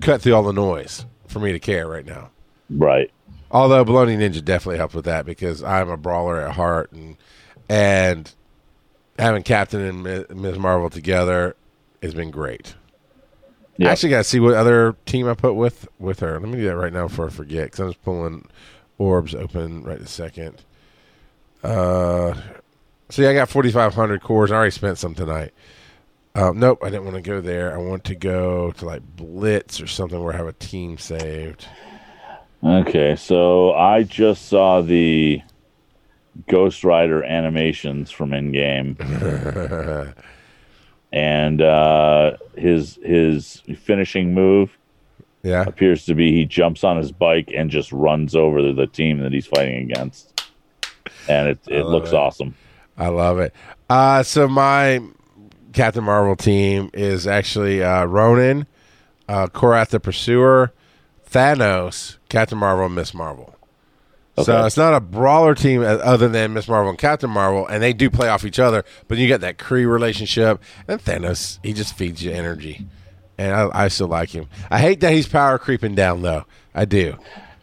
cut 0.01 0.21
through 0.21 0.33
all 0.33 0.43
the 0.43 0.51
noise 0.53 1.05
for 1.27 1.39
me 1.39 1.51
to 1.51 1.59
care 1.59 1.87
right 1.87 2.05
now. 2.05 2.29
right. 2.69 3.11
Although 3.51 3.85
Baloney 3.85 4.17
Ninja 4.17 4.43
definitely 4.43 4.77
helped 4.77 4.95
with 4.95 5.05
that 5.05 5.25
because 5.25 5.63
I'm 5.63 5.89
a 5.89 5.97
brawler 5.97 6.41
at 6.41 6.53
heart, 6.53 6.91
and 6.91 7.17
and 7.69 8.33
having 9.17 9.43
Captain 9.43 9.81
and 9.81 10.03
Ms. 10.29 10.59
Marvel 10.59 10.89
together 10.89 11.55
has 12.01 12.13
been 12.13 12.31
great. 12.31 12.75
I 13.79 13.85
actually 13.85 14.09
got 14.09 14.17
to 14.17 14.23
see 14.23 14.39
what 14.39 14.55
other 14.55 14.95
team 15.05 15.27
I 15.27 15.35
put 15.35 15.53
with 15.53 15.87
with 15.99 16.19
her. 16.21 16.39
Let 16.39 16.49
me 16.49 16.57
do 16.57 16.65
that 16.65 16.75
right 16.75 16.91
now 16.91 17.07
before 17.07 17.27
I 17.27 17.29
forget 17.29 17.65
because 17.65 17.79
I'm 17.79 17.89
just 17.89 18.03
pulling 18.03 18.47
orbs 18.97 19.35
open 19.35 19.83
right 19.83 19.99
this 19.99 20.11
second. 20.11 20.63
Uh, 21.63 22.33
see, 23.09 23.27
I 23.27 23.33
got 23.33 23.49
4,500 23.49 24.21
cores. 24.21 24.51
I 24.51 24.55
already 24.55 24.71
spent 24.71 24.97
some 24.97 25.13
tonight. 25.13 25.53
Um, 26.33 26.59
nope, 26.59 26.79
I 26.83 26.89
didn't 26.89 27.05
want 27.05 27.15
to 27.15 27.21
go 27.21 27.41
there. 27.41 27.73
I 27.73 27.77
want 27.77 28.03
to 28.05 28.15
go 28.15 28.71
to 28.71 28.85
like 28.85 29.01
Blitz 29.15 29.81
or 29.81 29.87
something 29.87 30.23
where 30.23 30.33
I 30.33 30.37
have 30.37 30.47
a 30.47 30.53
team 30.53 30.97
saved. 30.97 31.67
Okay, 32.63 33.15
so 33.15 33.73
I 33.73 34.03
just 34.03 34.47
saw 34.47 34.81
the 34.81 35.41
Ghost 36.49 36.83
Rider 36.83 37.23
animations 37.23 38.09
from 38.11 38.33
in 38.33 38.51
game, 38.51 38.97
and 41.11 41.61
uh, 41.61 42.37
his 42.55 42.97
his 43.03 43.61
finishing 43.77 44.33
move 44.33 44.77
Yeah. 45.43 45.63
appears 45.67 46.05
to 46.05 46.15
be 46.15 46.31
he 46.31 46.45
jumps 46.45 46.83
on 46.83 46.97
his 46.97 47.11
bike 47.11 47.51
and 47.55 47.69
just 47.69 47.91
runs 47.91 48.35
over 48.35 48.73
the 48.73 48.87
team 48.87 49.19
that 49.19 49.31
he's 49.31 49.47
fighting 49.47 49.89
against, 49.91 50.43
and 51.29 51.47
it 51.49 51.59
it 51.67 51.83
looks 51.85 52.09
it. 52.11 52.15
awesome. 52.15 52.55
I 52.97 53.09
love 53.09 53.39
it. 53.39 53.53
Uh, 53.89 54.23
so 54.23 54.47
my 54.47 55.01
Captain 55.73 56.03
Marvel 56.03 56.35
team 56.35 56.89
is 56.93 57.27
actually 57.27 57.83
uh, 57.83 58.05
Ronan, 58.05 58.65
uh, 59.29 59.45
Korath 59.47 59.89
the 59.89 59.99
Pursuer, 59.99 60.73
Thanos, 61.31 62.17
Captain 62.29 62.57
Marvel, 62.57 62.85
and 62.85 62.95
Miss 62.95 63.13
Marvel. 63.13 63.53
So 64.43 64.65
it's 64.65 64.77
not 64.77 64.93
a 64.93 64.99
brawler 64.99 65.55
team 65.55 65.81
uh, 65.81 65.85
other 65.85 66.27
than 66.27 66.53
Miss 66.53 66.67
Marvel 66.67 66.91
and 66.91 66.99
Captain 66.99 67.29
Marvel, 67.29 67.65
and 67.65 67.81
they 67.81 67.91
do 67.91 68.09
play 68.09 68.29
off 68.29 68.45
each 68.45 68.59
other. 68.59 68.85
But 69.07 69.17
you 69.17 69.27
got 69.27 69.41
that 69.41 69.57
Kree 69.57 69.91
relationship, 69.91 70.61
and 70.87 71.03
Thanos 71.03 71.57
he 71.63 71.73
just 71.73 71.95
feeds 71.95 72.23
you 72.23 72.31
energy, 72.31 72.85
and 73.39 73.51
I, 73.53 73.69
I 73.73 73.87
still 73.87 74.07
like 74.07 74.29
him. 74.29 74.47
I 74.69 74.79
hate 74.79 74.99
that 74.99 75.13
he's 75.13 75.27
power 75.27 75.57
creeping 75.57 75.95
down 75.95 76.21
though. 76.21 76.45
I 76.75 76.85
do. 76.85 77.17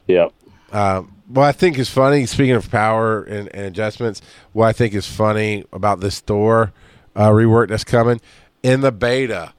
Yep. 0.08 0.32
Um, 0.72 1.14
what 1.28 1.44
I 1.44 1.52
think 1.52 1.78
is 1.78 1.88
funny, 1.88 2.26
speaking 2.26 2.56
of 2.56 2.68
power 2.70 3.22
and, 3.22 3.48
and 3.54 3.66
adjustments, 3.66 4.20
what 4.52 4.66
I 4.66 4.72
think 4.72 4.94
is 4.94 5.06
funny 5.06 5.64
about 5.72 6.00
this 6.00 6.18
Thor 6.18 6.72
uh, 7.14 7.30
rework 7.30 7.68
that's 7.68 7.84
coming 7.84 8.20
in 8.64 8.80
the 8.80 8.90
beta, 8.90 9.52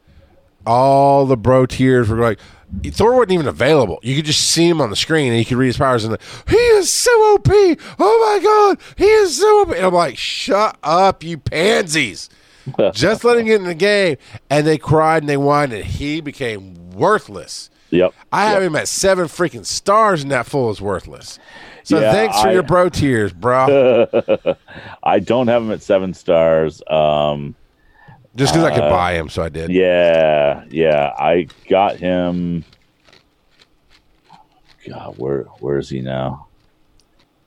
all 0.65 1.25
the 1.25 1.37
bro 1.37 1.65
tiers 1.65 2.09
were 2.09 2.17
like, 2.17 2.39
Thor 2.91 3.13
wasn't 3.13 3.31
even 3.33 3.47
available. 3.47 3.99
You 4.03 4.15
could 4.15 4.25
just 4.25 4.41
see 4.49 4.67
him 4.67 4.81
on 4.81 4.89
the 4.89 4.95
screen 4.95 5.29
and 5.31 5.39
you 5.39 5.45
could 5.45 5.57
read 5.57 5.67
his 5.67 5.77
powers 5.77 6.03
and 6.03 6.17
he 6.47 6.55
is 6.55 6.91
so 6.91 7.11
OP. 7.35 7.47
Oh 7.49 8.37
my 8.39 8.43
god, 8.43 8.77
he 8.97 9.05
is 9.05 9.39
so 9.39 9.61
OP. 9.61 9.69
And 9.75 9.85
I'm 9.85 9.93
like, 9.93 10.17
shut 10.17 10.77
up, 10.83 11.23
you 11.23 11.37
pansies. 11.37 12.29
just 12.93 13.23
let 13.23 13.37
him 13.37 13.45
get 13.45 13.61
in 13.61 13.67
the 13.67 13.75
game. 13.75 14.17
And 14.49 14.65
they 14.65 14.77
cried 14.77 15.23
and 15.23 15.29
they 15.29 15.35
whined 15.35 15.71
and 15.73 15.85
he 15.85 16.19
became 16.21 16.91
worthless. 16.91 17.69
Yep. 17.91 18.13
I 18.31 18.45
have 18.45 18.61
Yep. 18.63 18.67
him 18.71 18.75
at 18.75 18.87
seven 18.87 19.25
freaking 19.27 19.65
stars, 19.65 20.23
and 20.23 20.31
that 20.31 20.47
fool 20.47 20.71
is 20.71 20.81
worthless. 20.81 21.37
So 21.83 21.99
Yeah, 21.99 22.11
thanks 22.11 22.41
for 22.41 22.47
I- 22.47 22.53
your 22.53 22.63
bro 22.63 22.89
tears, 22.89 23.31
bro. 23.31 24.07
I 25.03 25.19
don't 25.19 25.47
have 25.47 25.61
him 25.61 25.71
at 25.71 25.83
seven 25.83 26.13
stars. 26.15 26.81
Um, 26.89 27.55
Just 28.35 28.53
because 28.53 28.65
I 28.67 28.71
uh, 28.71 28.75
could 28.75 28.89
buy 28.89 29.13
him, 29.13 29.29
so 29.29 29.43
I 29.43 29.49
did. 29.49 29.69
Yeah, 29.71 30.65
yeah. 30.69 31.13
I 31.17 31.47
got 31.69 31.95
him. 31.97 32.65
God, 34.87 35.17
where 35.17 35.43
where 35.59 35.77
is 35.77 35.89
he 35.89 36.01
now? 36.01 36.47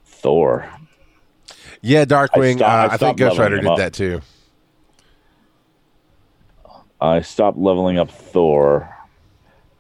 Thor. 0.07 0.68
Yeah, 1.82 2.05
Darkwing. 2.05 2.55
I 2.55 2.57
stopped- 2.57 2.62
uh, 2.62 2.89
I 2.91 2.95
I 2.95 2.97
think 2.97 3.18
Ghost 3.18 3.39
Rider 3.39 3.57
did 3.59 3.66
up. 3.66 3.78
that 3.78 3.93
too. 3.93 4.20
I 7.01 7.20
stopped 7.20 7.57
leveling 7.59 7.99
up 7.99 8.11
Thor, 8.11 8.89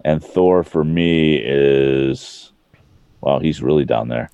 and 0.04 0.22
Thor 0.22 0.62
for 0.62 0.84
me 0.84 1.36
is, 1.42 2.52
well, 3.20 3.40
he's 3.40 3.60
really 3.60 3.84
down 3.84 4.06
there. 4.08 4.30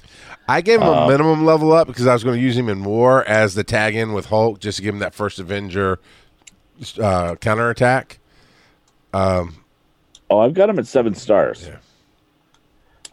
I 0.46 0.60
gave 0.60 0.82
him 0.82 0.88
Uh, 0.88 1.06
a 1.06 1.08
minimum 1.08 1.46
level 1.46 1.72
up 1.72 1.86
because 1.86 2.06
I 2.06 2.12
was 2.12 2.22
going 2.22 2.36
to 2.36 2.42
use 2.42 2.58
him 2.58 2.68
in 2.68 2.84
war 2.84 3.24
as 3.26 3.54
the 3.54 3.64
tag 3.64 3.96
in 3.96 4.12
with 4.12 4.26
Hulk, 4.26 4.60
just 4.60 4.76
to 4.76 4.82
give 4.82 4.92
him 4.94 4.98
that 4.98 5.14
first 5.14 5.38
Avenger 5.38 5.98
uh, 7.00 7.36
counterattack. 7.36 8.18
Um, 9.12 9.56
Oh, 10.30 10.38
I've 10.40 10.54
got 10.54 10.70
him 10.70 10.78
at 10.78 10.86
seven 10.86 11.14
stars. 11.14 11.68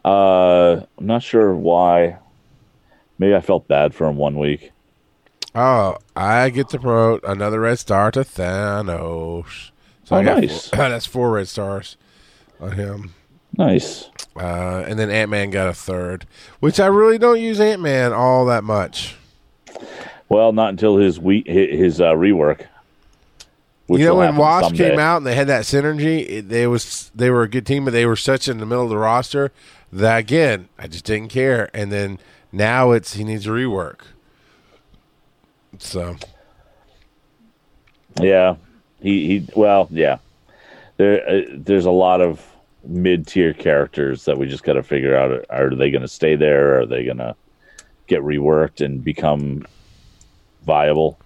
Uh, 0.03 0.81
I'm 0.97 1.05
not 1.05 1.21
sure 1.23 1.53
why. 1.53 2.17
Maybe 3.19 3.35
I 3.35 3.41
felt 3.41 3.67
bad 3.67 3.93
for 3.93 4.07
him 4.07 4.15
one 4.17 4.39
week. 4.39 4.71
oh, 5.53 5.97
I 6.15 6.49
get 6.49 6.69
to 6.69 6.79
promote 6.79 7.23
another 7.23 7.59
red 7.59 7.77
star 7.79 8.09
to 8.11 8.21
Thanos. 8.21 9.71
So 10.05 10.15
Oh, 10.15 10.21
nice. 10.21 10.69
four, 10.69 10.77
that's 10.89 11.05
four 11.05 11.31
red 11.31 11.47
stars 11.47 11.97
on 12.59 12.71
him. 12.71 13.13
Nice. 13.57 14.09
Uh, 14.35 14.83
and 14.87 14.97
then 14.97 15.11
Ant 15.11 15.29
Man 15.29 15.49
got 15.51 15.67
a 15.67 15.73
third, 15.73 16.25
which 16.61 16.79
I 16.79 16.87
really 16.87 17.17
don't 17.17 17.39
use 17.41 17.59
Ant 17.59 17.81
Man 17.81 18.13
all 18.13 18.45
that 18.45 18.63
much. 18.63 19.15
Well, 20.29 20.53
not 20.53 20.69
until 20.69 20.95
his 20.97 21.19
we 21.19 21.43
his, 21.45 21.77
his 21.77 22.01
uh, 22.01 22.13
rework. 22.13 22.65
You 23.99 24.05
know 24.05 24.15
when 24.15 24.35
Wasp 24.35 24.67
someday. 24.67 24.89
came 24.89 24.99
out 24.99 25.17
and 25.17 25.25
they 25.25 25.35
had 25.35 25.47
that 25.47 25.63
synergy, 25.63 26.27
it, 26.29 26.49
they 26.49 26.67
was 26.67 27.11
they 27.15 27.29
were 27.29 27.43
a 27.43 27.49
good 27.49 27.65
team, 27.65 27.85
but 27.85 27.91
they 27.91 28.05
were 28.05 28.15
such 28.15 28.47
in 28.47 28.59
the 28.59 28.65
middle 28.65 28.83
of 28.83 28.89
the 28.89 28.97
roster 28.97 29.51
that 29.91 30.17
again 30.17 30.69
I 30.77 30.87
just 30.87 31.05
didn't 31.05 31.29
care. 31.29 31.69
And 31.73 31.91
then 31.91 32.19
now 32.51 32.91
it's 32.91 33.13
he 33.13 33.23
needs 33.23 33.47
a 33.47 33.49
rework. 33.49 34.01
So 35.79 36.15
Yeah, 38.19 38.55
he 39.01 39.27
he. 39.27 39.47
Well, 39.55 39.87
yeah. 39.91 40.17
There, 40.97 41.27
uh, 41.27 41.41
there's 41.51 41.85
a 41.85 41.91
lot 41.91 42.21
of 42.21 42.45
mid 42.83 43.27
tier 43.27 43.53
characters 43.53 44.25
that 44.25 44.37
we 44.37 44.47
just 44.47 44.63
got 44.63 44.73
to 44.73 44.83
figure 44.83 45.15
out. 45.15 45.45
Are 45.49 45.73
they 45.73 45.91
going 45.91 46.01
to 46.01 46.07
stay 46.07 46.35
there? 46.35 46.81
Are 46.81 46.85
they 46.85 47.05
going 47.05 47.17
to 47.17 47.35
get 48.07 48.21
reworked 48.21 48.83
and 48.83 49.03
become 49.03 49.65
viable 50.65 51.17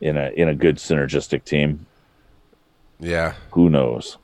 in 0.00 0.16
a 0.16 0.30
in 0.30 0.48
a 0.48 0.54
good 0.54 0.76
synergistic 0.76 1.44
team? 1.44 1.86
yeah, 2.98 3.34
Who 3.52 3.70
knows? 3.70 4.18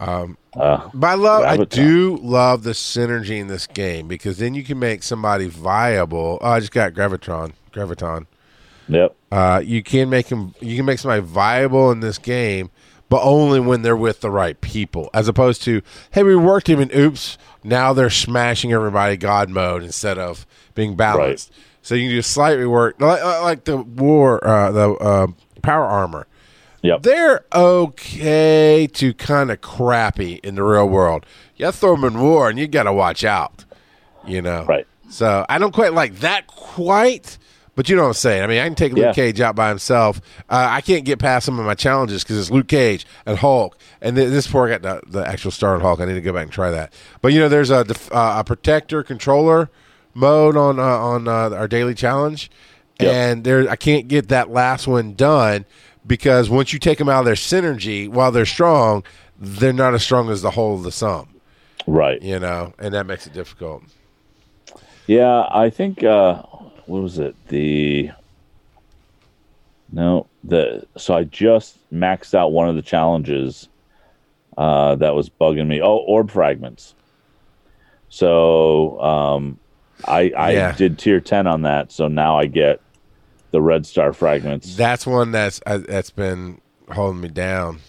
um, 0.00 0.36
Uh, 0.54 0.88
but 0.94 1.06
I 1.08 1.14
love 1.14 1.42
I 1.44 1.56
do 1.64 2.18
love 2.22 2.62
the 2.62 2.70
synergy 2.72 3.38
in 3.38 3.48
this 3.48 3.66
game 3.66 4.08
because 4.08 4.38
then 4.38 4.54
you 4.54 4.62
can 4.62 4.78
make 4.78 5.02
somebody 5.02 5.46
viable. 5.46 6.38
Oh, 6.40 6.50
I 6.50 6.60
just 6.60 6.72
got 6.72 6.92
Gravitron, 6.92 7.52
Graviton. 7.72 8.26
Yep. 8.88 9.14
Uh, 9.30 9.60
you 9.64 9.82
can 9.82 10.08
make 10.08 10.26
them. 10.28 10.54
You 10.60 10.76
can 10.76 10.86
make 10.86 10.98
somebody 10.98 11.20
viable 11.20 11.90
in 11.90 12.00
this 12.00 12.16
game, 12.18 12.70
but 13.08 13.22
only 13.22 13.60
when 13.60 13.82
they're 13.82 13.96
with 13.96 14.20
the 14.20 14.30
right 14.30 14.58
people, 14.60 15.10
as 15.12 15.28
opposed 15.28 15.62
to 15.64 15.82
hey, 16.12 16.22
we 16.22 16.34
worked 16.36 16.68
him 16.68 16.80
and 16.80 16.94
oops, 16.94 17.36
now 17.64 17.92
they're 17.92 18.08
smashing 18.08 18.72
everybody 18.72 19.16
God 19.16 19.50
mode 19.50 19.82
instead 19.82 20.18
of 20.18 20.46
being 20.74 20.96
balanced. 20.96 21.52
So 21.88 21.94
you 21.94 22.08
can 22.10 22.16
do 22.16 22.20
slight 22.20 22.58
rework, 22.58 23.00
like, 23.00 23.22
like 23.22 23.64
the 23.64 23.78
war, 23.78 24.46
uh, 24.46 24.70
the 24.72 24.90
uh, 24.90 25.26
power 25.62 25.86
armor. 25.86 26.26
Yep. 26.82 27.02
They're 27.02 27.46
okay 27.50 28.86
to 28.88 29.14
kind 29.14 29.50
of 29.50 29.62
crappy 29.62 30.34
in 30.42 30.56
the 30.56 30.64
real 30.64 30.86
world. 30.86 31.24
You 31.56 31.72
throw 31.72 31.96
them 31.96 32.04
in 32.04 32.20
war, 32.20 32.50
and 32.50 32.58
you 32.58 32.68
got 32.68 32.82
to 32.82 32.92
watch 32.92 33.24
out. 33.24 33.64
You 34.26 34.42
know, 34.42 34.66
Right. 34.66 34.86
So 35.08 35.46
I 35.48 35.56
don't 35.56 35.72
quite 35.72 35.94
like 35.94 36.16
that 36.16 36.46
quite, 36.46 37.38
but 37.74 37.88
you 37.88 37.96
know 37.96 38.02
what 38.02 38.08
I'm 38.08 38.12
saying. 38.14 38.42
I 38.42 38.46
mean, 38.48 38.60
I 38.60 38.64
can 38.66 38.74
take 38.74 38.92
Luke 38.92 39.06
Yeah. 39.06 39.12
Cage 39.14 39.40
out 39.40 39.56
by 39.56 39.70
himself. 39.70 40.20
Uh, 40.50 40.66
I 40.68 40.82
can't 40.82 41.06
get 41.06 41.18
past 41.18 41.46
some 41.46 41.58
of 41.58 41.64
my 41.64 41.74
challenges 41.74 42.22
because 42.22 42.36
it's 42.38 42.50
Luke 42.50 42.68
Cage 42.68 43.06
and 43.24 43.38
Hulk, 43.38 43.78
and 44.02 44.14
th- 44.14 44.28
this 44.28 44.46
poor 44.46 44.68
got 44.68 44.82
the, 44.82 45.00
the 45.10 45.26
actual 45.26 45.52
star 45.52 45.74
on 45.74 45.80
Hulk. 45.80 46.00
I 46.00 46.04
need 46.04 46.12
to 46.16 46.20
go 46.20 46.34
back 46.34 46.42
and 46.42 46.52
try 46.52 46.70
that. 46.70 46.92
But 47.22 47.32
you 47.32 47.40
know, 47.40 47.48
there's 47.48 47.70
a 47.70 47.82
def- 47.84 48.12
uh, 48.12 48.34
a 48.40 48.44
protector 48.44 49.02
controller 49.02 49.70
mode 50.14 50.56
on 50.56 50.78
uh, 50.78 50.82
on 50.82 51.28
uh, 51.28 51.50
our 51.50 51.68
daily 51.68 51.94
challenge, 51.94 52.50
Yep. 53.00 53.14
and 53.14 53.44
there 53.44 53.68
I 53.68 53.76
can't 53.76 54.08
get 54.08 54.28
that 54.28 54.50
last 54.50 54.86
one 54.86 55.14
done 55.14 55.64
because 56.06 56.50
once 56.50 56.72
you 56.72 56.78
take 56.78 56.98
them 56.98 57.08
out 57.08 57.20
of 57.20 57.24
their 57.26 57.34
synergy, 57.34 58.08
while 58.08 58.32
they're 58.32 58.46
strong, 58.46 59.04
they're 59.38 59.72
not 59.72 59.94
as 59.94 60.02
strong 60.02 60.30
as 60.30 60.42
the 60.42 60.50
whole 60.52 60.74
of 60.74 60.82
the 60.82 60.90
sum. 60.92 61.28
Right. 61.86 62.20
You 62.20 62.38
know, 62.38 62.74
and 62.78 62.92
that 62.94 63.06
makes 63.06 63.26
it 63.26 63.32
difficult. 63.32 63.82
Yeah, 65.06 65.46
I 65.50 65.70
think 65.70 66.02
uh 66.02 66.42
what 66.86 67.02
was 67.02 67.18
it? 67.18 67.34
The 67.48 68.10
No, 69.92 70.26
the 70.44 70.86
so 70.96 71.14
I 71.14 71.24
just 71.24 71.78
maxed 71.92 72.34
out 72.34 72.52
one 72.52 72.68
of 72.68 72.74
the 72.74 72.82
challenges 72.82 73.68
uh 74.56 74.96
that 74.96 75.14
was 75.14 75.28
bugging 75.30 75.66
me. 75.68 75.80
Oh, 75.80 75.96
orb 75.98 76.30
fragments. 76.30 76.94
So 78.08 79.00
um 79.00 79.58
I 80.06 80.32
I 80.36 80.52
Yeah. 80.52 80.72
did 80.72 80.98
tier 80.98 81.20
10 81.20 81.46
on 81.46 81.62
that, 81.62 81.92
so 81.92 82.08
now 82.08 82.38
I 82.38 82.46
get 82.46 82.80
the 83.50 83.60
red 83.60 83.86
star 83.86 84.12
fragments. 84.12 84.76
That's 84.76 85.06
one 85.06 85.32
that's 85.32 85.60
uh, 85.66 85.78
that's 85.78 86.10
been 86.10 86.60
holding 86.92 87.20
me 87.20 87.28
down. 87.28 87.80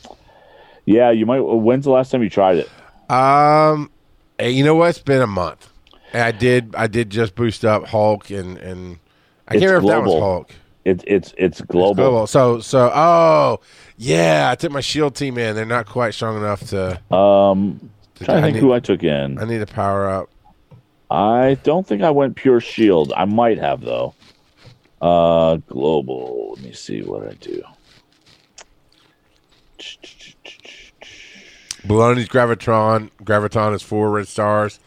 yeah, 0.86 1.12
you 1.12 1.26
might 1.26 1.39
when's 1.41 1.86
the 1.86 1.91
last 1.91 2.12
time 2.12 2.24
you 2.24 2.30
tried 2.30 2.57
it? 2.57 2.70
Um, 3.10 3.91
hey, 4.38 4.51
you 4.51 4.64
know 4.64 4.76
what? 4.76 4.89
It's 4.89 4.99
been 4.99 5.22
a 5.22 5.28
month. 5.28 5.70
And 6.14 6.24
I 6.24 6.32
did 6.32 6.74
I 6.76 6.88
did 6.88 7.10
just 7.10 7.36
boost 7.36 7.64
up 7.66 7.86
Hulk 7.88 8.30
and 8.32 8.57
and 8.57 8.99
I 9.47 9.55
It's 9.55 9.62
can't 9.62 9.84
remember 9.84 9.91
if 9.91 10.03
that 10.05 10.12
was. 10.12 10.22
Hulk. 10.22 10.51
It, 10.86 11.03
it's 11.05 11.34
it's 11.38 11.62
global. 11.62 11.95
Global. 11.95 12.28
So 12.28 12.60
so 12.62 12.91
oh 12.93 13.60
yeah, 13.97 14.49
I 14.51 14.55
took 14.55 14.72
my 14.72 14.82
shield 14.82 15.16
team 15.16 15.38
in. 15.38 15.55
They're 15.55 15.66
not 15.66 15.86
quite 15.86 16.14
strong 16.14 16.38
enough 16.38 16.62
to. 16.70 16.99
Um 17.14 17.91
to 18.16 18.32
I 18.32 18.41
think 18.41 18.55
need, 18.55 18.60
who 18.62 18.74
I 18.74 18.80
took 18.80 19.03
in. 19.03 19.38
I 19.38 19.45
need 19.45 19.60
to 19.60 19.68
power 19.68 20.10
up. 20.10 20.30
I 21.12 21.55
don't 21.64 21.88
think 21.88 22.01
I 22.03 22.12
went 22.12 22.36
pure 22.36 22.62
shield. 22.62 23.12
I 23.16 23.26
might 23.26 23.57
have 23.57 23.82
though. 23.82 24.14
Uh 25.01 25.57
global. 25.68 26.53
Let 26.55 26.64
me 26.64 26.74
see 26.74 27.01
what 27.01 27.28
I 27.28 27.34
do. 27.34 27.64
Baloney's 31.84 32.28
Gravitron. 32.28 33.10
Graviton 33.24 33.74
is 33.74 33.82
four 33.82 34.12
red 34.12 34.28
stars, 34.28 34.80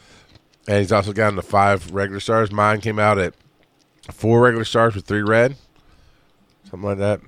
and 0.69 0.79
he's 0.79 0.93
also 0.93 1.13
gotten 1.13 1.37
the 1.37 1.43
five 1.43 1.93
regular 1.93 2.21
stars. 2.21 2.53
Mine 2.53 2.81
came 2.81 2.99
out 2.99 3.19
at 3.19 3.35
four 4.11 4.43
regular 4.43 4.65
stars 4.65 4.95
with 4.95 5.07
three 5.07 5.23
red, 5.23 5.57
something 6.71 6.89
like 6.89 6.99
that. 6.99 7.21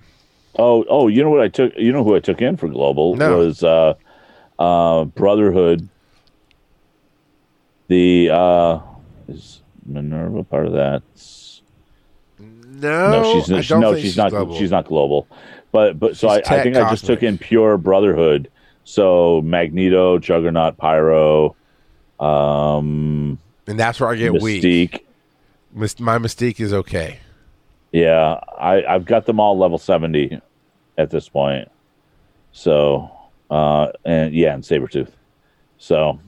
Oh, 0.56 0.84
oh, 0.88 1.08
you 1.08 1.22
know 1.24 1.30
what 1.30 1.40
I 1.40 1.48
took 1.48 1.72
you 1.76 1.90
know 1.92 2.04
who 2.04 2.14
I 2.14 2.20
took 2.20 2.40
in 2.42 2.56
for 2.56 2.68
global 2.68 3.16
No. 3.16 3.38
was 3.38 3.64
uh 3.64 3.94
uh 4.58 5.04
Brotherhood. 5.04 5.88
The 7.88 8.30
uh 8.32 8.80
is 9.28 9.62
Minerva 9.86 10.44
part 10.44 10.66
of 10.66 10.72
that? 10.72 11.02
No, 12.38 13.10
no, 13.22 13.32
she's, 13.40 13.52
I 13.52 13.60
she- 13.60 13.68
don't 13.68 13.80
no, 13.80 13.96
she's, 13.96 14.16
not 14.16 14.30
global. 14.30 14.58
she's 14.58 14.70
not 14.70 14.86
global. 14.86 15.28
But 15.72 15.98
but 15.98 16.16
so 16.16 16.28
I, 16.28 16.42
I 16.46 16.62
think 16.62 16.76
I 16.76 16.88
just 16.90 17.04
took 17.06 17.22
in 17.22 17.38
pure 17.38 17.76
Brotherhood. 17.78 18.50
So 18.84 19.40
Magneto, 19.42 20.18
Juggernaut, 20.18 20.76
Pyro, 20.76 21.56
um 22.20 23.38
and 23.66 23.78
that's 23.80 23.98
where 24.00 24.10
I 24.10 24.16
get 24.16 24.40
weak. 24.42 24.62
Mystique. 24.62 25.00
Mys- 25.72 25.98
My 26.00 26.18
mystique 26.18 26.60
is 26.60 26.72
okay. 26.72 27.18
Yeah, 27.92 28.40
I, 28.58 28.84
I've 28.84 29.04
got 29.04 29.26
them 29.26 29.38
all 29.40 29.56
level 29.58 29.78
seventy 29.78 30.40
at 30.98 31.10
this 31.10 31.28
point. 31.28 31.68
So, 32.52 33.10
uh, 33.50 33.88
and 34.04 34.34
yeah, 34.34 34.54
and 34.54 34.62
Sabretooth. 34.62 35.10
So, 35.78 36.20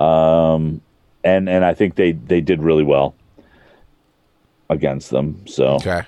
um, 0.00 0.80
and 1.22 1.48
and 1.48 1.64
I 1.64 1.74
think 1.74 1.94
they 1.94 2.12
they 2.12 2.40
did 2.40 2.62
really 2.62 2.84
well 2.84 3.14
against 4.68 5.10
them. 5.10 5.46
So, 5.46 5.76
Okay. 5.76 6.02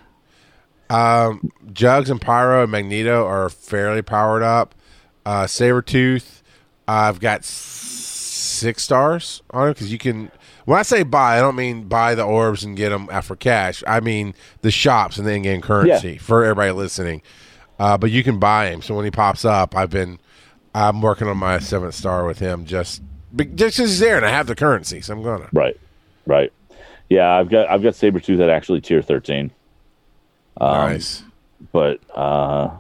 Um, 0.89 1.51
Jugs 1.73 2.11
and 2.11 2.21
Pyro 2.21 2.63
and 2.65 2.71
Magneto 2.73 3.25
are 3.27 3.49
fairly 3.49 4.03
powered 4.03 4.43
up. 4.43 4.75
Uh, 5.25 5.45
Sabretooth, 5.45 6.43
I've 6.87 7.19
got 7.19 7.45
six 7.45 8.83
stars 8.83 9.43
on 9.51 9.69
it 9.69 9.75
because 9.75 9.91
you 9.93 9.99
can. 9.99 10.31
When 10.65 10.79
I 10.79 10.83
say 10.83 11.03
buy, 11.03 11.39
I 11.39 11.41
don't 11.41 11.57
mean 11.57 11.89
buy 11.89 12.15
the 12.15 12.25
orbs 12.25 12.63
and 12.63 12.77
get 12.77 12.91
them 12.91 13.09
for 13.23 13.35
cash. 13.37 13.83
I 13.87 14.01
mean 14.01 14.35
the 14.61 14.71
shops 14.71 15.19
and 15.19 15.27
the 15.27 15.33
in-game 15.33 15.61
currency 15.61 16.19
for 16.19 16.45
everybody 16.45 16.71
listening. 16.71 17.23
Uh, 17.81 17.99
but 17.99 18.11
you 18.13 18.23
can 18.23 18.39
buy 18.39 18.71
him. 18.71 18.81
So 18.81 18.95
when 18.95 19.05
he 19.05 19.11
pops 19.11 19.45
up, 19.45 19.75
I've 19.75 19.91
been 19.91 20.21
I'm 20.75 21.01
working 21.03 21.27
on 21.27 21.37
my 21.39 21.59
seventh 21.59 21.95
star 21.95 22.27
with 22.27 22.39
him 22.39 22.65
just 22.65 23.03
just 23.55 23.79
is 23.79 23.99
there, 23.99 24.17
and 24.17 24.27
I 24.27 24.31
have 24.31 24.47
the 24.47 24.55
currency, 24.55 25.01
so 25.01 25.15
I'm 25.15 25.23
gonna. 25.23 25.49
Right, 25.53 25.79
right. 26.27 26.53
Yeah, 27.09 27.33
I've 27.35 27.49
got 27.49 27.69
I've 27.71 27.83
got 27.83 27.95
Sabretooth 27.95 28.41
at 28.41 28.49
actually 28.49 28.81
tier 28.81 29.03
thirteen. 29.03 29.51
Um, 30.61 30.71
nice, 30.71 31.23
but 31.73 32.01
uh, 32.15 32.71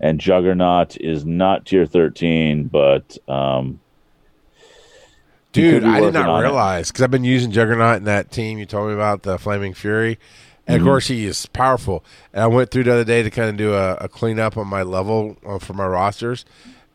and 0.00 0.20
juggernaut 0.20 0.96
is 1.00 1.24
not 1.24 1.66
tier 1.66 1.86
thirteen, 1.86 2.64
but 2.64 3.18
um, 3.28 3.80
dude, 5.52 5.84
I 5.84 6.00
did 6.00 6.14
not 6.14 6.40
realize 6.40 6.90
because 6.90 7.02
I've 7.02 7.10
been 7.10 7.24
using 7.24 7.50
juggernaut 7.50 7.98
in 7.98 8.04
that 8.04 8.30
team 8.30 8.58
you 8.58 8.66
told 8.66 8.88
me 8.88 8.94
about 8.94 9.22
the 9.22 9.38
flaming 9.38 9.74
fury. 9.74 10.18
And 10.66 10.78
mm-hmm. 10.78 10.86
of 10.86 10.90
course, 10.90 11.06
he 11.06 11.26
is 11.26 11.46
powerful. 11.46 12.04
And 12.32 12.42
I 12.42 12.46
went 12.48 12.70
through 12.70 12.84
the 12.84 12.92
other 12.92 13.04
day 13.04 13.22
to 13.22 13.30
kind 13.30 13.48
of 13.48 13.56
do 13.56 13.74
a, 13.74 13.94
a 13.94 14.08
cleanup 14.08 14.56
on 14.56 14.66
my 14.66 14.82
level 14.82 15.36
uh, 15.46 15.58
for 15.58 15.74
my 15.74 15.86
rosters. 15.86 16.44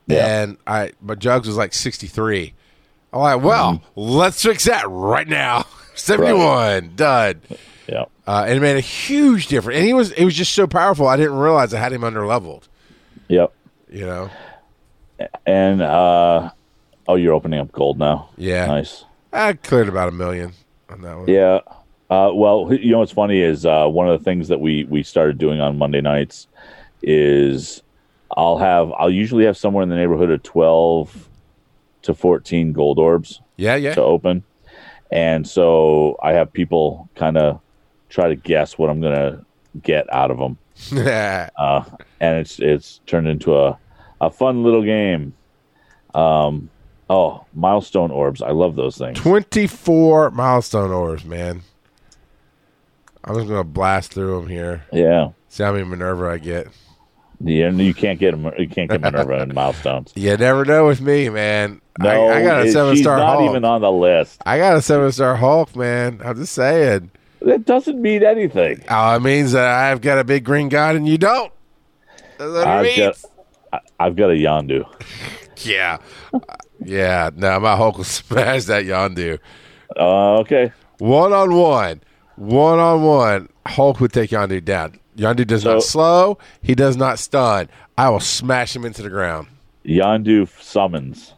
Yeah. 0.08 0.44
And 0.44 0.58
I, 0.68 0.92
my 1.02 1.16
Jugs 1.16 1.48
was 1.48 1.56
like 1.56 1.74
63. 1.74 2.54
All 3.14 3.24
right. 3.24 3.36
Well, 3.36 3.74
mm-hmm. 3.74 4.00
let's 4.00 4.42
fix 4.42 4.66
that 4.66 4.86
right 4.90 5.28
now. 5.28 5.66
71 5.96 6.40
right. 6.40 6.96
done. 6.96 7.42
Yeah. 7.88 8.06
Uh, 8.26 8.46
and 8.48 8.58
it 8.58 8.62
made 8.62 8.78
a 8.78 8.82
huge 8.82 9.48
difference. 9.48 9.78
And 9.78 9.86
he 9.86 9.94
was 9.94 10.12
it 10.12 10.24
was 10.24 10.36
just 10.36 10.54
so 10.54 10.68
powerful. 10.68 11.08
I 11.08 11.18
didn't 11.18 11.38
realize 11.38 11.74
I 11.74 11.80
had 11.80 11.92
him 11.92 12.04
under 12.04 12.26
leveled. 12.26 12.68
Yep. 13.28 13.54
You 13.90 14.06
know. 14.06 14.30
And 15.46 15.82
uh 15.82 16.52
oh, 17.08 17.16
you're 17.16 17.34
opening 17.34 17.60
up 17.60 17.72
gold 17.72 18.00
now. 18.00 18.30
Yeah. 18.38 18.68
Nice. 18.68 19.04
I 19.34 19.54
cleared 19.54 19.90
about 19.90 20.10
a 20.10 20.12
million 20.12 20.54
on 20.90 21.02
that 21.02 21.18
one. 21.18 21.28
Yeah. 21.28 21.60
Uh, 22.10 22.30
well, 22.34 22.74
you 22.74 22.92
know 22.92 23.00
what's 23.00 23.14
funny 23.14 23.40
is 23.40 23.66
uh, 23.66 23.88
one 23.88 24.10
of 24.10 24.20
the 24.20 24.24
things 24.24 24.50
that 24.50 24.60
we 24.60 24.84
we 24.86 25.02
started 25.02 25.38
doing 25.38 25.62
on 25.62 25.78
Monday 25.78 26.02
nights 26.02 26.48
is 27.02 27.82
I'll 28.36 28.58
have 28.58 28.92
I'll 28.98 29.10
usually 29.10 29.46
have 29.46 29.56
somewhere 29.56 29.82
in 29.82 29.90
the 29.90 29.96
neighborhood 29.96 30.30
of 30.30 30.44
twelve 30.44 31.30
to 32.04 32.14
14 32.14 32.74
gold 32.74 33.00
orbs 33.00 33.42
yeah, 33.58 33.76
yeah. 33.76 33.94
to 33.94 34.02
open. 34.02 34.44
And 35.12 35.48
so 35.48 36.18
I 36.24 36.34
have 36.34 36.52
people 36.52 37.10
kind 37.16 37.38
of 37.38 37.60
try 38.10 38.30
to 38.30 38.36
guess 38.36 38.78
what 38.78 38.90
I'm 38.90 39.02
going 39.02 39.16
to 39.16 39.46
get 39.82 40.12
out 40.14 40.32
of 40.32 40.38
them. 40.38 40.58
Uh, 41.58 41.84
and 42.20 42.40
it's 42.40 42.60
it's 42.60 43.02
turned 43.06 43.28
into 43.28 43.56
a, 43.56 43.78
a 44.20 44.32
fun 44.32 44.64
little 44.64 44.84
game. 44.84 45.34
Um, 46.16 46.70
oh, 47.10 47.46
milestone 47.54 48.10
orbs. 48.10 48.42
I 48.42 48.52
love 48.52 48.76
those 48.76 48.98
things. 48.98 49.20
24 49.20 50.32
milestone 50.32 50.92
orbs, 50.92 51.26
man. 51.26 51.62
I'm 53.24 53.36
just 53.36 53.48
gonna 53.48 53.64
blast 53.64 54.14
through 54.14 54.40
them 54.40 54.50
here. 54.50 54.84
Yeah. 54.92 55.30
See 55.50 55.64
how 55.64 55.74
many 55.74 55.84
Minerva 55.84 56.30
I 56.30 56.38
get. 56.38 56.68
Yeah, 57.44 57.70
you 57.72 57.94
can't 57.94 58.20
get 58.20 58.34
'em- 58.34 58.52
You 58.58 58.68
can't 58.68 58.90
get 58.90 59.02
Minerva 59.02 59.42
in 59.42 59.54
milestones. 59.56 60.12
You 60.16 60.38
never 60.38 60.64
know 60.66 60.86
with 60.88 61.02
me, 61.02 61.30
man. 61.30 61.82
No, 62.00 62.28
I, 62.28 62.38
I 62.38 62.44
got 62.44 62.66
a 62.66 62.72
seven 62.72 62.96
star. 62.98 63.18
not 63.18 63.38
Hulk. 63.38 63.50
even 63.50 63.66
on 63.66 63.82
the 63.82 63.92
list. 63.92 64.42
I 64.46 64.58
got 64.58 64.76
a 64.78 64.82
seven 64.82 65.12
star 65.12 65.36
Hulk, 65.36 65.76
man. 65.76 66.22
I'm 66.24 66.36
just 66.38 66.54
saying. 66.54 67.12
That 67.42 67.66
doesn't 67.66 68.00
mean 68.02 68.24
anything. 68.24 68.84
Oh, 68.90 69.16
it 69.16 69.22
means 69.22 69.54
that 69.54 69.66
I've 69.68 70.02
got 70.02 70.20
a 70.20 70.24
big 70.24 70.44
green 70.44 70.70
god 70.70 70.96
and 70.96 71.08
you 71.08 71.18
don't. 71.18 71.52
I've 72.40 72.96
got, 72.96 73.16
I- 73.74 73.80
I've 74.00 74.16
got 74.16 74.30
a 74.30 74.34
Yondu. 74.34 74.86
yeah, 75.66 75.98
yeah. 76.80 77.30
No, 77.36 77.60
my 77.60 77.76
Hulk 77.76 77.98
will 77.98 78.04
smash 78.06 78.66
that 78.66 78.86
Yondu. 78.86 79.40
Uh, 79.98 80.38
okay. 80.40 80.72
One 81.00 81.34
on 81.34 81.54
one. 81.56 82.02
one 82.36 82.78
on 82.80 83.02
one, 83.04 83.50
Hulk 83.68 84.00
would 84.00 84.14
take 84.14 84.30
Yondu 84.30 84.64
down. 84.64 85.00
Yondu 85.22 85.46
does 85.46 85.62
So- 85.64 85.74
not 85.76 85.84
slow. 85.84 86.38
He 86.62 86.74
does 86.76 86.98
not 86.98 87.20
stun. 87.20 87.70
I 87.98 88.10
will 88.10 88.20
smash 88.20 88.76
him 88.76 88.84
into 88.86 89.02
the 89.02 89.10
ground. 89.10 89.48
Yondu 89.86 90.48
summons. 90.62 91.34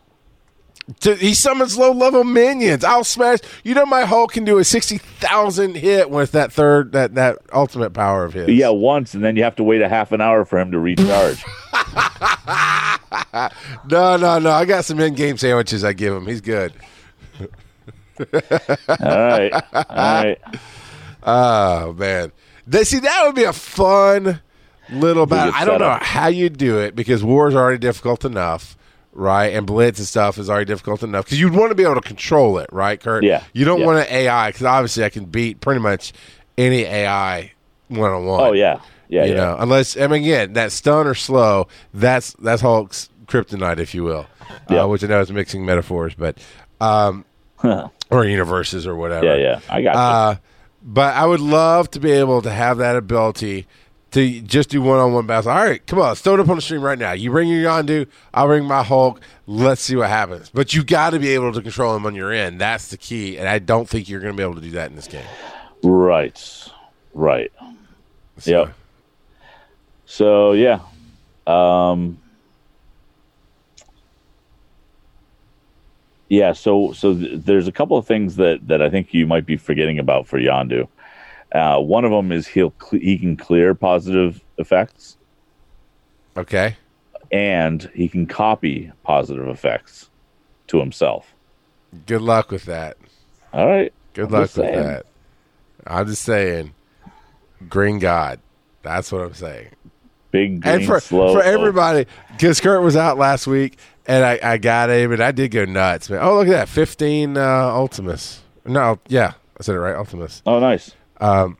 T- 0.99 1.15
He 1.15 1.33
summons 1.33 1.77
low 1.77 1.91
level 1.93 2.23
minions. 2.25 2.83
I'll 2.83 3.05
smash. 3.05 3.39
You 3.63 3.73
know 3.73 3.85
my 3.85 4.01
Hulk 4.03 4.33
can 4.33 4.43
do 4.43 4.57
a 4.57 4.65
sixty 4.65 4.97
thousand 4.97 5.75
hit 5.75 6.09
with 6.09 6.33
that 6.33 6.51
third 6.51 6.91
that 6.91 7.15
that 7.15 7.37
ultimate 7.53 7.91
power 7.93 8.25
of 8.25 8.33
his. 8.33 8.49
Yeah, 8.49 8.67
once, 8.69 9.13
and 9.13 9.23
then 9.23 9.37
you 9.37 9.43
have 9.43 9.55
to 9.57 9.63
wait 9.63 9.81
a 9.81 9.87
half 9.87 10.11
an 10.11 10.19
hour 10.19 10.43
for 10.43 10.59
him 10.59 10.71
to 10.71 10.79
recharge. 10.79 11.43
No, 13.89 14.17
no, 14.17 14.39
no. 14.39 14.51
I 14.51 14.65
got 14.65 14.85
some 14.85 14.99
in 14.99 15.13
game 15.13 15.37
sandwiches 15.37 15.83
I 15.83 15.93
give 15.93 16.13
him. 16.13 16.25
He's 16.25 16.41
good. 16.41 16.73
All 18.19 18.25
right, 18.99 19.51
all 19.73 19.85
right. 19.89 20.37
Oh 21.25 21.93
man. 21.93 22.31
They, 22.65 22.83
see 22.83 22.99
that 22.99 23.23
would 23.25 23.35
be 23.35 23.43
a 23.43 23.53
fun 23.53 24.41
little 24.89 25.25
battle. 25.25 25.53
I 25.55 25.65
don't 25.65 25.79
know 25.79 25.97
how 26.01 26.27
you 26.27 26.49
do 26.49 26.79
it 26.79 26.95
because 26.95 27.23
war 27.23 27.47
is 27.47 27.55
already 27.55 27.77
difficult 27.77 28.23
enough, 28.25 28.77
right? 29.11 29.47
And 29.47 29.65
blitz 29.67 29.99
and 29.99 30.07
stuff 30.07 30.37
is 30.37 30.49
already 30.49 30.65
difficult 30.65 31.03
enough 31.03 31.25
because 31.25 31.39
you'd 31.39 31.53
want 31.55 31.71
to 31.71 31.75
be 31.75 31.83
able 31.83 31.95
to 31.95 32.01
control 32.01 32.57
it, 32.59 32.69
right, 32.71 32.99
Kurt? 32.99 33.23
Yeah, 33.23 33.43
You 33.53 33.65
don't 33.65 33.79
yeah. 33.81 33.85
want 33.85 33.99
an 33.99 34.05
AI 34.09 34.49
because 34.49 34.63
obviously 34.63 35.03
I 35.03 35.09
can 35.09 35.25
beat 35.25 35.59
pretty 35.61 35.81
much 35.81 36.13
any 36.57 36.83
AI 36.83 37.51
one 37.89 38.11
on 38.11 38.25
one. 38.25 38.41
Oh 38.41 38.53
yeah, 38.53 38.79
yeah, 39.09 39.25
you 39.25 39.31
yeah. 39.31 39.37
know, 39.37 39.57
unless 39.59 39.97
I 39.97 40.07
mean 40.07 40.23
again 40.23 40.53
that 40.53 40.71
stun 40.71 41.05
or 41.07 41.15
slow, 41.15 41.67
that's 41.93 42.33
that's 42.33 42.61
Hulk's 42.61 43.09
kryptonite, 43.25 43.79
if 43.79 43.93
you 43.93 44.03
will. 44.03 44.25
Yeah. 44.69 44.83
Uh, 44.83 44.87
which 44.87 45.03
I 45.03 45.07
know 45.07 45.19
is 45.21 45.31
mixing 45.31 45.65
metaphors, 45.65 46.13
but 46.15 46.37
um, 46.79 47.25
or 48.11 48.25
universes 48.25 48.85
or 48.85 48.95
whatever. 48.95 49.25
yeah, 49.25 49.35
yeah. 49.35 49.59
I 49.69 49.81
got 49.81 49.93
you. 49.95 49.99
Uh, 49.99 50.35
but 50.83 51.15
I 51.15 51.25
would 51.25 51.39
love 51.39 51.89
to 51.91 51.99
be 51.99 52.11
able 52.11 52.41
to 52.41 52.51
have 52.51 52.77
that 52.77 52.95
ability 52.95 53.67
to 54.11 54.41
just 54.41 54.69
do 54.69 54.81
one 54.81 54.99
on 54.99 55.13
one 55.13 55.25
battles. 55.25 55.47
All 55.47 55.55
right, 55.55 55.85
come 55.87 55.99
on, 55.99 56.09
let's 56.09 56.21
throw 56.21 56.35
it 56.35 56.39
up 56.39 56.49
on 56.49 56.57
the 56.57 56.61
stream 56.61 56.81
right 56.81 56.99
now. 56.99 57.13
You 57.13 57.31
bring 57.31 57.49
your 57.49 57.63
Yondu, 57.63 58.07
I'll 58.33 58.47
bring 58.47 58.65
my 58.65 58.83
Hulk. 58.83 59.19
Let's 59.47 59.81
see 59.81 59.95
what 59.95 60.09
happens. 60.09 60.49
But 60.49 60.73
you 60.73 60.83
got 60.83 61.11
to 61.11 61.19
be 61.19 61.29
able 61.29 61.51
to 61.53 61.61
control 61.61 61.95
him 61.95 62.05
on 62.05 62.13
your 62.13 62.31
end. 62.31 62.61
That's 62.61 62.89
the 62.89 62.97
key, 62.97 63.37
and 63.37 63.47
I 63.47 63.59
don't 63.59 63.89
think 63.89 64.07
you're 64.09 64.19
going 64.19 64.33
to 64.33 64.37
be 64.37 64.43
able 64.43 64.55
to 64.55 64.61
do 64.61 64.71
that 64.71 64.89
in 64.89 64.95
this 64.95 65.07
game. 65.07 65.25
Right, 65.83 66.69
right. 67.13 67.51
So, 68.37 68.51
Yep. 68.51 68.73
So 70.05 70.51
yeah, 70.51 70.79
um, 71.47 72.19
yeah. 76.33 76.51
So 76.53 76.93
so 76.93 77.13
th- 77.13 77.41
there's 77.45 77.67
a 77.67 77.71
couple 77.71 77.95
of 77.97 78.07
things 78.07 78.35
that 78.37 78.67
that 78.67 78.81
I 78.81 78.89
think 78.89 79.13
you 79.13 79.27
might 79.27 79.45
be 79.45 79.55
forgetting 79.57 79.99
about 79.99 80.27
for 80.27 80.39
Yondu. 80.39 80.87
Uh, 81.51 81.79
one 81.79 82.03
of 82.03 82.11
them 82.11 82.31
is 82.31 82.47
he'll 82.47 82.71
cle 82.71 82.99
he 82.99 83.17
can 83.19 83.37
clear 83.37 83.75
positive 83.75 84.41
effects, 84.57 85.17
Okay. 86.35 86.75
and 87.31 87.89
he 87.93 88.07
can 88.09 88.25
copy 88.25 88.91
positive 89.03 89.47
effects 89.47 90.09
to 90.67 90.79
himself. 90.79 91.31
Good 92.07 92.21
luck 92.21 92.49
with 92.49 92.65
that. 92.65 92.97
All 93.53 93.67
right. 93.67 93.93
Good 94.13 94.25
I'm 94.25 94.31
luck 94.31 94.41
with 94.55 94.73
that. 94.73 95.05
I'm 95.85 96.07
just 96.07 96.23
saying, 96.23 96.73
Green 97.69 97.99
God. 97.99 98.39
That's 98.81 99.11
what 99.11 99.21
I'm 99.21 99.33
saying. 99.35 99.69
Big 100.31 100.61
green, 100.61 100.75
and 100.75 100.85
for 100.85 100.99
slow. 100.99 101.33
for 101.33 101.43
everybody, 101.43 102.07
because 102.31 102.59
Kurt 102.59 102.81
was 102.81 102.97
out 102.97 103.19
last 103.19 103.45
week, 103.45 103.77
and 104.07 104.23
I, 104.25 104.39
I 104.43 104.57
got 104.57 104.89
him, 104.89 105.11
and 105.11 105.21
I 105.23 105.31
did 105.31 105.51
go 105.51 105.65
nuts, 105.65 106.09
man. 106.09 106.19
Oh, 106.21 106.35
look 106.37 106.47
at 106.47 106.51
that, 106.51 106.69
15 106.69 107.37
uh, 107.37 107.41
Ultimus. 107.41 108.41
No, 108.65 108.99
yeah, 109.07 109.33
I 109.59 109.63
said 109.63 109.75
it 109.75 109.79
right, 109.79 109.95
Ultimus. 109.95 110.41
Oh, 110.45 110.59
nice. 110.59 110.91
Um, 111.19 111.57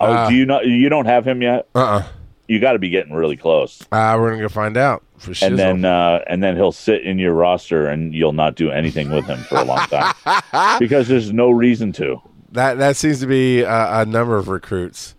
Oh, 0.00 0.06
uh, 0.12 0.28
do 0.28 0.34
you 0.36 0.46
not? 0.46 0.64
You 0.66 0.88
don't 0.88 1.06
have 1.06 1.26
him 1.26 1.42
yet. 1.42 1.68
uh-uh. 1.74 2.04
You 2.46 2.60
got 2.60 2.72
to 2.72 2.78
be 2.78 2.88
getting 2.88 3.12
really 3.14 3.36
close. 3.36 3.82
Uh, 3.90 4.16
we're 4.18 4.30
gonna 4.30 4.42
go 4.42 4.48
find 4.48 4.76
out 4.76 5.02
for 5.18 5.32
shizzle. 5.32 5.46
and 5.48 5.58
then 5.58 5.84
uh, 5.84 6.20
and 6.28 6.40
then 6.42 6.54
he'll 6.54 6.70
sit 6.72 7.02
in 7.02 7.18
your 7.18 7.34
roster 7.34 7.88
and 7.88 8.14
you'll 8.14 8.32
not 8.32 8.54
do 8.54 8.70
anything 8.70 9.10
with 9.10 9.24
him 9.26 9.38
for 9.40 9.56
a 9.58 9.64
long 9.64 9.86
time 9.88 10.14
because 10.78 11.08
there's 11.08 11.32
no 11.32 11.50
reason 11.50 11.90
to. 11.92 12.20
that 12.52 12.78
that 12.78 12.96
seems 12.96 13.18
to 13.20 13.26
be 13.26 13.64
uh, 13.64 14.02
a 14.02 14.06
number 14.06 14.36
of 14.36 14.46
recruits. 14.48 15.14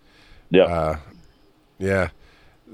Yeah, 0.50 0.62
Uh, 0.64 0.98
yeah. 1.78 2.08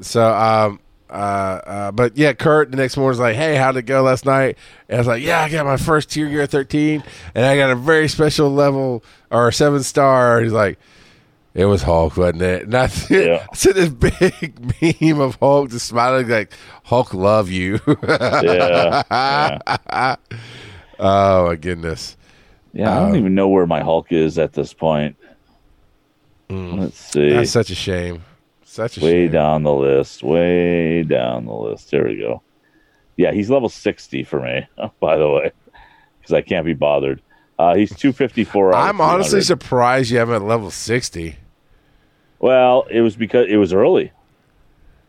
So, 0.01 0.33
um, 0.33 0.79
uh, 1.11 1.13
uh, 1.13 1.93
but 1.93 2.17
yeah, 2.17 2.33
Kurt 2.33 2.71
the 2.71 2.77
next 2.77 2.97
morning's 2.97 3.21
like, 3.21 3.37
"Hey, 3.37 3.57
how'd 3.57 3.77
it 3.77 3.83
go 3.83 4.03
last 4.03 4.25
night?" 4.27 4.57
And 4.89 4.97
I 4.97 5.01
was 5.01 5.07
like, 5.07 5.23
"Yeah, 5.23 5.41
I 5.43 5.49
got 5.49 5.65
my 5.67 5.77
first 5.77 6.11
tier 6.11 6.29
gear 6.29 6.47
thirteen, 6.47 7.03
and 7.35 7.45
I 7.45 7.57
got 7.57 7.71
a 7.71 7.77
very 7.77 8.09
special 8.09 8.51
level 8.51 9.03
or 9.31 9.51
seven 9.53 9.83
star." 9.83 10.41
He's 10.41 10.53
like, 10.53 10.79
"It 11.55 11.67
was 11.67 11.83
Hulk, 11.83 12.17
wasn't 12.17 12.43
it?" 12.43 12.65
And 12.65 12.75
I 12.75 12.87
see, 12.89 13.27
Yeah. 13.27 13.47
This 13.53 13.89
big 13.89 14.59
meme 15.01 15.21
of 15.21 15.37
Hulk 15.37 15.71
just 15.71 15.87
smiling 15.87 16.29
like, 16.29 16.53
"Hulk, 16.85 17.15
love 17.15 17.51
you." 17.51 17.79
yeah, 18.09 19.03
yeah. 19.11 20.17
oh 20.99 21.47
my 21.47 21.57
goodness. 21.57 22.17
Yeah, 22.73 22.93
I 22.93 22.99
Um, 22.99 23.09
don't 23.11 23.19
even 23.19 23.35
know 23.35 23.49
where 23.49 23.67
my 23.67 23.81
Hulk 23.81 24.13
is 24.13 24.39
at 24.39 24.53
this 24.53 24.75
point. 24.75 25.17
Let's 26.51 26.99
see. 26.99 27.21
Mm. 27.21 27.37
That's 27.37 27.51
such 27.51 27.71
a 27.71 27.75
shame. 27.75 28.23
Such 28.77 28.99
a 28.99 29.01
way 29.01 29.25
shame. 29.25 29.33
down 29.33 29.63
the 29.63 29.73
list. 29.73 30.23
Way 30.23 31.03
down 31.03 31.47
the 31.47 31.55
list. 31.55 31.91
There 31.91 32.05
we 32.05 32.19
go. 32.19 32.43
Yeah, 33.17 33.33
he's 33.33 33.49
level 33.49 33.71
sixty 33.71 34.23
for 34.23 34.41
me. 34.43 34.67
By 35.01 35.17
the 35.17 35.29
way, 35.31 35.53
because 36.21 36.35
I 36.35 36.43
can't 36.43 36.67
be 36.67 36.75
bothered. 36.75 37.23
Uh, 37.59 37.75
he's 37.75 37.97
two 37.97 38.13
fifty 38.13 38.45
four. 38.45 38.75
I'm 38.75 39.01
honestly 39.01 39.41
surprised 39.41 40.11
you 40.11 40.19
haven't 40.19 40.47
level 40.47 40.71
sixty. 40.71 41.37
Well, 42.39 42.87
it 42.91 43.01
was 43.01 43.17
because 43.17 43.47
it 43.49 43.57
was 43.57 43.73
early. 43.73 44.13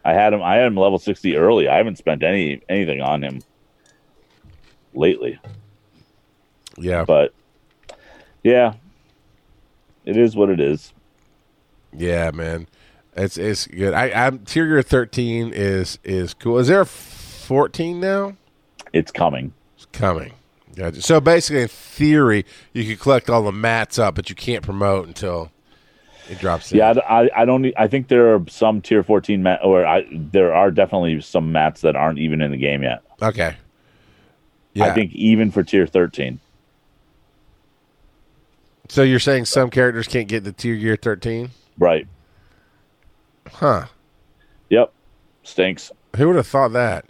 I 0.05 0.13
had 0.13 0.32
him. 0.32 0.41
I 0.41 0.55
had 0.55 0.68
him 0.68 0.78
level 0.78 0.97
sixty 0.97 1.36
early. 1.36 1.68
I 1.68 1.76
haven't 1.76 1.97
spent 1.97 2.24
any 2.24 2.61
anything 2.70 3.01
on 3.01 3.22
him 3.22 3.41
lately. 4.93 5.38
Yeah, 6.78 7.03
But 7.05 7.34
yeah, 8.43 8.76
it 10.05 10.15
is 10.15 10.36
what 10.38 10.49
it 10.49 10.61
is. 10.61 10.93
Yeah, 11.91 12.32
man, 12.32 12.68
it's 13.18 13.38
it's 13.38 13.68
good. 13.68 13.93
I, 13.93 14.11
I'm 14.11 14.39
tier 14.39 14.68
gear 14.68 14.82
thirteen 14.82 15.51
is 15.53 15.99
is 16.03 16.34
cool. 16.34 16.59
Is 16.59 16.68
there 16.68 16.82
a 16.82 16.86
fourteen 16.86 17.99
now? 17.99 18.36
It's 18.93 19.11
coming. 19.11 19.53
It's 19.76 19.86
coming. 19.88 20.34
Gotcha. 20.76 21.01
So 21.01 21.20
basically, 21.20 21.63
in 21.63 21.68
theory, 21.68 22.45
you 22.74 22.86
could 22.86 22.99
collect 22.99 23.30
all 23.30 23.41
the 23.43 23.51
mats 23.51 23.97
up, 23.97 24.15
but 24.15 24.30
you 24.30 24.36
can't 24.36 24.63
promote 24.63 25.07
until 25.07 25.51
it 26.30 26.38
drops. 26.39 26.72
Yeah, 26.72 26.93
I, 27.09 27.24
I- 27.26 27.41
I 27.41 27.45
don't. 27.45 27.65
I 27.78 27.88
think 27.88 28.07
there 28.09 28.36
are 28.36 28.43
some 28.47 28.82
tier 28.82 29.01
fourteen 29.03 29.41
mat, 29.43 29.59
or 29.63 29.86
I, 29.86 30.05
there 30.11 30.53
are 30.53 30.70
definitely 30.72 31.20
some 31.22 31.51
mats 31.51 31.82
that 31.82 31.95
aren't 31.95 32.20
even 32.20 32.41
in 32.41 32.51
the 32.51 32.57
game 32.57 32.84
yet. 32.84 33.01
Okay. 33.22 33.55
Yeah. 34.74 34.86
I 34.86 34.93
think 34.93 35.11
even 35.13 35.49
for 35.51 35.63
tier 35.63 35.88
thirteen. 35.88 36.39
so. 38.89 39.01
You're 39.01 39.20
saying 39.20 39.45
some 39.45 39.70
characters 39.72 40.07
can't 40.07 40.28
get 40.28 40.43
to 40.43 40.51
tier 40.51 40.76
gear 40.76 40.95
thirteen? 40.95 41.49
Right. 41.80 42.07
Huh? 43.53 43.85
Yep. 44.69 44.91
Stinks. 45.43 45.91
Who 46.15 46.27
would 46.27 46.35
have 46.35 46.47
thought 46.47 46.73
that? 46.73 47.05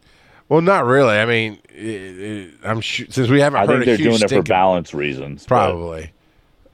Well, 0.49 0.61
not 0.61 0.85
really. 0.85 1.15
I 1.17 1.25
mean, 1.25 1.59
it, 1.69 1.75
it, 1.79 2.53
I'm 2.63 2.79
sure 2.81 3.07
since 3.09 3.29
we 3.29 3.41
haven't 3.41 3.59
I 3.59 3.65
heard 3.65 3.81
I 3.81 3.85
think 3.85 3.99
a 3.99 4.03
they're 4.03 4.11
doing 4.11 4.21
it 4.21 4.29
for 4.29 4.41
balance 4.43 4.93
reasons. 4.93 5.43
but- 5.43 5.47
Probably. 5.47 6.11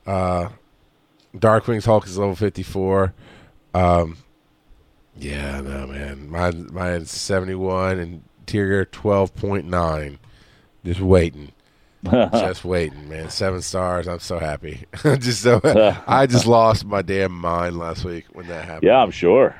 Uh, 0.05 0.49
Darkwing's 1.36 1.86
Hulk 1.86 2.05
is 2.05 2.18
level 2.18 2.36
fifty 2.36 2.61
four. 2.64 3.14
Um, 3.74 4.18
yeah, 5.18 5.61
no 5.61 5.88
man, 5.88 6.30
mine 6.30 6.68
mine's 6.72 7.09
seventy 7.09 7.55
one 7.55 7.97
and 7.99 8.24
tier 8.45 8.86
twelve 8.86 9.34
point 9.34 9.66
nine. 9.66 10.20
Just 10.86 10.99
waiting, 10.99 11.53
just 12.32 12.66
waiting, 12.66 13.08
man. 13.10 13.30
Seven 13.30 13.62
stars. 13.62 14.08
I'm 14.08 14.20
so 14.20 14.39
happy. 14.39 14.86
just 15.04 15.41
so 15.41 15.62
I 16.08 16.26
just 16.26 16.45
lost 16.45 16.86
my 16.86 17.01
damn 17.01 17.32
mind 17.32 17.78
last 17.78 18.04
week 18.04 18.26
when 18.34 18.47
that 18.47 18.66
happened. 18.66 18.84
yeah, 18.84 18.97
I'm 19.01 19.12
sure. 19.12 19.56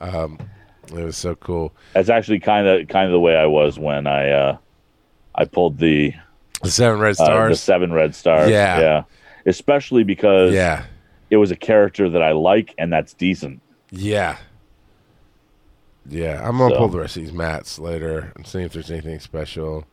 it 0.00 0.38
was 0.92 1.16
so 1.16 1.34
cool. 1.34 1.72
That's 1.92 2.08
actually 2.08 2.40
kind 2.40 2.66
of 2.66 2.88
kind 2.88 3.06
of 3.06 3.12
the 3.12 3.20
way 3.20 3.36
I 3.36 3.46
was 3.46 3.78
when 3.78 4.06
I 4.06 4.30
uh, 4.30 4.56
I 5.34 5.44
pulled 5.44 5.78
the 5.78 6.14
The 6.62 6.70
seven 6.70 6.98
red 7.00 7.10
uh, 7.10 7.24
the 7.24 7.24
stars. 7.26 7.60
seven 7.60 7.92
red 7.92 8.14
stars. 8.14 8.50
Yeah. 8.50 8.80
yeah. 8.80 9.02
Especially 9.46 10.04
because 10.04 10.52
yeah, 10.52 10.84
it 11.30 11.36
was 11.36 11.50
a 11.50 11.56
character 11.56 12.08
that 12.10 12.22
I 12.22 12.32
like 12.32 12.74
and 12.78 12.92
that's 12.92 13.12
decent. 13.14 13.60
yeah, 13.90 14.36
yeah. 16.08 16.40
I'm 16.46 16.58
gonna 16.58 16.74
So- 16.74 16.78
pull 16.78 16.88
the 16.88 16.98
rest 17.00 17.16
of 17.16 17.22
these 17.24 17.32
mats 17.32 17.78
later 17.78 18.32
and 18.36 18.46
see 18.46 18.62
if 18.62 18.72
there's 18.72 18.90
anything 18.90 19.20
special. 19.20 19.86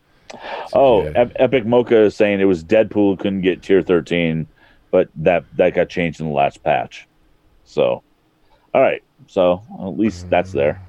Oh, 0.73 1.03
yeah. 1.03 1.30
Epic 1.38 1.65
Mocha 1.65 1.97
is 2.03 2.15
saying 2.15 2.39
it 2.39 2.45
was 2.45 2.63
Deadpool 2.63 3.19
couldn't 3.19 3.41
get 3.41 3.61
tier 3.61 3.82
13, 3.82 4.47
but 4.91 5.09
that 5.15 5.45
that 5.55 5.73
got 5.73 5.89
changed 5.89 6.19
in 6.19 6.28
the 6.28 6.34
last 6.34 6.63
patch. 6.63 7.07
So, 7.65 8.03
all 8.73 8.82
right. 8.82 9.03
So 9.28 9.61
at 9.80 9.97
least 9.97 10.30
that's 10.30 10.51
there. 10.51 10.82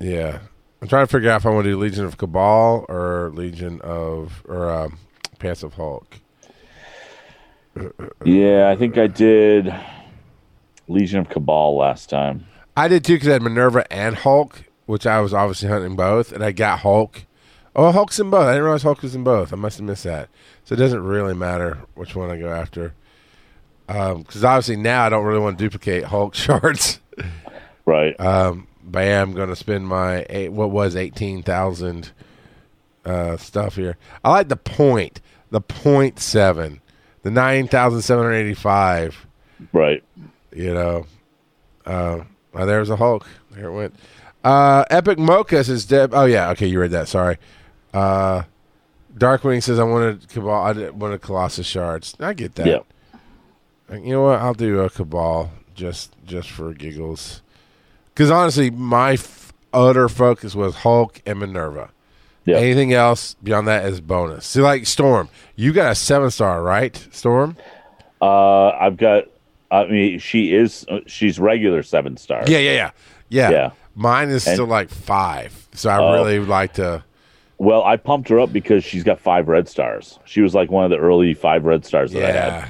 Yeah. 0.00 0.40
I'm 0.82 0.88
trying 0.88 1.06
to 1.06 1.10
figure 1.10 1.30
out 1.30 1.40
if 1.40 1.46
I 1.46 1.50
want 1.50 1.64
to 1.64 1.70
do 1.70 1.78
Legion 1.78 2.04
of 2.04 2.18
Cabal 2.18 2.84
or 2.88 3.32
Legion 3.34 3.80
of 3.80 4.42
or 4.46 4.70
um, 4.70 4.98
Pants 5.38 5.62
of 5.62 5.74
Hulk. 5.74 6.20
Yeah, 8.24 8.70
I 8.70 8.76
think 8.76 8.96
I 8.96 9.06
did 9.06 9.74
Legion 10.88 11.20
of 11.20 11.28
Cabal 11.28 11.76
last 11.76 12.08
time. 12.08 12.46
I 12.74 12.88
did 12.88 13.04
too 13.04 13.16
because 13.16 13.28
I 13.28 13.32
had 13.32 13.42
Minerva 13.42 13.90
and 13.92 14.16
Hulk, 14.16 14.64
which 14.86 15.06
I 15.06 15.20
was 15.20 15.34
obviously 15.34 15.68
hunting 15.68 15.96
both, 15.96 16.32
and 16.32 16.42
I 16.42 16.52
got 16.52 16.80
Hulk. 16.80 17.24
Oh, 17.74 17.92
Hulk's 17.92 18.18
in 18.18 18.30
both. 18.30 18.46
I 18.46 18.52
didn't 18.52 18.64
realize 18.64 18.82
Hulk 18.82 19.02
was 19.02 19.14
in 19.14 19.22
both. 19.24 19.52
I 19.52 19.56
must 19.56 19.78
have 19.78 19.86
missed 19.86 20.04
that. 20.04 20.30
So 20.64 20.74
it 20.74 20.78
doesn't 20.78 21.02
really 21.04 21.34
matter 21.34 21.80
which 21.94 22.16
one 22.16 22.30
I 22.30 22.38
go 22.38 22.48
after. 22.48 22.94
Because 23.86 24.42
obviously 24.44 24.76
now 24.76 25.04
I 25.04 25.08
don't 25.10 25.24
really 25.24 25.40
want 25.40 25.58
to 25.58 25.64
duplicate 25.64 26.04
Hulk 26.04 26.34
shards. 26.36 27.00
Right. 27.84 28.18
Um, 28.18 28.66
but 28.82 29.02
I 29.02 29.06
am 29.08 29.32
going 29.32 29.48
to 29.48 29.56
spend 29.56 29.86
my 29.86 30.24
eight, 30.30 30.50
what 30.52 30.70
was 30.70 30.96
eighteen 30.96 31.42
thousand 31.42 32.12
uh, 33.04 33.36
stuff 33.36 33.76
here. 33.76 33.96
I 34.24 34.30
like 34.30 34.48
the 34.48 34.56
point, 34.56 35.20
the 35.50 35.60
point 35.60 36.18
seven, 36.18 36.80
the 37.22 37.30
nine 37.30 37.68
thousand 37.68 38.02
seven 38.02 38.24
hundred 38.24 38.36
eighty 38.36 38.54
five. 38.54 39.26
right. 39.72 40.02
You 40.52 40.72
know, 40.72 41.06
uh, 41.84 42.20
oh, 42.54 42.66
there's 42.66 42.88
a 42.90 42.96
Hulk. 42.96 43.26
There 43.50 43.66
it 43.66 43.72
went. 43.72 43.94
Uh, 44.46 44.84
Epic 44.90 45.18
Mocha 45.18 45.64
says, 45.64 45.84
Deb. 45.86 46.14
Oh 46.14 46.24
yeah, 46.24 46.50
okay, 46.50 46.68
you 46.68 46.80
read 46.80 46.92
that. 46.92 47.08
Sorry. 47.08 47.36
Uh, 47.92 48.44
Darkwing 49.16 49.60
says, 49.60 49.80
I 49.80 49.82
wanted 49.82 50.28
Cabal. 50.28 50.50
I 50.62 50.90
wanted 50.90 51.20
Colossus 51.20 51.66
shards. 51.66 52.14
I 52.20 52.32
get 52.32 52.54
that. 52.54 52.66
Yeah. 52.66 53.96
You 53.98 54.12
know 54.12 54.22
what? 54.22 54.40
I'll 54.40 54.54
do 54.54 54.80
a 54.80 54.90
Cabal 54.90 55.50
just 55.74 56.14
just 56.24 56.48
for 56.50 56.72
giggles. 56.74 57.42
Because 58.14 58.30
honestly, 58.30 58.70
my 58.70 59.14
f- 59.14 59.52
utter 59.72 60.08
focus 60.08 60.54
was 60.54 60.76
Hulk 60.76 61.20
and 61.26 61.40
Minerva. 61.40 61.90
Yeah. 62.44 62.58
Anything 62.58 62.92
else 62.92 63.34
beyond 63.42 63.66
that 63.66 63.84
is 63.86 64.00
bonus. 64.00 64.46
See, 64.46 64.60
like 64.60 64.86
Storm, 64.86 65.28
you 65.56 65.72
got 65.72 65.90
a 65.90 65.94
seven 65.96 66.30
star, 66.30 66.62
right? 66.62 66.96
Storm. 67.10 67.56
Uh, 68.22 68.68
I've 68.68 68.96
got. 68.96 69.24
I 69.72 69.86
mean, 69.86 70.20
she 70.20 70.54
is. 70.54 70.86
She's 71.06 71.40
regular 71.40 71.82
seven 71.82 72.16
star. 72.16 72.44
Yeah, 72.46 72.58
yeah, 72.58 72.72
yeah, 72.72 72.90
yeah. 73.28 73.50
Yeah. 73.50 73.70
Mine 73.96 74.28
is 74.28 74.46
And- 74.46 74.54
still 74.54 74.66
like 74.66 74.90
five, 74.90 75.66
so 75.72 75.90
I 75.90 75.98
Oh. 75.98 76.12
really 76.12 76.38
would 76.38 76.48
like 76.48 76.74
to. 76.74 77.02
Well, 77.58 77.82
I 77.82 77.96
pumped 77.96 78.28
her 78.28 78.38
up 78.38 78.52
because 78.52 78.84
she's 78.84 79.02
got 79.02 79.18
five 79.18 79.48
red 79.48 79.66
stars. 79.66 80.18
She 80.26 80.42
was 80.42 80.54
like 80.54 80.70
one 80.70 80.84
of 80.84 80.90
the 80.90 80.98
early 80.98 81.32
five 81.32 81.64
red 81.64 81.84
stars 81.86 82.12
that 82.12 82.22
I 82.22 82.32
had. 82.32 82.68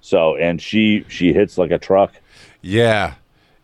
So, 0.00 0.36
and 0.36 0.60
she 0.60 1.04
she 1.08 1.32
hits 1.32 1.56
like 1.56 1.70
a 1.70 1.78
truck. 1.78 2.12
yeah, 2.60 3.14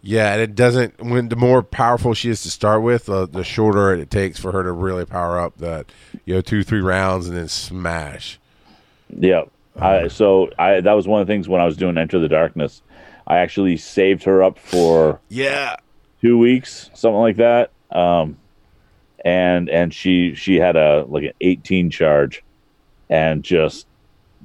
yeah. 0.00 0.32
And 0.34 0.40
it 0.40 0.54
doesn't. 0.54 1.02
When 1.02 1.28
the 1.28 1.34
more 1.36 1.62
powerful 1.64 2.14
she 2.14 2.30
is 2.30 2.42
to 2.42 2.50
start 2.50 2.82
with, 2.82 3.06
the, 3.06 3.26
the 3.26 3.42
shorter 3.44 3.92
it 3.92 4.10
takes 4.10 4.38
for 4.38 4.52
her 4.52 4.62
to 4.62 4.70
really 4.72 5.04
power 5.04 5.40
up. 5.40 5.58
That 5.58 5.86
you 6.24 6.34
know, 6.34 6.40
two, 6.40 6.62
three 6.62 6.80
rounds 6.80 7.26
and 7.26 7.36
then 7.36 7.48
smash. 7.48 8.38
Yeah. 9.14 9.42
Uh-huh. 9.76 9.86
I, 10.04 10.08
so 10.08 10.50
I 10.58 10.80
that 10.80 10.92
was 10.92 11.08
one 11.08 11.20
of 11.20 11.26
the 11.26 11.32
things 11.32 11.48
when 11.48 11.60
I 11.60 11.64
was 11.64 11.76
doing 11.76 11.98
Enter 11.98 12.20
the 12.20 12.28
Darkness. 12.28 12.80
I 13.26 13.38
actually 13.38 13.76
saved 13.76 14.22
her 14.24 14.42
up 14.42 14.56
for 14.58 15.20
Yeah, 15.28 15.76
two 16.20 16.38
weeks, 16.38 16.90
something 16.94 17.20
like 17.20 17.36
that. 17.36 17.70
Um, 17.90 18.36
and 19.24 19.68
and 19.68 19.92
she 19.92 20.34
she 20.34 20.56
had 20.56 20.76
a 20.76 21.04
like 21.08 21.24
an 21.24 21.32
18 21.40 21.90
charge, 21.90 22.42
and 23.08 23.42
just 23.42 23.86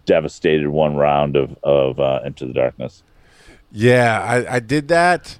devastated 0.05 0.67
one 0.69 0.95
round 0.95 1.36
of 1.36 1.57
of 1.63 1.99
uh, 1.99 2.19
Into 2.26 2.45
the 2.45 2.53
Darkness. 2.53 3.03
yeah. 3.71 4.19
I, 4.21 4.55
I 4.55 4.59
did 4.59 4.88
that. 4.89 5.38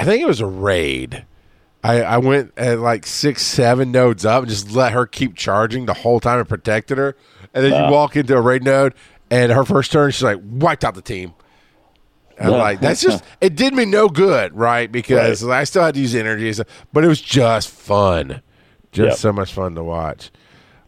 I 0.00 0.04
think 0.04 0.22
it 0.22 0.26
was 0.26 0.40
a 0.40 0.46
raid. 0.46 1.24
I, 1.84 2.02
I 2.02 2.18
went 2.18 2.52
at 2.56 2.78
like 2.78 3.06
six, 3.06 3.42
seven 3.42 3.90
nodes 3.90 4.24
up 4.24 4.42
and 4.44 4.50
just 4.50 4.70
let 4.70 4.92
her 4.92 5.04
keep 5.04 5.34
charging 5.34 5.86
the 5.86 5.94
whole 5.94 6.20
time 6.20 6.38
and 6.38 6.48
protected 6.48 6.96
her. 6.96 7.16
And 7.52 7.64
then 7.64 7.72
you 7.72 7.78
Uh. 7.78 7.90
walk 7.90 8.16
into 8.16 8.36
a 8.36 8.40
raid 8.40 8.62
node, 8.62 8.94
and 9.30 9.50
her 9.50 9.64
first 9.64 9.90
turn, 9.90 10.12
she's 10.12 10.22
like 10.22 10.38
wiped 10.44 10.84
out 10.84 10.94
the 10.94 11.02
team. 11.02 11.34
I'm 12.40 12.50
like, 12.52 12.80
that's 12.80 13.00
just 13.00 13.22
it 13.40 13.54
did 13.56 13.74
me 13.74 13.84
no 13.84 14.08
good, 14.08 14.54
right? 14.56 14.90
Because 14.90 15.44
I 15.46 15.64
still 15.64 15.82
had 15.82 15.94
to 15.94 16.00
use 16.00 16.14
energy, 16.14 16.52
but 16.92 17.04
it 17.04 17.08
was 17.08 17.20
just 17.20 17.68
fun, 17.68 18.42
just 18.92 19.08
Yep. 19.10 19.16
so 19.18 19.32
much 19.32 19.52
fun 19.52 19.74
to 19.76 19.82
watch. 19.84 20.30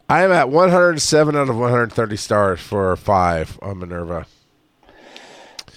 I 0.08 0.22
am 0.22 0.32
at 0.32 0.50
107 0.50 1.34
out 1.36 1.48
of 1.48 1.56
130 1.56 2.16
stars 2.16 2.60
for 2.60 2.94
five 2.96 3.58
on 3.62 3.78
Minerva, 3.78 4.26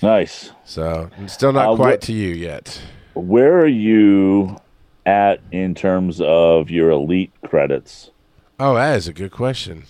Nice. 0.02 0.52
so 0.66 1.10
I'm 1.18 1.28
still 1.28 1.52
not 1.54 1.70
Uh, 1.72 1.76
quite 1.76 2.04
wh- 2.04 2.08
to 2.08 2.14
you 2.14 2.30
yet. 2.34 2.82
Where 3.14 3.58
are 3.60 3.68
you 3.68 4.58
at 5.06 5.40
in 5.52 5.74
terms 5.74 6.22
of 6.22 6.70
your 6.70 6.92
elite 6.92 7.32
credits? 7.46 8.12
Oh, 8.60 8.76
that 8.76 8.96
is 8.98 9.08
a 9.08 9.14
good 9.14 9.32
question. 9.32 9.84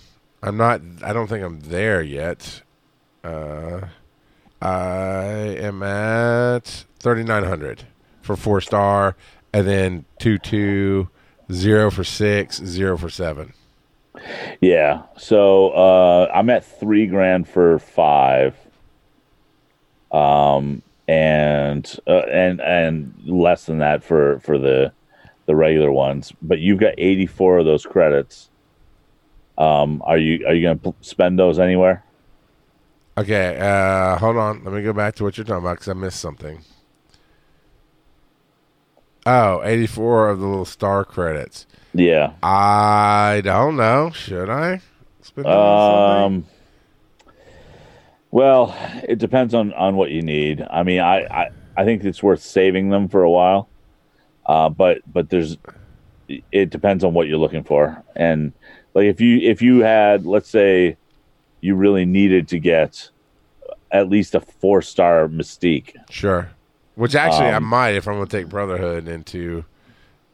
I'm 0.43 0.55
not. 0.55 0.81
I 1.03 1.13
don't 1.13 1.27
think 1.27 1.43
I'm 1.43 1.59
there 1.61 2.01
yet. 2.01 2.61
Uh, 3.23 3.81
I 4.61 5.23
am 5.59 5.83
at 5.83 6.85
3,900 6.99 7.83
for 8.21 8.35
four 8.35 8.61
star, 8.61 9.15
and 9.53 9.67
then 9.67 10.05
two 10.19 10.37
two 10.37 11.09
zero 11.51 11.89
for 11.91 12.03
six, 12.03 12.57
zero 12.57 12.97
for 12.97 13.09
seven. 13.09 13.53
Yeah. 14.61 15.03
So 15.17 15.69
uh, 15.69 16.31
I'm 16.33 16.49
at 16.49 16.65
three 16.65 17.07
grand 17.07 17.47
for 17.47 17.79
five. 17.79 18.55
Um, 20.11 20.81
and 21.07 21.99
uh, 22.05 22.23
and 22.31 22.59
and 22.59 23.13
less 23.25 23.65
than 23.65 23.79
that 23.79 24.03
for 24.03 24.39
for 24.39 24.57
the 24.57 24.91
the 25.45 25.55
regular 25.55 25.91
ones. 25.91 26.33
But 26.41 26.59
you've 26.59 26.79
got 26.79 26.93
84 26.97 27.59
of 27.59 27.65
those 27.65 27.85
credits. 27.85 28.49
Um, 29.57 30.01
are 30.05 30.17
you 30.17 30.45
are 30.45 30.53
you 30.53 30.61
going 30.63 30.79
to 30.79 30.93
spend 31.01 31.39
those 31.39 31.59
anywhere? 31.59 32.03
Okay, 33.17 33.57
uh, 33.59 34.17
hold 34.17 34.37
on. 34.37 34.63
Let 34.63 34.73
me 34.75 34.83
go 34.83 34.93
back 34.93 35.15
to 35.15 35.23
what 35.23 35.37
you're 35.37 35.45
talking 35.45 35.63
about 35.63 35.77
because 35.77 35.87
I 35.87 35.93
missed 35.93 36.19
something. 36.19 36.61
Oh, 39.25 39.61
84 39.63 40.29
of 40.29 40.39
the 40.39 40.45
little 40.45 40.65
star 40.65 41.03
credits. 41.03 41.65
Yeah. 41.93 42.33
I 42.43 43.41
don't 43.43 43.75
know. 43.75 44.11
Should 44.11 44.49
I 44.51 44.81
spend 45.21 45.45
them 45.45 45.53
on 45.53 46.21
something? 46.21 46.35
Um. 46.43 46.45
Well, 48.29 48.75
it 49.07 49.17
depends 49.17 49.55
on 49.55 49.73
on 49.73 49.95
what 49.95 50.11
you 50.11 50.21
need. 50.21 50.63
I 50.69 50.83
mean, 50.83 50.99
I 50.99 51.25
I, 51.25 51.49
I 51.75 51.85
think 51.85 52.03
it's 52.03 52.21
worth 52.21 52.41
saving 52.41 52.89
them 52.89 53.09
for 53.09 53.23
a 53.23 53.31
while. 53.31 53.67
Uh, 54.45 54.69
but 54.69 55.01
but 55.11 55.29
there's 55.29 55.57
it 56.51 56.69
depends 56.69 57.03
on 57.03 57.13
what 57.13 57.27
you're 57.27 57.39
looking 57.39 57.63
for. 57.63 58.03
And 58.15 58.53
like 58.93 59.05
if 59.05 59.19
you 59.19 59.39
if 59.39 59.61
you 59.61 59.79
had 59.79 60.25
let's 60.25 60.49
say 60.49 60.97
you 61.61 61.75
really 61.75 62.05
needed 62.05 62.47
to 62.49 62.59
get 62.59 63.09
at 63.91 64.09
least 64.09 64.35
a 64.35 64.39
four 64.39 64.81
star 64.81 65.27
mystique. 65.27 65.95
Sure. 66.09 66.49
Which 66.95 67.15
actually 67.15 67.47
I 67.47 67.55
Um, 67.55 67.63
might 67.63 67.91
if 67.91 68.07
I'm 68.07 68.15
going 68.15 68.27
to 68.27 68.37
take 68.37 68.49
Brotherhood 68.49 69.07
into 69.07 69.65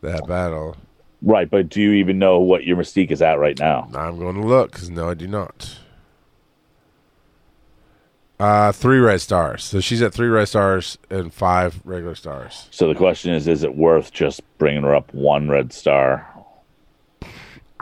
that 0.01 0.27
battle. 0.27 0.77
Right, 1.21 1.49
but 1.49 1.69
do 1.69 1.81
you 1.81 1.91
even 1.93 2.19
know 2.19 2.39
what 2.39 2.65
your 2.65 2.75
mystique 2.77 3.11
is 3.11 3.21
at 3.21 3.39
right 3.39 3.57
now? 3.57 3.87
I'm 3.95 4.19
going 4.19 4.35
to 4.35 4.45
look 4.45 4.71
because 4.71 4.89
no, 4.89 5.09
I 5.09 5.13
do 5.13 5.27
not. 5.27 5.79
Uh, 8.39 8.71
three 8.73 8.99
red 8.99 9.21
stars. 9.21 9.63
So 9.63 9.79
she's 9.79 10.01
at 10.01 10.13
three 10.13 10.27
red 10.27 10.49
stars 10.49 10.97
and 11.09 11.33
five 11.33 11.79
regular 11.85 12.15
stars. 12.15 12.67
So 12.71 12.89
the 12.89 12.95
question 12.95 13.33
is, 13.33 13.47
is 13.47 13.63
it 13.63 13.75
worth 13.75 14.11
just 14.11 14.41
bringing 14.57 14.83
her 14.83 14.93
up 14.95 15.13
one 15.13 15.47
red 15.49 15.71
star? 15.71 16.27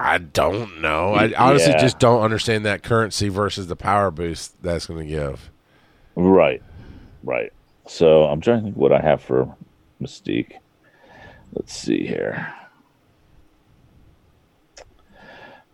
I 0.04 0.18
don't 0.18 0.82
know. 0.82 1.14
I 1.14 1.34
honestly 1.38 1.72
Yeah. 1.74 1.82
just 1.82 2.00
don't 2.00 2.22
understand 2.22 2.66
that 2.66 2.84
currency 2.84 3.30
versus 3.30 3.68
the 3.68 3.76
power 3.76 4.12
boost 4.12 4.62
that's 4.62 4.86
going 4.88 5.08
to 5.08 5.14
give. 5.14 5.50
Right, 6.16 6.62
right. 7.24 7.52
So 7.88 8.24
I'm 8.24 8.42
trying 8.42 8.60
to 8.60 8.64
think 8.66 8.78
what 8.78 8.92
I 8.92 9.00
have 9.02 9.22
for 9.22 9.56
Mystique. 10.02 10.54
Let's 11.54 11.74
see 11.74 12.06
here. 12.08 12.54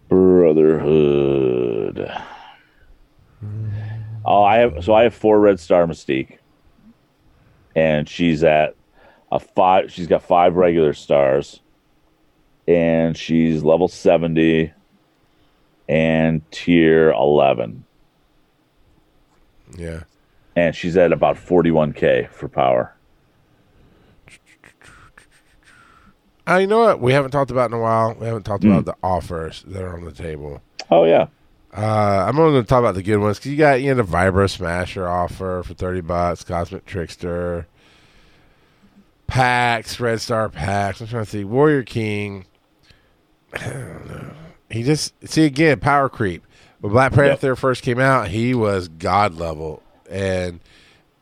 Brotherhood. 0.09 2.11
Hmm. 3.39 3.69
Oh, 4.25 4.43
I 4.43 4.57
have 4.57 4.83
so 4.83 4.93
I 4.93 5.03
have 5.03 5.13
four 5.13 5.39
red 5.39 5.59
star 5.59 5.85
Mystique, 5.85 6.37
and 7.75 8.09
she's 8.09 8.43
at 8.43 8.75
a 9.31 9.39
five. 9.39 9.91
She's 9.91 10.07
got 10.07 10.23
five 10.23 10.55
regular 10.55 10.93
stars, 10.93 11.61
and 12.67 13.15
she's 13.17 13.63
level 13.63 13.87
seventy, 13.87 14.71
and 15.89 16.41
tier 16.51 17.11
eleven 17.11 17.83
Yeah. 19.77 20.01
and 20.55 20.75
she's 20.75 20.97
at 20.97 21.11
about 21.13 21.35
41k 21.37 22.29
for 22.31 22.47
power. 22.47 22.93
Uh, 26.49 26.55
you 26.57 26.67
know 26.67 26.79
what? 26.79 27.01
We 27.01 27.11
haven't 27.13 27.31
talked 27.31 27.51
about 27.51 27.69
in 27.71 27.77
a 27.77 27.81
while. 27.81 28.15
We 28.19 28.25
haven't 28.25 28.43
talked 28.43 28.63
Hmm. 28.63 28.71
about 28.71 28.85
the 28.85 28.95
offers 29.03 29.63
that 29.67 29.83
are 29.83 29.93
on 29.95 30.05
the 30.05 30.11
table. 30.13 30.61
Oh 30.89 31.03
yeah, 31.03 31.27
Uh, 31.75 32.25
I'm 32.27 32.39
only 32.39 32.53
going 32.53 32.63
to 32.63 32.67
talk 32.69 32.79
about 32.79 32.95
the 32.95 33.03
good 33.03 33.17
ones 33.17 33.37
because 33.37 33.51
you 33.51 33.57
got 33.57 33.81
you 33.81 33.93
know 33.93 34.01
the 34.01 34.09
Vibro 34.09 34.49
Smasher 34.49 35.07
offer 35.07 35.61
for 35.65 35.73
thirty 35.73 35.99
bucks, 36.01 36.43
Cosmic 36.45 36.85
Trickster, 36.85 37.67
packs, 39.27 39.99
Red 39.99 40.21
Star 40.21 40.47
packs. 40.49 41.01
I'm 41.01 41.07
trying 41.07 41.25
to 41.25 41.29
see 41.29 41.43
Warrior 41.43 41.83
King. 41.83 42.45
I 43.53 43.69
don't 43.69 44.07
know. 44.07 44.31
He 44.69 44.83
just 44.83 45.13
see 45.27 45.45
again 45.45 45.79
power 45.79 46.09
creep. 46.09 46.45
When 46.79 46.91
Black 46.91 47.13
Panther 47.13 47.55
first 47.55 47.83
came 47.83 47.99
out, 47.99 48.27
he 48.27 48.53
was 48.53 48.87
god 48.87 49.35
level, 49.35 49.81
and 50.09 50.59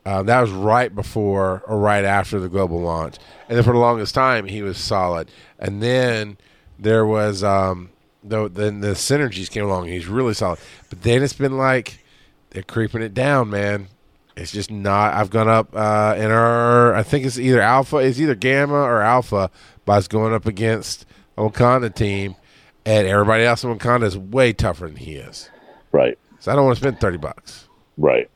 um, 0.06 0.26
that 0.26 0.40
was 0.40 0.50
right 0.52 0.94
before 0.94 1.62
or 1.66 1.78
right 1.78 2.04
after 2.04 2.38
the 2.38 2.48
global 2.48 2.80
launch. 2.80 3.16
And 3.48 3.56
then 3.56 3.64
for 3.64 3.72
the 3.72 3.78
longest 3.78 4.14
time, 4.14 4.46
he 4.46 4.62
was 4.62 4.78
solid. 4.78 5.28
And 5.58 5.82
then 5.82 6.38
there 6.78 7.04
was 7.04 7.42
um, 7.42 7.90
the, 8.22 8.48
then 8.48 8.80
the 8.80 8.88
synergies 8.88 9.50
came 9.50 9.64
along. 9.64 9.88
He's 9.88 10.06
really 10.06 10.34
solid. 10.34 10.60
But 10.90 11.02
then 11.02 11.24
it's 11.24 11.32
been 11.32 11.58
like 11.58 12.04
they're 12.50 12.62
creeping 12.62 13.02
it 13.02 13.14
down, 13.14 13.50
man. 13.50 13.88
It's 14.36 14.52
just 14.52 14.70
not. 14.70 15.14
I've 15.14 15.30
gone 15.30 15.48
up 15.48 15.74
uh, 15.74 16.14
in 16.16 16.30
our. 16.30 16.94
I 16.94 17.02
think 17.02 17.24
it's 17.24 17.38
either 17.38 17.60
alpha. 17.60 17.96
It's 17.96 18.20
either 18.20 18.34
gamma 18.34 18.74
or 18.74 19.00
alpha. 19.00 19.50
But 19.86 19.98
it's 19.98 20.08
going 20.08 20.34
up 20.34 20.46
against 20.46 21.04
Wakanda 21.36 21.94
team, 21.94 22.36
and 22.84 23.06
everybody 23.06 23.44
else 23.44 23.64
in 23.64 23.76
Wakanda 23.76 24.04
is 24.04 24.16
way 24.16 24.52
tougher 24.52 24.86
than 24.86 24.96
he 24.96 25.14
is. 25.16 25.50
Right. 25.92 26.18
So 26.40 26.52
I 26.52 26.56
don't 26.56 26.64
want 26.64 26.76
to 26.76 26.80
spend 26.82 27.00
thirty 27.00 27.18
bucks. 27.18 27.68
Right. 27.96 28.30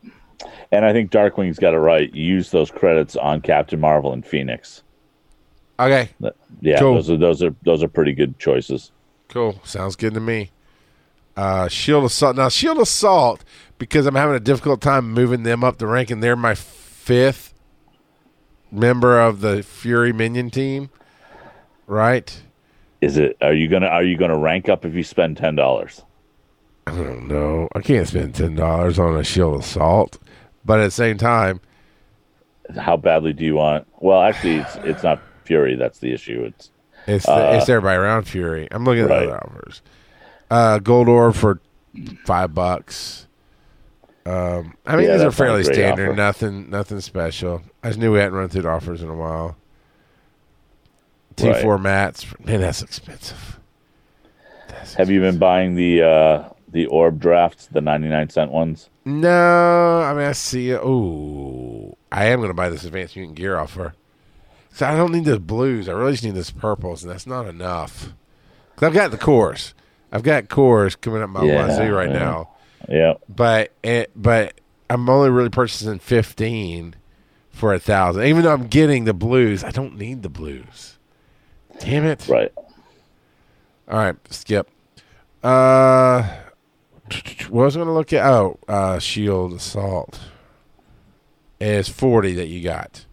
And 0.72 0.84
I 0.84 0.92
think 0.92 1.11
Darkwing's 1.11 1.59
got 1.59 1.74
it 1.74 1.78
right. 1.78 2.12
Use 2.14 2.51
those 2.51 2.70
credits 2.70 3.16
on 3.16 3.40
Captain 3.40 3.80
Marvel 3.80 4.12
and 4.12 4.24
Phoenix. 4.24 4.82
Okay. 5.78 6.11
Yeah, 6.61 6.78
Cool. 6.78 6.94
those 6.94 7.11
are 7.11 7.16
those 7.16 7.42
are 7.42 7.55
those 7.62 7.82
are 7.82 7.88
pretty 7.88 8.12
good 8.12 8.38
choices. 8.38 8.92
Cool. 9.28 9.61
Sounds 9.64 9.96
good 9.96 10.14
to 10.14 10.20
me. 10.20 10.51
Uh, 11.36 11.68
Shield 11.68 12.05
Assault. 12.05 12.36
Now, 12.36 12.48
Shield 12.48 12.78
Assault, 12.78 13.44
because 13.78 14.05
I'm 14.07 14.14
having 14.16 14.34
a 14.36 14.40
difficult 14.40 14.80
time 14.80 15.12
moving 15.12 15.42
them 15.44 15.62
up 15.64 15.78
the 15.78 15.86
rank, 15.86 16.11
and 16.11 16.22
they're 16.22 16.36
my 16.36 16.55
fifth 16.55 17.55
member 18.70 19.20
of 19.20 19.40
the 19.40 19.62
Fury 19.62 20.12
Minion 20.12 20.51
team, 20.51 20.90
right? 21.86 22.42
Is 23.01 23.16
it? 23.16 23.36
Are 23.40 23.55
you 23.55 23.68
gonna 23.68 23.86
Are 23.86 24.03
you 24.03 24.16
gonna 24.16 24.38
rank 24.38 24.68
up 24.68 24.84
if 24.84 24.94
you 24.94 25.03
spend 25.03 25.36
ten 25.36 25.55
dollars? 25.55 26.03
I 26.86 26.92
don't 26.92 27.28
know. 27.28 27.68
I 27.74 27.80
can't 27.80 28.07
spend 28.09 28.34
ten 28.34 28.55
dollars 28.55 28.98
on 28.98 29.16
a 29.16 29.24
Shield 29.24 29.61
Assault, 29.61 30.18
but 30.64 30.80
at 30.80 30.84
the 30.84 30.90
same 30.90 31.16
time, 31.18 31.61
How 32.78 32.96
badly 32.96 33.32
do 33.32 33.44
you 33.44 33.55
want? 33.55 33.86
Well, 34.01 34.20
actually, 34.20 34.57
it's 34.57 34.76
it's 34.84 35.03
not 35.03 35.20
Fury. 35.44 35.76
That's 35.76 35.98
the 35.98 36.12
issue. 36.12 36.42
It's 36.44 36.70
it's 37.07 37.26
Uh, 37.28 37.59
it's 37.61 37.68
everybody 37.68 37.96
around 37.96 38.24
Fury. 38.24 38.68
I'm 38.70 38.84
looking 38.84 39.05
at 39.05 39.11
right. 39.11 39.22
other 39.28 39.36
offers. 39.44 39.82
Uh, 40.51 40.78
Gold 40.80 41.09
Orb 41.09 41.34
for 41.34 41.61
five 42.24 42.55
bucks. 42.55 43.26
Um, 44.26 44.74
I 44.84 44.96
mean, 44.96 45.07
Yeah, 45.07 45.12
these 45.14 45.22
are 45.22 45.24
that's 45.24 45.24
not 45.24 45.26
a 45.28 45.32
fairly 45.32 45.64
standard. 45.64 46.09
offer. 46.11 46.16
Nothing, 46.16 46.70
nothing 46.70 47.01
special. 47.01 47.62
I 47.82 47.88
just 47.88 47.98
knew 47.98 48.12
we 48.12 48.18
hadn't 48.18 48.34
run 48.34 48.48
through 48.51 48.62
the 48.62 48.68
offers 48.68 49.03
in 49.03 49.09
a 49.09 49.14
while. 49.14 49.57
T 51.41 51.49
Right. 51.49 51.62
four 51.62 51.78
mats, 51.78 52.26
man, 52.45 52.61
that's 52.61 52.82
expensive. 52.82 53.59
That's 54.68 54.95
Have 54.95 55.11
you 55.11 55.20
been 55.20 55.38
buying 55.38 55.74
the 55.74 56.03
uh, 56.03 56.49
the 56.68 56.86
orb 56.86 57.20
drafts, 57.20 57.66
the 57.66 57.80
ninety 57.80 58.09
nine 58.09 58.28
cent 58.30 58.51
ones? 58.51 58.88
No, 59.05 60.01
I 60.03 60.12
mean 60.14 60.26
I 60.26 60.32
see 60.32 60.70
it. 60.70 60.80
Ooh, 60.84 61.97
I 62.12 62.26
am 62.26 62.38
going 62.41 62.51
to 62.51 62.55
buy 62.55 62.68
this 62.68 62.84
advanced 62.84 63.16
mutant 63.16 63.36
gear 63.36 63.59
offer. 63.59 63.95
So 64.72 64.86
I 64.86 64.95
don't 64.97 65.12
need 65.12 65.24
the 65.24 65.41
blues. 65.41 65.88
I 65.88 65.93
really 65.93 66.12
just 66.12 66.22
need 66.24 66.34
this 66.34 66.51
purples, 66.51 67.03
and 67.03 67.11
that's 67.11 67.26
not 67.26 67.47
enough. 67.47 68.12
Cause 68.76 68.86
I've 68.86 68.95
got 68.95 69.11
the 69.11 69.18
cores. 69.18 69.74
I've 70.12 70.22
got 70.22 70.49
cores 70.49 70.97
coming 70.97 71.22
up 71.22 71.30
my 71.30 71.45
Yeah, 71.45 71.66
wazoo 71.66 71.93
right 71.95 72.09
yeah. 72.11 72.18
now, 72.18 72.49
Yeah, 72.88 73.14
but 73.28 73.72
it, 73.82 74.11
but 74.16 74.61
I'm 74.88 75.09
only 75.09 75.30
really 75.30 75.51
purchasing 75.51 75.99
fifteen 75.99 76.95
for 77.51 77.74
a 77.74 77.78
thousand. 77.80 78.24
Even 78.24 78.43
though 78.45 78.53
I'm 78.53 78.68
getting 78.68 79.05
the 79.05 79.12
blues, 79.14 79.62
I 79.64 79.70
don't 79.70 79.97
need 79.99 80.22
the 80.22 80.28
blues. 80.28 80.99
Damn 81.79 82.05
it! 82.05 82.27
right. 82.29 82.53
All 83.89 83.99
right, 83.99 84.16
skip. 84.31 84.68
Uh, 85.43 86.23
what 87.49 87.64
was 87.64 87.77
going 87.77 87.89
to 87.89 87.93
look 87.93 88.12
at? 88.12 88.25
Oh, 88.25 88.59
uh, 88.68 88.99
shield 88.99 89.55
assault 89.55 90.21
is 91.61 91.89
forty 91.89 92.35
that 92.35 92.47
you 92.47 92.62
got. 92.62 93.05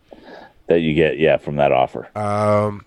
That 0.68 0.82
you 0.82 0.94
get, 0.94 1.18
yeah, 1.18 1.38
from 1.38 1.56
that 1.56 1.72
offer. 1.72 2.10
Um, 2.18 2.86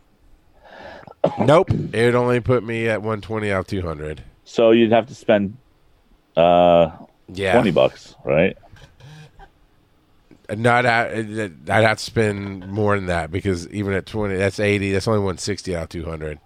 nope, 1.41 1.71
it 1.93 2.15
only 2.15 2.41
put 2.41 2.63
me 2.63 2.89
at 2.89 3.03
one 3.03 3.21
twenty 3.21 3.51
out 3.51 3.61
of 3.61 3.67
two 3.67 3.83
hundred. 3.83 4.23
So 4.45 4.71
you'd 4.73 4.93
have 4.93 5.07
to 5.07 5.15
spend 5.15 5.57
uh, 6.37 6.91
Yeah, 7.33 7.53
twenty 7.55 7.71
bucks, 7.71 8.15
right? 8.25 8.57
Uh, 10.51 10.55
not 10.57 10.85
uh, 10.85 11.09
I'd 11.13 11.85
have 11.85 11.99
to 11.99 12.05
spend 12.05 12.67
more 12.69 12.97
than 12.97 13.07
that 13.07 13.31
because 13.31 13.69
even 13.69 13.93
at 13.95 14.07
twenty, 14.07 14.37
that's 14.37 14.59
eighty. 14.61 14.93
That's 14.93 15.07
only 15.09 15.21
one 15.21 15.39
sixty 15.39 15.77
out 15.77 15.85
of 15.85 15.89
two 15.91 16.05
hundred. 16.05 16.39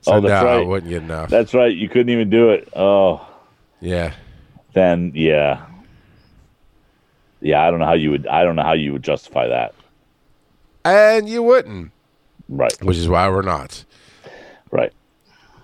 So 0.00 0.14
Oh, 0.14 0.20
that's 0.20 0.42
no, 0.42 0.48
I 0.48 0.64
wouldn't 0.64 0.90
get 0.90 1.02
enough. 1.02 1.30
That's 1.30 1.54
right. 1.54 1.74
You 1.74 1.88
couldn't 1.88 2.08
even 2.08 2.28
do 2.30 2.50
it. 2.50 2.68
Oh, 2.74 3.24
yeah, 3.80 4.14
then 4.72 5.12
yeah, 5.14 5.64
yeah. 7.40 7.62
I 7.66 7.70
don't 7.70 7.78
know 7.80 7.86
how 7.86 7.92
you 7.94 8.10
would. 8.10 8.26
I 8.26 8.42
don't 8.44 8.56
know 8.56 8.62
how 8.64 8.72
you 8.72 8.92
would 8.92 9.02
justify 9.02 9.46
that. 9.48 9.74
and 10.84 11.28
you 11.28 11.42
wouldn't, 11.42 11.92
Right, 12.48 12.72
which 12.82 12.96
is 12.96 13.08
why 13.08 13.28
we're 13.28 13.42
not. 13.42 13.84
right. 14.70 14.92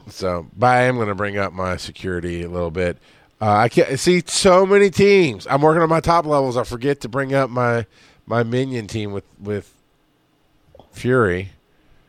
So, 0.09 0.47
but 0.57 0.66
I 0.68 0.82
am 0.84 0.97
going 0.97 1.09
to 1.09 1.14
bring 1.14 1.36
up 1.36 1.53
my 1.53 1.76
security 1.76 2.43
a 2.43 2.49
little 2.49 2.70
bit. 2.70 2.97
Uh, 3.41 3.53
I 3.53 3.68
can't 3.68 3.99
see 4.01 4.22
so 4.26 4.66
many 4.66 4.91
teams. 4.91 5.47
I'm 5.49 5.62
working 5.62 5.82
on 5.82 5.89
my 5.89 6.01
top 6.01 6.26
levels. 6.26 6.57
I 6.57 6.64
forget 6.64 7.01
to 7.03 7.09
bring 7.09 7.34
up 7.34 7.51
my 7.51 7.86
my 8.26 8.43
minion 8.43 8.86
team 8.86 9.12
with 9.12 9.24
with 9.41 9.72
Fury. 10.93 11.51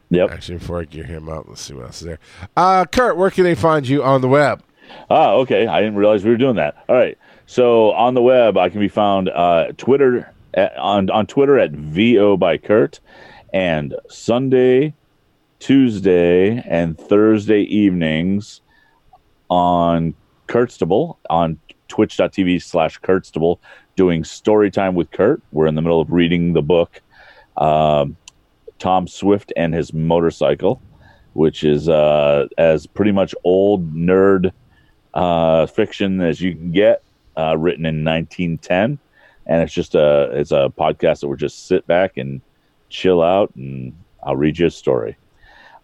Yep. 0.09 0.31
Actually, 0.31 0.57
before 0.57 0.81
I 0.81 0.85
gear 0.85 1.03
him 1.03 1.29
up, 1.29 1.47
let's 1.47 1.61
see 1.61 1.73
what 1.75 1.85
else 1.85 2.01
is 2.01 2.07
there. 2.07 2.19
Uh, 2.57 2.85
Kurt, 2.85 3.15
where 3.15 3.29
can 3.29 3.43
they 3.43 3.53
find 3.53 3.87
you 3.87 4.03
on 4.03 4.21
the 4.21 4.27
web? 4.27 4.63
Ah, 5.11 5.33
okay. 5.33 5.67
I 5.67 5.79
didn't 5.81 5.97
realize 5.97 6.23
we 6.23 6.31
were 6.31 6.37
doing 6.37 6.55
that. 6.55 6.83
All 6.89 6.95
right. 6.95 7.15
So 7.45 7.91
on 7.91 8.15
the 8.15 8.21
web, 8.23 8.57
I 8.57 8.69
can 8.69 8.79
be 8.79 8.87
found 8.87 9.29
uh, 9.29 9.71
Twitter 9.77 10.33
at, 10.55 10.75
on 10.77 11.11
on 11.11 11.27
Twitter 11.27 11.59
at 11.59 11.71
vo 11.71 12.37
by 12.37 12.57
Kurt, 12.57 12.99
and 13.53 13.95
Sunday, 14.09 14.95
Tuesday, 15.59 16.63
and 16.67 16.97
Thursday 16.97 17.61
evenings 17.61 18.61
on 19.49 20.15
Kurtstable 20.49 21.17
on 21.29 21.59
Twitch.tv 21.87 22.61
slash 22.61 22.99
Kurtstable 22.99 23.59
doing 23.95 24.23
story 24.23 24.71
time 24.71 24.95
with 24.95 25.11
Kurt. 25.11 25.41
We're 25.51 25.67
in 25.67 25.75
the 25.75 25.81
middle 25.81 26.01
of 26.01 26.11
reading 26.11 26.53
the 26.53 26.61
book, 26.63 27.01
um, 27.55 28.17
Tom 28.79 29.07
Swift 29.07 29.53
and 29.55 29.73
his 29.73 29.93
motorcycle, 29.93 30.81
which 31.33 31.63
is 31.63 31.87
uh, 31.87 32.47
as 32.57 32.87
pretty 32.87 33.11
much 33.11 33.35
old 33.43 33.93
nerd 33.93 34.51
uh, 35.13 35.67
fiction 35.67 36.19
as 36.19 36.41
you 36.41 36.55
can 36.55 36.71
get, 36.71 37.03
uh, 37.37 37.55
written 37.55 37.85
in 37.85 38.03
1910, 38.03 38.97
and 39.45 39.61
it's 39.61 39.73
just 39.73 39.93
a 39.93 40.31
it's 40.33 40.51
a 40.51 40.73
podcast 40.75 41.21
that 41.21 41.27
we're 41.27 41.35
just 41.35 41.67
sit 41.67 41.85
back 41.85 42.17
and 42.17 42.41
chill 42.89 43.21
out, 43.21 43.53
and 43.55 43.93
I'll 44.23 44.35
read 44.35 44.57
you 44.57 44.65
a 44.65 44.71
story. 44.71 45.15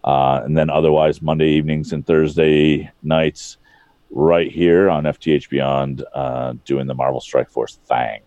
Uh, 0.02 0.40
and 0.44 0.56
then 0.56 0.70
otherwise, 0.70 1.22
Monday 1.22 1.50
evenings 1.50 1.92
and 1.92 2.06
Thursday 2.06 2.90
nights, 3.02 3.58
right 4.10 4.50
here 4.50 4.88
on 4.88 5.04
FTH 5.04 5.48
Beyond, 5.48 6.04
uh, 6.14 6.54
doing 6.64 6.86
the 6.86 6.94
Marvel 6.94 7.20
Strike 7.20 7.50
Force 7.50 7.78
thing. 7.86 8.20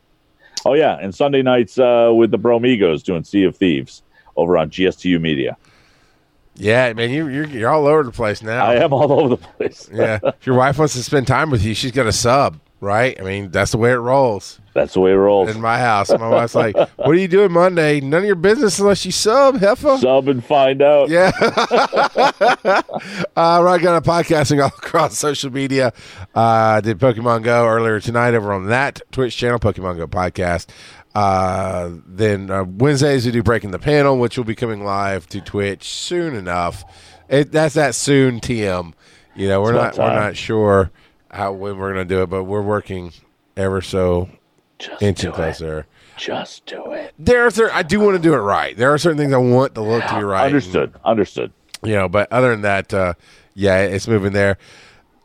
Oh 0.65 0.73
yeah, 0.73 0.97
and 0.99 1.13
Sunday 1.15 1.41
nights 1.41 1.79
uh, 1.79 2.11
with 2.13 2.31
the 2.31 2.37
Bromigos 2.37 3.03
doing 3.03 3.23
Sea 3.23 3.45
of 3.45 3.55
Thieves 3.55 4.03
over 4.35 4.57
on 4.57 4.69
GSTU 4.69 5.19
Media. 5.19 5.57
Yeah, 6.55 6.91
man, 6.91 7.09
you, 7.09 7.27
you're 7.29 7.47
you're 7.47 7.69
all 7.69 7.87
over 7.87 8.03
the 8.03 8.11
place 8.11 8.41
now. 8.41 8.65
I 8.65 8.75
am 8.75 8.91
all 8.91 9.11
over 9.11 9.29
the 9.29 9.37
place. 9.37 9.89
yeah, 9.91 10.19
if 10.23 10.45
your 10.45 10.57
wife 10.57 10.77
wants 10.77 10.93
to 10.95 11.03
spend 11.03 11.27
time 11.27 11.49
with 11.49 11.63
you, 11.63 11.73
she's 11.73 11.91
got 11.93 12.05
a 12.07 12.11
sub, 12.11 12.59
right? 12.79 13.19
I 13.19 13.23
mean, 13.23 13.51
that's 13.51 13.71
the 13.71 13.77
way 13.77 13.91
it 13.91 13.95
rolls 13.95 14.59
That's 14.73 14.93
the 14.93 15.01
way 15.01 15.11
it 15.11 15.15
rolls. 15.15 15.49
in 15.49 15.61
my 15.61 15.77
house. 15.77 16.09
My 16.09 16.29
wife's 16.29 16.55
like, 16.55 16.75
"What 16.75 17.09
are 17.09 17.15
you 17.15 17.27
doing 17.27 17.51
Monday? 17.51 17.99
None 17.99 18.19
of 18.19 18.25
your 18.25 18.35
business 18.35 18.79
unless 18.79 19.05
you 19.05 19.11
sub, 19.11 19.59
heifer." 19.59 19.97
Sub 19.97 20.27
and 20.27 20.43
find 20.43 20.81
out. 20.81 21.09
Yeah. 21.09 21.31
uh, 23.35 23.61
right, 23.63 23.81
got 23.81 23.97
a 23.97 24.01
podcasting 24.01 24.61
all 24.61 24.67
across 24.67 25.17
social 25.17 25.51
media. 25.51 25.93
Uh, 26.33 26.81
did 26.81 26.99
Pokemon 26.99 27.43
Go 27.43 27.67
earlier 27.67 27.99
tonight 27.99 28.33
over 28.33 28.53
on 28.53 28.67
that 28.67 29.01
Twitch 29.11 29.35
channel, 29.35 29.59
Pokemon 29.59 29.97
Go 29.97 30.07
podcast. 30.07 30.67
Uh, 31.15 31.91
then 32.05 32.49
uh, 32.51 32.63
Wednesdays 32.63 33.25
we 33.25 33.31
do 33.31 33.43
Breaking 33.43 33.71
the 33.71 33.79
Panel, 33.79 34.17
which 34.17 34.37
will 34.37 34.45
be 34.45 34.55
coming 34.55 34.83
live 34.83 35.27
to 35.27 35.41
Twitch 35.41 35.83
soon 35.83 36.35
enough. 36.35 36.83
It, 37.27 37.51
that's 37.51 37.75
that 37.75 37.95
soon, 37.95 38.39
TM. 38.39 38.93
You 39.35 39.47
know, 39.47 39.61
we're 39.61 39.75
It's 39.87 39.97
not 39.97 40.07
we're 40.07 40.19
not 40.19 40.35
sure 40.35 40.91
how 41.31 41.51
when 41.53 41.77
we're 41.77 41.91
gonna 41.93 42.05
do 42.05 42.21
it, 42.23 42.27
but 42.29 42.43
we're 42.45 42.61
working 42.61 43.11
ever 43.57 43.81
so 43.81 44.29
Just 44.77 45.01
inching 45.01 45.29
do 45.29 45.33
it. 45.33 45.35
closer. 45.35 45.85
Just 46.17 46.65
do 46.65 46.91
it. 46.91 47.13
There 47.17 47.45
are 47.45 47.49
certain, 47.51 47.75
I 47.75 47.83
do 47.83 47.99
want 48.01 48.15
to 48.17 48.21
do 48.21 48.33
it 48.33 48.37
right. 48.39 48.75
There 48.75 48.93
are 48.93 48.97
certain 48.97 49.17
things 49.17 49.31
I 49.33 49.37
want 49.37 49.73
the 49.73 49.81
look 49.81 50.03
to 50.05 50.15
be 50.17 50.23
right. 50.23 50.45
Understood. 50.45 50.93
Understood. 51.05 51.51
you 51.83 51.93
know 51.95 52.09
but 52.09 52.29
other 52.31 52.51
than 52.51 52.61
that 52.63 52.93
uh 52.93 53.13
yeah 53.53 53.77
it's 53.79 54.05
moving 54.07 54.33
there 54.33 54.57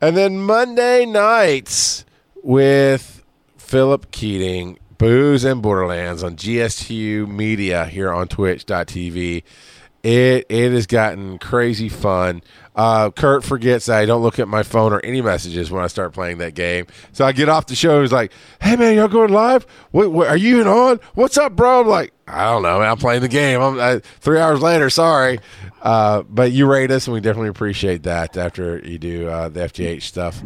and 0.01 0.17
then 0.17 0.39
monday 0.41 1.05
nights 1.05 2.05
with 2.45 3.25
philip 3.57 4.13
keating 4.13 4.79
booze 4.99 5.43
and 5.43 5.61
borderlands 5.63 6.23
on 6.23 6.37
gstu 6.37 7.27
media 7.27 7.87
here 7.87 8.13
on 8.13 8.29
twitch.tv 8.29 9.43
it 10.05 10.47
it 10.49 10.73
has 10.73 10.87
gotten 10.87 11.39
crazy 11.39 11.89
fun 11.89 12.41
Uh, 12.75 13.11
Kurt 13.11 13.45
forgets 13.45 13.87
that 13.87 13.99
I 13.99 14.07
don't 14.07 14.23
look 14.23 14.39
at 14.39 14.49
my 14.49 14.63
phone 14.65 14.93
or 14.93 15.01
any 15.01 15.23
messages 15.23 15.71
when 15.71 15.83
I 15.83 15.87
start 15.87 16.13
playing 16.13 16.39
that 16.39 16.55
game. 16.55 16.87
So 17.13 17.25
I 17.25 17.33
get 17.33 17.49
off 17.49 17.67
the 17.67 17.77
show. 17.77 18.01
He's 18.01 18.13
like, 18.13 18.33
"Hey 18.61 18.75
man, 18.77 18.97
y'all 18.97 19.09
going 19.09 19.33
live? 19.33 19.65
What, 19.93 20.11
what, 20.11 20.29
are 20.29 20.37
you 20.37 20.57
even 20.57 20.67
on? 20.67 20.99
What's 21.15 21.39
up, 21.39 21.55
bro?" 21.55 21.83
I'm 21.83 21.87
like, 21.87 22.13
"I 22.27 22.45
don't 22.51 22.63
know. 22.63 22.81
Man. 22.81 22.91
I'm 22.91 22.97
playing 22.97 23.23
the 23.23 23.29
game. 23.29 23.61
I'm 23.61 23.79
uh, 23.79 24.01
three 24.21 24.41
hours 24.41 24.61
later. 24.61 24.91
Sorry." 24.91 25.39
Uh, 25.83 26.23
but 26.23 26.51
you 26.51 26.67
rate 26.67 26.91
us, 26.91 27.07
and 27.07 27.15
we 27.15 27.21
definitely 27.21 27.51
appreciate 27.51 28.05
that 28.05 28.37
after 28.37 28.79
you 28.79 28.99
do 28.99 29.29
uh, 29.29 29.51
the 29.51 29.61
FGH 29.61 30.03
stuff. 30.03 30.43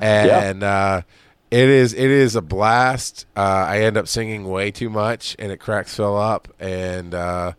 And 0.00 0.62
uh, 0.62 1.02
it 1.50 1.68
is 1.68 1.94
it 1.94 2.10
is 2.10 2.36
a 2.36 2.42
blast. 2.42 3.26
Uh, 3.36 3.40
I 3.68 3.80
end 3.80 3.96
up 3.96 4.06
singing 4.06 4.48
way 4.48 4.70
too 4.70 4.90
much, 4.90 5.34
and 5.38 5.50
it 5.50 5.58
cracks 5.58 5.94
Phil 5.94 6.16
up. 6.16 6.48
And 6.60 7.14
uh, 7.14 7.52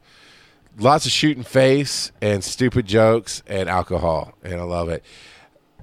lots 0.82 1.06
of 1.06 1.12
shooting 1.12 1.44
face 1.44 2.12
and 2.22 2.44
stupid 2.44 2.86
jokes 2.86 3.44
and 3.48 3.70
alcohol, 3.70 4.34
and 4.44 4.56
I 4.56 4.64
love 4.64 4.90
it. 4.90 5.04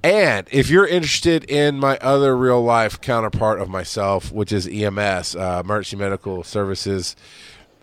And 0.02 0.46
if 0.52 0.70
you're 0.70 0.86
interested 0.86 1.44
in 1.44 1.78
my 1.78 1.96
other 1.98 2.36
real 2.36 2.62
life 2.62 3.00
counterpart 3.00 3.60
of 3.60 3.68
myself, 3.68 4.30
which 4.30 4.52
is 4.52 4.68
EMS, 4.68 5.34
uh, 5.34 5.62
Emergency 5.64 5.96
Medical 5.96 6.44
Services, 6.44 7.16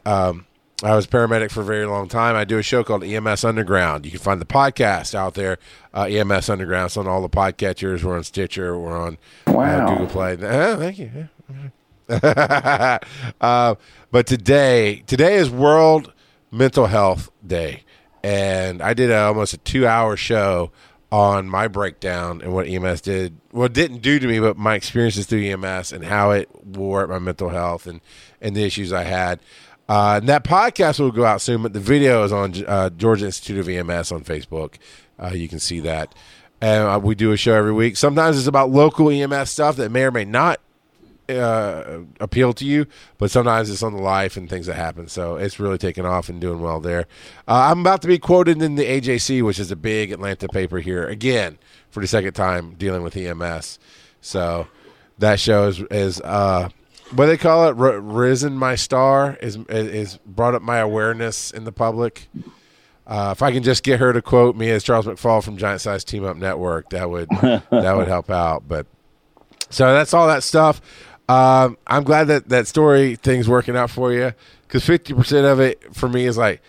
um, 0.06 0.46
I 0.84 0.96
was 0.96 1.08
paramedic 1.08 1.52
for 1.52 1.62
a 1.62 1.66
very 1.66 1.86
long 1.86 2.08
time. 2.08 2.36
I 2.36 2.44
do 2.46 2.58
a 2.58 2.64
show 2.64 2.84
called 2.84 3.04
EMS 3.04 3.44
Underground. 3.44 4.06
You 4.06 4.12
can 4.12 4.20
find 4.20 4.42
the 4.42 4.46
podcast 4.46 5.16
out 5.16 5.34
there, 5.34 5.58
uh, 5.94 6.04
EMS 6.04 6.50
Underground. 6.50 6.88
It's 6.88 6.98
on 6.98 7.08
all 7.08 7.22
the 7.22 7.30
podcatchers. 7.30 8.04
We're 8.04 8.18
on 8.18 8.24
Stitcher. 8.24 8.78
We're 8.78 8.98
on 8.98 9.18
Wow. 9.48 9.86
uh, 9.86 9.90
Google 9.90 10.08
Play. 10.08 10.34
Uh, 10.34 10.78
thank 10.78 11.00
you. 11.00 11.30
uh, 13.42 13.76
but 14.12 14.28
today, 14.28 15.04
today 15.08 15.36
is 15.36 15.50
World 15.50 16.12
Mental 16.52 16.88
Health 16.88 17.32
Day, 17.46 17.84
and 18.24 18.82
I 18.82 18.94
did 18.94 19.12
a, 19.12 19.24
almost 19.24 19.54
a 19.54 19.58
two-hour 19.58 20.18
show 20.18 20.72
on 21.12 21.48
my 21.48 21.68
breakdown 21.68 22.42
and 22.42 22.54
what 22.54 22.68
EMS 22.68 23.02
did. 23.02 23.38
Well, 23.52 23.70
didn't 23.70 24.00
do 24.00 24.20
to 24.20 24.28
me, 24.28 24.40
but 24.40 24.58
my 24.58 24.76
experiences 24.76 25.26
through 25.26 25.44
EMS 25.46 25.94
and 25.94 26.04
how 26.04 26.32
it 26.32 26.50
wore 26.66 27.04
at 27.04 27.10
my 27.10 27.20
mental 27.20 27.50
health 27.50 27.88
and 27.88 28.02
and 28.42 28.56
the 28.56 28.64
issues 28.64 28.92
I 28.92 29.04
had. 29.04 29.40
Uh, 29.88 30.20
and 30.20 30.28
that 30.30 30.44
podcast 30.44 31.00
will 31.00 31.12
go 31.12 31.26
out 31.26 31.42
soon, 31.42 31.62
but 31.62 31.74
the 31.74 31.80
video 31.80 32.24
is 32.24 32.32
on 32.32 32.54
uh, 32.66 32.90
Georgia 32.90 33.26
Institute 33.28 33.60
of 33.60 33.70
EMS 33.70 34.12
on 34.12 34.24
Facebook. 34.24 34.76
Uh, 35.22 35.32
you 35.34 35.48
can 35.48 35.60
see 35.60 35.80
that. 35.82 36.14
And 36.60 36.88
uh, 36.88 37.00
we 37.02 37.14
do 37.14 37.32
a 37.32 37.38
show 37.38 37.54
every 37.54 37.74
week. 37.74 37.96
Sometimes 37.96 38.38
it's 38.38 38.48
about 38.48 38.72
local 38.72 39.10
EMS 39.10 39.52
stuff 39.52 39.76
that 39.76 39.92
may 39.92 40.04
or 40.04 40.12
may 40.12 40.26
not 40.26 40.60
uh, 41.30 42.00
appeal 42.20 42.54
to 42.54 42.66
you, 42.66 42.86
but 43.18 43.32
sometimes 43.32 43.70
it's 43.70 43.84
on 43.84 43.94
the 43.94 44.02
life 44.02 44.38
and 44.38 44.50
things 44.50 44.68
that 44.68 44.76
happen. 44.76 45.08
So 45.08 45.36
it's 45.36 45.60
really 45.60 45.78
taken 45.78 46.06
off 46.06 46.30
and 46.30 46.40
doing 46.40 46.62
well 46.62 46.80
there. 46.80 47.08
Uh, 47.48 47.70
I'm 47.72 47.82
about 47.82 48.02
to 48.04 48.08
be 48.08 48.20
quoted 48.20 48.62
in 48.62 48.76
the 48.76 48.86
AJC, 48.86 49.44
which 49.44 49.60
is 49.60 49.72
a 49.72 49.76
big 49.76 50.12
Atlanta 50.12 50.48
paper 50.48 50.80
here 50.80 51.06
again 51.08 51.58
for 51.90 52.00
the 52.00 52.08
second 52.08 52.34
time 52.34 52.76
dealing 52.76 53.04
with 53.04 53.16
EMS. 53.16 53.80
So 54.22 54.68
that 55.20 55.40
show 55.40 55.68
is 55.68 55.82
is 55.92 56.22
uh, 56.22 56.70
what 57.14 57.28
they 57.28 57.38
call 57.38 57.68
it, 57.70 57.78
R- 57.80 58.00
risen 58.00 58.58
my 58.58 58.76
star 58.76 59.38
is 59.42 59.58
is 59.70 60.18
brought 60.26 60.56
up 60.56 60.62
my 60.62 60.78
awareness 60.78 61.52
in 61.52 61.64
the 61.64 61.72
public. 61.72 62.28
Uh, 63.08 63.30
if 63.36 63.44
I 63.44 63.52
can 63.52 63.62
just 63.62 63.84
get 63.84 64.00
her 64.00 64.14
to 64.14 64.22
quote 64.22 64.56
me 64.56 64.72
as 64.72 64.84
Charles 64.84 65.06
McFall 65.06 65.44
from 65.44 65.58
Giant 65.58 65.82
Size 65.82 66.04
Team 66.04 66.26
Up 66.26 66.38
Network, 66.38 66.90
that 66.90 67.10
would 67.10 67.30
that 67.70 67.96
would 67.96 68.08
help 68.08 68.32
out. 68.32 68.68
But 68.68 68.88
so 69.70 69.94
that's 69.94 70.14
all 70.14 70.28
that 70.28 70.44
stuff. 70.44 70.82
Um, 71.28 71.78
I'm 71.88 72.04
glad 72.04 72.26
that 72.26 72.50
that 72.50 72.68
story 72.68 73.16
thing's 73.16 73.50
working 73.50 73.76
out 73.76 73.90
for 73.90 74.14
you 74.14 74.34
because 74.68 74.84
50% 74.84 75.52
of 75.52 75.60
it 75.60 75.96
for 75.96 76.08
me 76.08 76.26
is 76.26 76.38
like, 76.38 76.62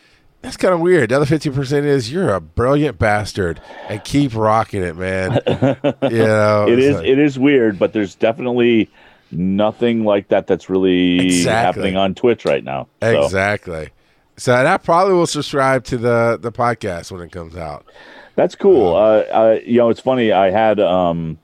that's 0.42 0.56
kind 0.56 0.72
of 0.72 0.80
weird. 0.80 1.10
The 1.10 1.16
other 1.16 1.26
50% 1.26 1.84
is 1.84 2.12
you're 2.12 2.32
a 2.34 2.40
brilliant 2.40 2.98
bastard 2.98 3.60
and 3.88 4.02
keep 4.04 4.34
rocking 4.34 4.82
it, 4.82 4.96
man. 4.96 5.40
you 5.46 6.18
know, 6.18 6.66
it 6.68 6.78
is, 6.78 6.96
like, 6.96 7.06
it 7.06 7.18
is 7.18 7.38
weird, 7.38 7.78
but 7.78 7.92
there's 7.92 8.14
definitely 8.14 8.88
nothing 9.32 10.04
like 10.04 10.28
that 10.28 10.46
that's 10.46 10.70
really 10.70 11.18
Exactly. 11.26 11.50
happening 11.52 11.96
on 11.96 12.14
Twitch 12.14 12.44
right 12.44 12.62
now. 12.62 12.86
So, 13.02 13.24
exactly. 13.24 13.90
So 14.38 14.54
and 14.54 14.68
I 14.68 14.76
probably 14.76 15.14
will 15.14 15.26
subscribe 15.26 15.84
to 15.84 15.96
the 15.96 16.38
the 16.40 16.52
podcast 16.52 17.10
when 17.10 17.22
it 17.22 17.32
comes 17.32 17.56
out. 17.56 17.86
That's 18.34 18.54
cool. 18.54 18.94
Uh, 18.94 19.20
uh, 19.32 19.58
you 19.64 19.78
know, 19.78 19.88
it's 19.88 20.00
funny. 20.00 20.30
I 20.30 20.50
had 20.50 20.78
um, 20.78 21.38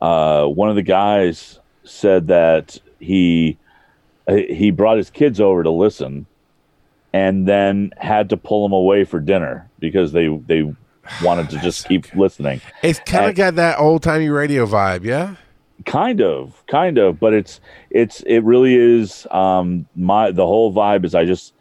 uh, 0.00 0.46
one 0.46 0.70
of 0.70 0.76
the 0.76 0.82
guys 0.82 1.60
said 1.86 2.26
that 2.28 2.78
he 3.00 3.56
he 4.28 4.70
brought 4.70 4.96
his 4.98 5.08
kids 5.10 5.40
over 5.40 5.62
to 5.62 5.70
listen, 5.70 6.26
and 7.12 7.46
then 7.46 7.92
had 7.96 8.28
to 8.30 8.36
pull 8.36 8.62
them 8.66 8.72
away 8.72 9.04
for 9.04 9.20
dinner 9.20 9.68
because 9.78 10.12
they 10.12 10.28
they 10.46 10.74
wanted 11.22 11.48
to 11.50 11.58
just 11.62 11.86
keep 11.88 12.12
listening. 12.14 12.60
It's 12.82 13.00
kind 13.00 13.26
of 13.26 13.34
got 13.36 13.54
that 13.54 13.78
old 13.78 14.02
timey 14.02 14.28
radio 14.28 14.66
vibe, 14.66 15.04
yeah. 15.04 15.36
kind 15.84 16.20
of 16.20 16.62
kind 16.66 16.98
of 16.98 17.20
but 17.20 17.32
it's 17.34 17.60
it's 17.90 18.20
it 18.22 18.40
really 18.40 18.74
is 18.74 19.26
um 19.30 19.86
my 19.94 20.30
the 20.30 20.46
whole 20.46 20.72
vibe 20.72 21.04
is 21.04 21.14
i 21.14 21.22
just 21.24 21.52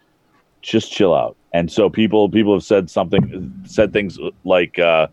just 0.62 0.90
chill 0.90 1.14
out 1.14 1.36
and 1.54 1.70
so 1.70 1.90
people 1.90 2.30
people 2.30 2.54
have 2.54 2.64
said 2.64 2.90
something 2.90 3.54
said 3.66 3.92
things 3.92 4.18
like 4.46 4.80
uh 4.80 5.06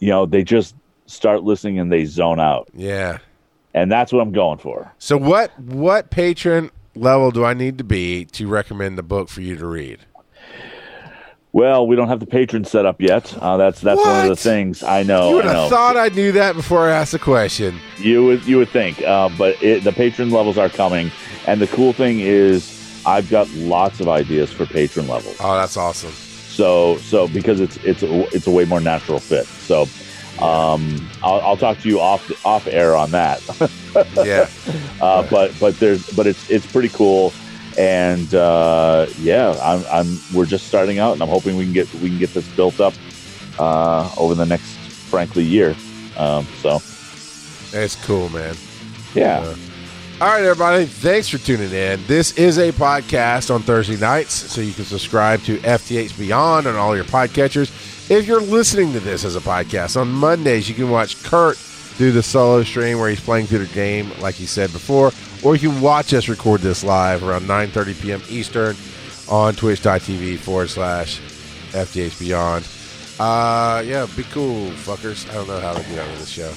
you 0.00 0.08
know 0.08 0.24
they 0.24 0.42
just 0.42 0.74
start 1.04 1.42
listening 1.44 1.78
and 1.78 1.92
they 1.92 2.04
zone 2.06 2.40
out 2.40 2.66
Yeah. 2.74 3.18
And 3.74 3.90
that's 3.92 4.12
what 4.12 4.20
i'm 4.20 4.32
going 4.32 4.58
for 4.58 4.90
So 4.98 5.16
what 5.16 5.58
what 5.60 6.10
Patreon 6.10 6.70
level 6.94 7.30
do 7.30 7.44
I 7.44 7.54
need 7.54 7.78
to 7.78 7.84
be 7.84 8.24
to 8.26 8.48
recommend 8.48 8.98
the 8.98 9.02
book 9.02 9.28
for 9.28 9.40
you 9.40 9.56
to 9.56 9.66
read? 9.66 10.00
well 11.52 11.86
we 11.86 11.96
don't 11.96 12.08
have 12.08 12.20
the 12.20 12.26
Patreon 12.26 12.66
set 12.66 12.84
up 12.86 13.00
yet 13.00 13.34
uh 13.40 13.56
that's 13.56 13.80
that's 13.80 13.98
one 14.00 14.22
of 14.24 14.28
the 14.28 14.36
things 14.36 14.82
i 14.82 15.02
know 15.02 15.30
you 15.30 15.36
would 15.36 15.46
I 15.46 15.52
know. 15.54 15.60
have 15.62 15.70
thought 15.70 15.96
I 15.96 16.08
knew 16.08 16.32
that 16.32 16.54
before 16.54 16.88
I 16.88 16.92
asked 16.92 17.12
the 17.12 17.18
question. 17.18 17.78
You 17.98 18.24
would 18.24 18.44
you 18.46 18.58
would 18.58 18.68
think, 18.68 19.00
uh, 19.02 19.28
but 19.38 19.60
it, 19.62 19.82
the 19.84 19.90
Patreon 19.90 20.30
levels 20.30 20.58
are 20.58 20.68
coming, 20.68 21.10
and 21.46 21.60
the 21.60 21.66
cool 21.68 21.92
thing 21.92 22.20
is, 22.20 23.02
I've 23.06 23.28
got 23.30 23.48
lots 23.54 23.98
of 24.00 24.08
ideas 24.08 24.52
for 24.52 24.66
Patreon 24.66 25.08
levels. 25.08 25.36
Oh, 25.40 25.54
that's 25.56 25.76
awesome. 25.76 26.12
So 26.12 26.98
so 26.98 27.26
because 27.28 27.60
it's 27.60 27.76
it's 27.78 28.02
a, 28.02 28.26
it's 28.34 28.46
a 28.46 28.50
way 28.50 28.64
more 28.66 28.80
natural 28.80 29.18
fit. 29.18 29.46
So 29.46 29.86
um, 30.42 31.08
I'll, 31.22 31.40
I'll 31.40 31.56
talk 31.56 31.78
to 31.80 31.88
you 31.88 32.00
off 32.00 32.30
off 32.44 32.66
air 32.66 32.96
on 32.96 33.10
that. 33.12 33.42
Yeah. 34.14 34.48
uh, 35.00 35.26
but 35.28 35.52
but 35.58 35.78
there's 35.80 36.08
but 36.10 36.26
it's 36.28 36.48
it's 36.50 36.66
pretty 36.66 36.90
cool, 36.90 37.32
and 37.76 38.32
uh, 38.32 39.06
yeah, 39.18 39.58
I'm 39.60 39.84
I'm 39.90 40.18
we're 40.32 40.46
just 40.46 40.68
starting 40.68 40.98
out, 41.00 41.14
and 41.14 41.22
I'm 41.22 41.28
hoping 41.28 41.56
we 41.56 41.64
can 41.64 41.72
get 41.72 41.92
we 41.94 42.08
can 42.10 42.18
get 42.18 42.32
this 42.32 42.46
built 42.54 42.78
up 42.80 42.94
uh, 43.58 44.08
over 44.16 44.34
the 44.36 44.46
next 44.46 44.76
frankly 45.10 45.42
year. 45.42 45.74
Um, 46.16 46.46
so 46.60 46.76
It's 47.72 47.96
cool, 48.04 48.28
man. 48.28 48.54
yeah. 49.14 49.54
All 50.20 50.28
right, 50.28 50.42
everybody. 50.44 50.84
Thanks 50.84 51.28
for 51.28 51.38
tuning 51.38 51.72
in. 51.72 52.04
This 52.06 52.36
is 52.38 52.58
a 52.58 52.70
podcast 52.72 53.52
on 53.52 53.62
Thursday 53.62 53.96
nights, 53.96 54.34
so 54.34 54.60
you 54.60 54.72
can 54.74 54.84
subscribe 54.84 55.42
to 55.44 55.58
FTH 55.58 56.16
Beyond 56.18 56.66
on 56.68 56.76
all 56.76 56.94
your 56.94 57.04
podcatchers. 57.06 57.70
If 58.10 58.26
you're 58.26 58.40
listening 58.40 58.94
to 58.94 59.00
this 59.00 59.26
as 59.26 59.36
a 59.36 59.40
podcast 59.40 60.00
on 60.00 60.10
Mondays, 60.10 60.66
you 60.66 60.74
can 60.74 60.88
watch 60.88 61.22
Kurt 61.24 61.58
do 61.98 62.10
the 62.10 62.22
solo 62.22 62.62
stream 62.62 62.98
where 62.98 63.10
he's 63.10 63.20
playing 63.20 63.46
through 63.46 63.66
the 63.66 63.74
game, 63.74 64.10
like 64.20 64.34
he 64.34 64.46
said 64.46 64.72
before, 64.72 65.12
or 65.42 65.56
you 65.56 65.70
can 65.70 65.82
watch 65.82 66.14
us 66.14 66.26
record 66.26 66.62
this 66.62 66.82
live 66.82 67.22
around 67.22 67.42
9:30 67.42 68.00
p.m. 68.00 68.22
Eastern 68.30 68.76
on 69.28 69.54
Twitch.tv 69.54 70.38
forward 70.38 70.70
slash 70.70 71.20
FTH 71.72 72.18
Beyond. 72.18 72.66
Uh, 73.20 73.82
yeah, 73.84 74.06
be 74.16 74.22
cool, 74.24 74.70
fuckers. 74.70 75.28
I 75.28 75.34
don't 75.34 75.48
know 75.48 75.60
how 75.60 75.74
to 75.74 75.82
get 75.90 75.98
out 75.98 76.08
of 76.08 76.18
this 76.18 76.30
show. 76.30 76.50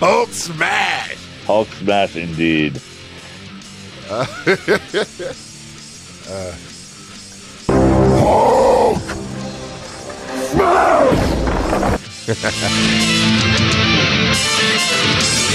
Hulk 0.06 0.28
smash! 0.28 1.16
Hulk 1.44 1.68
smash 1.68 2.14
indeed. 2.14 2.80
Smash! 6.30 6.70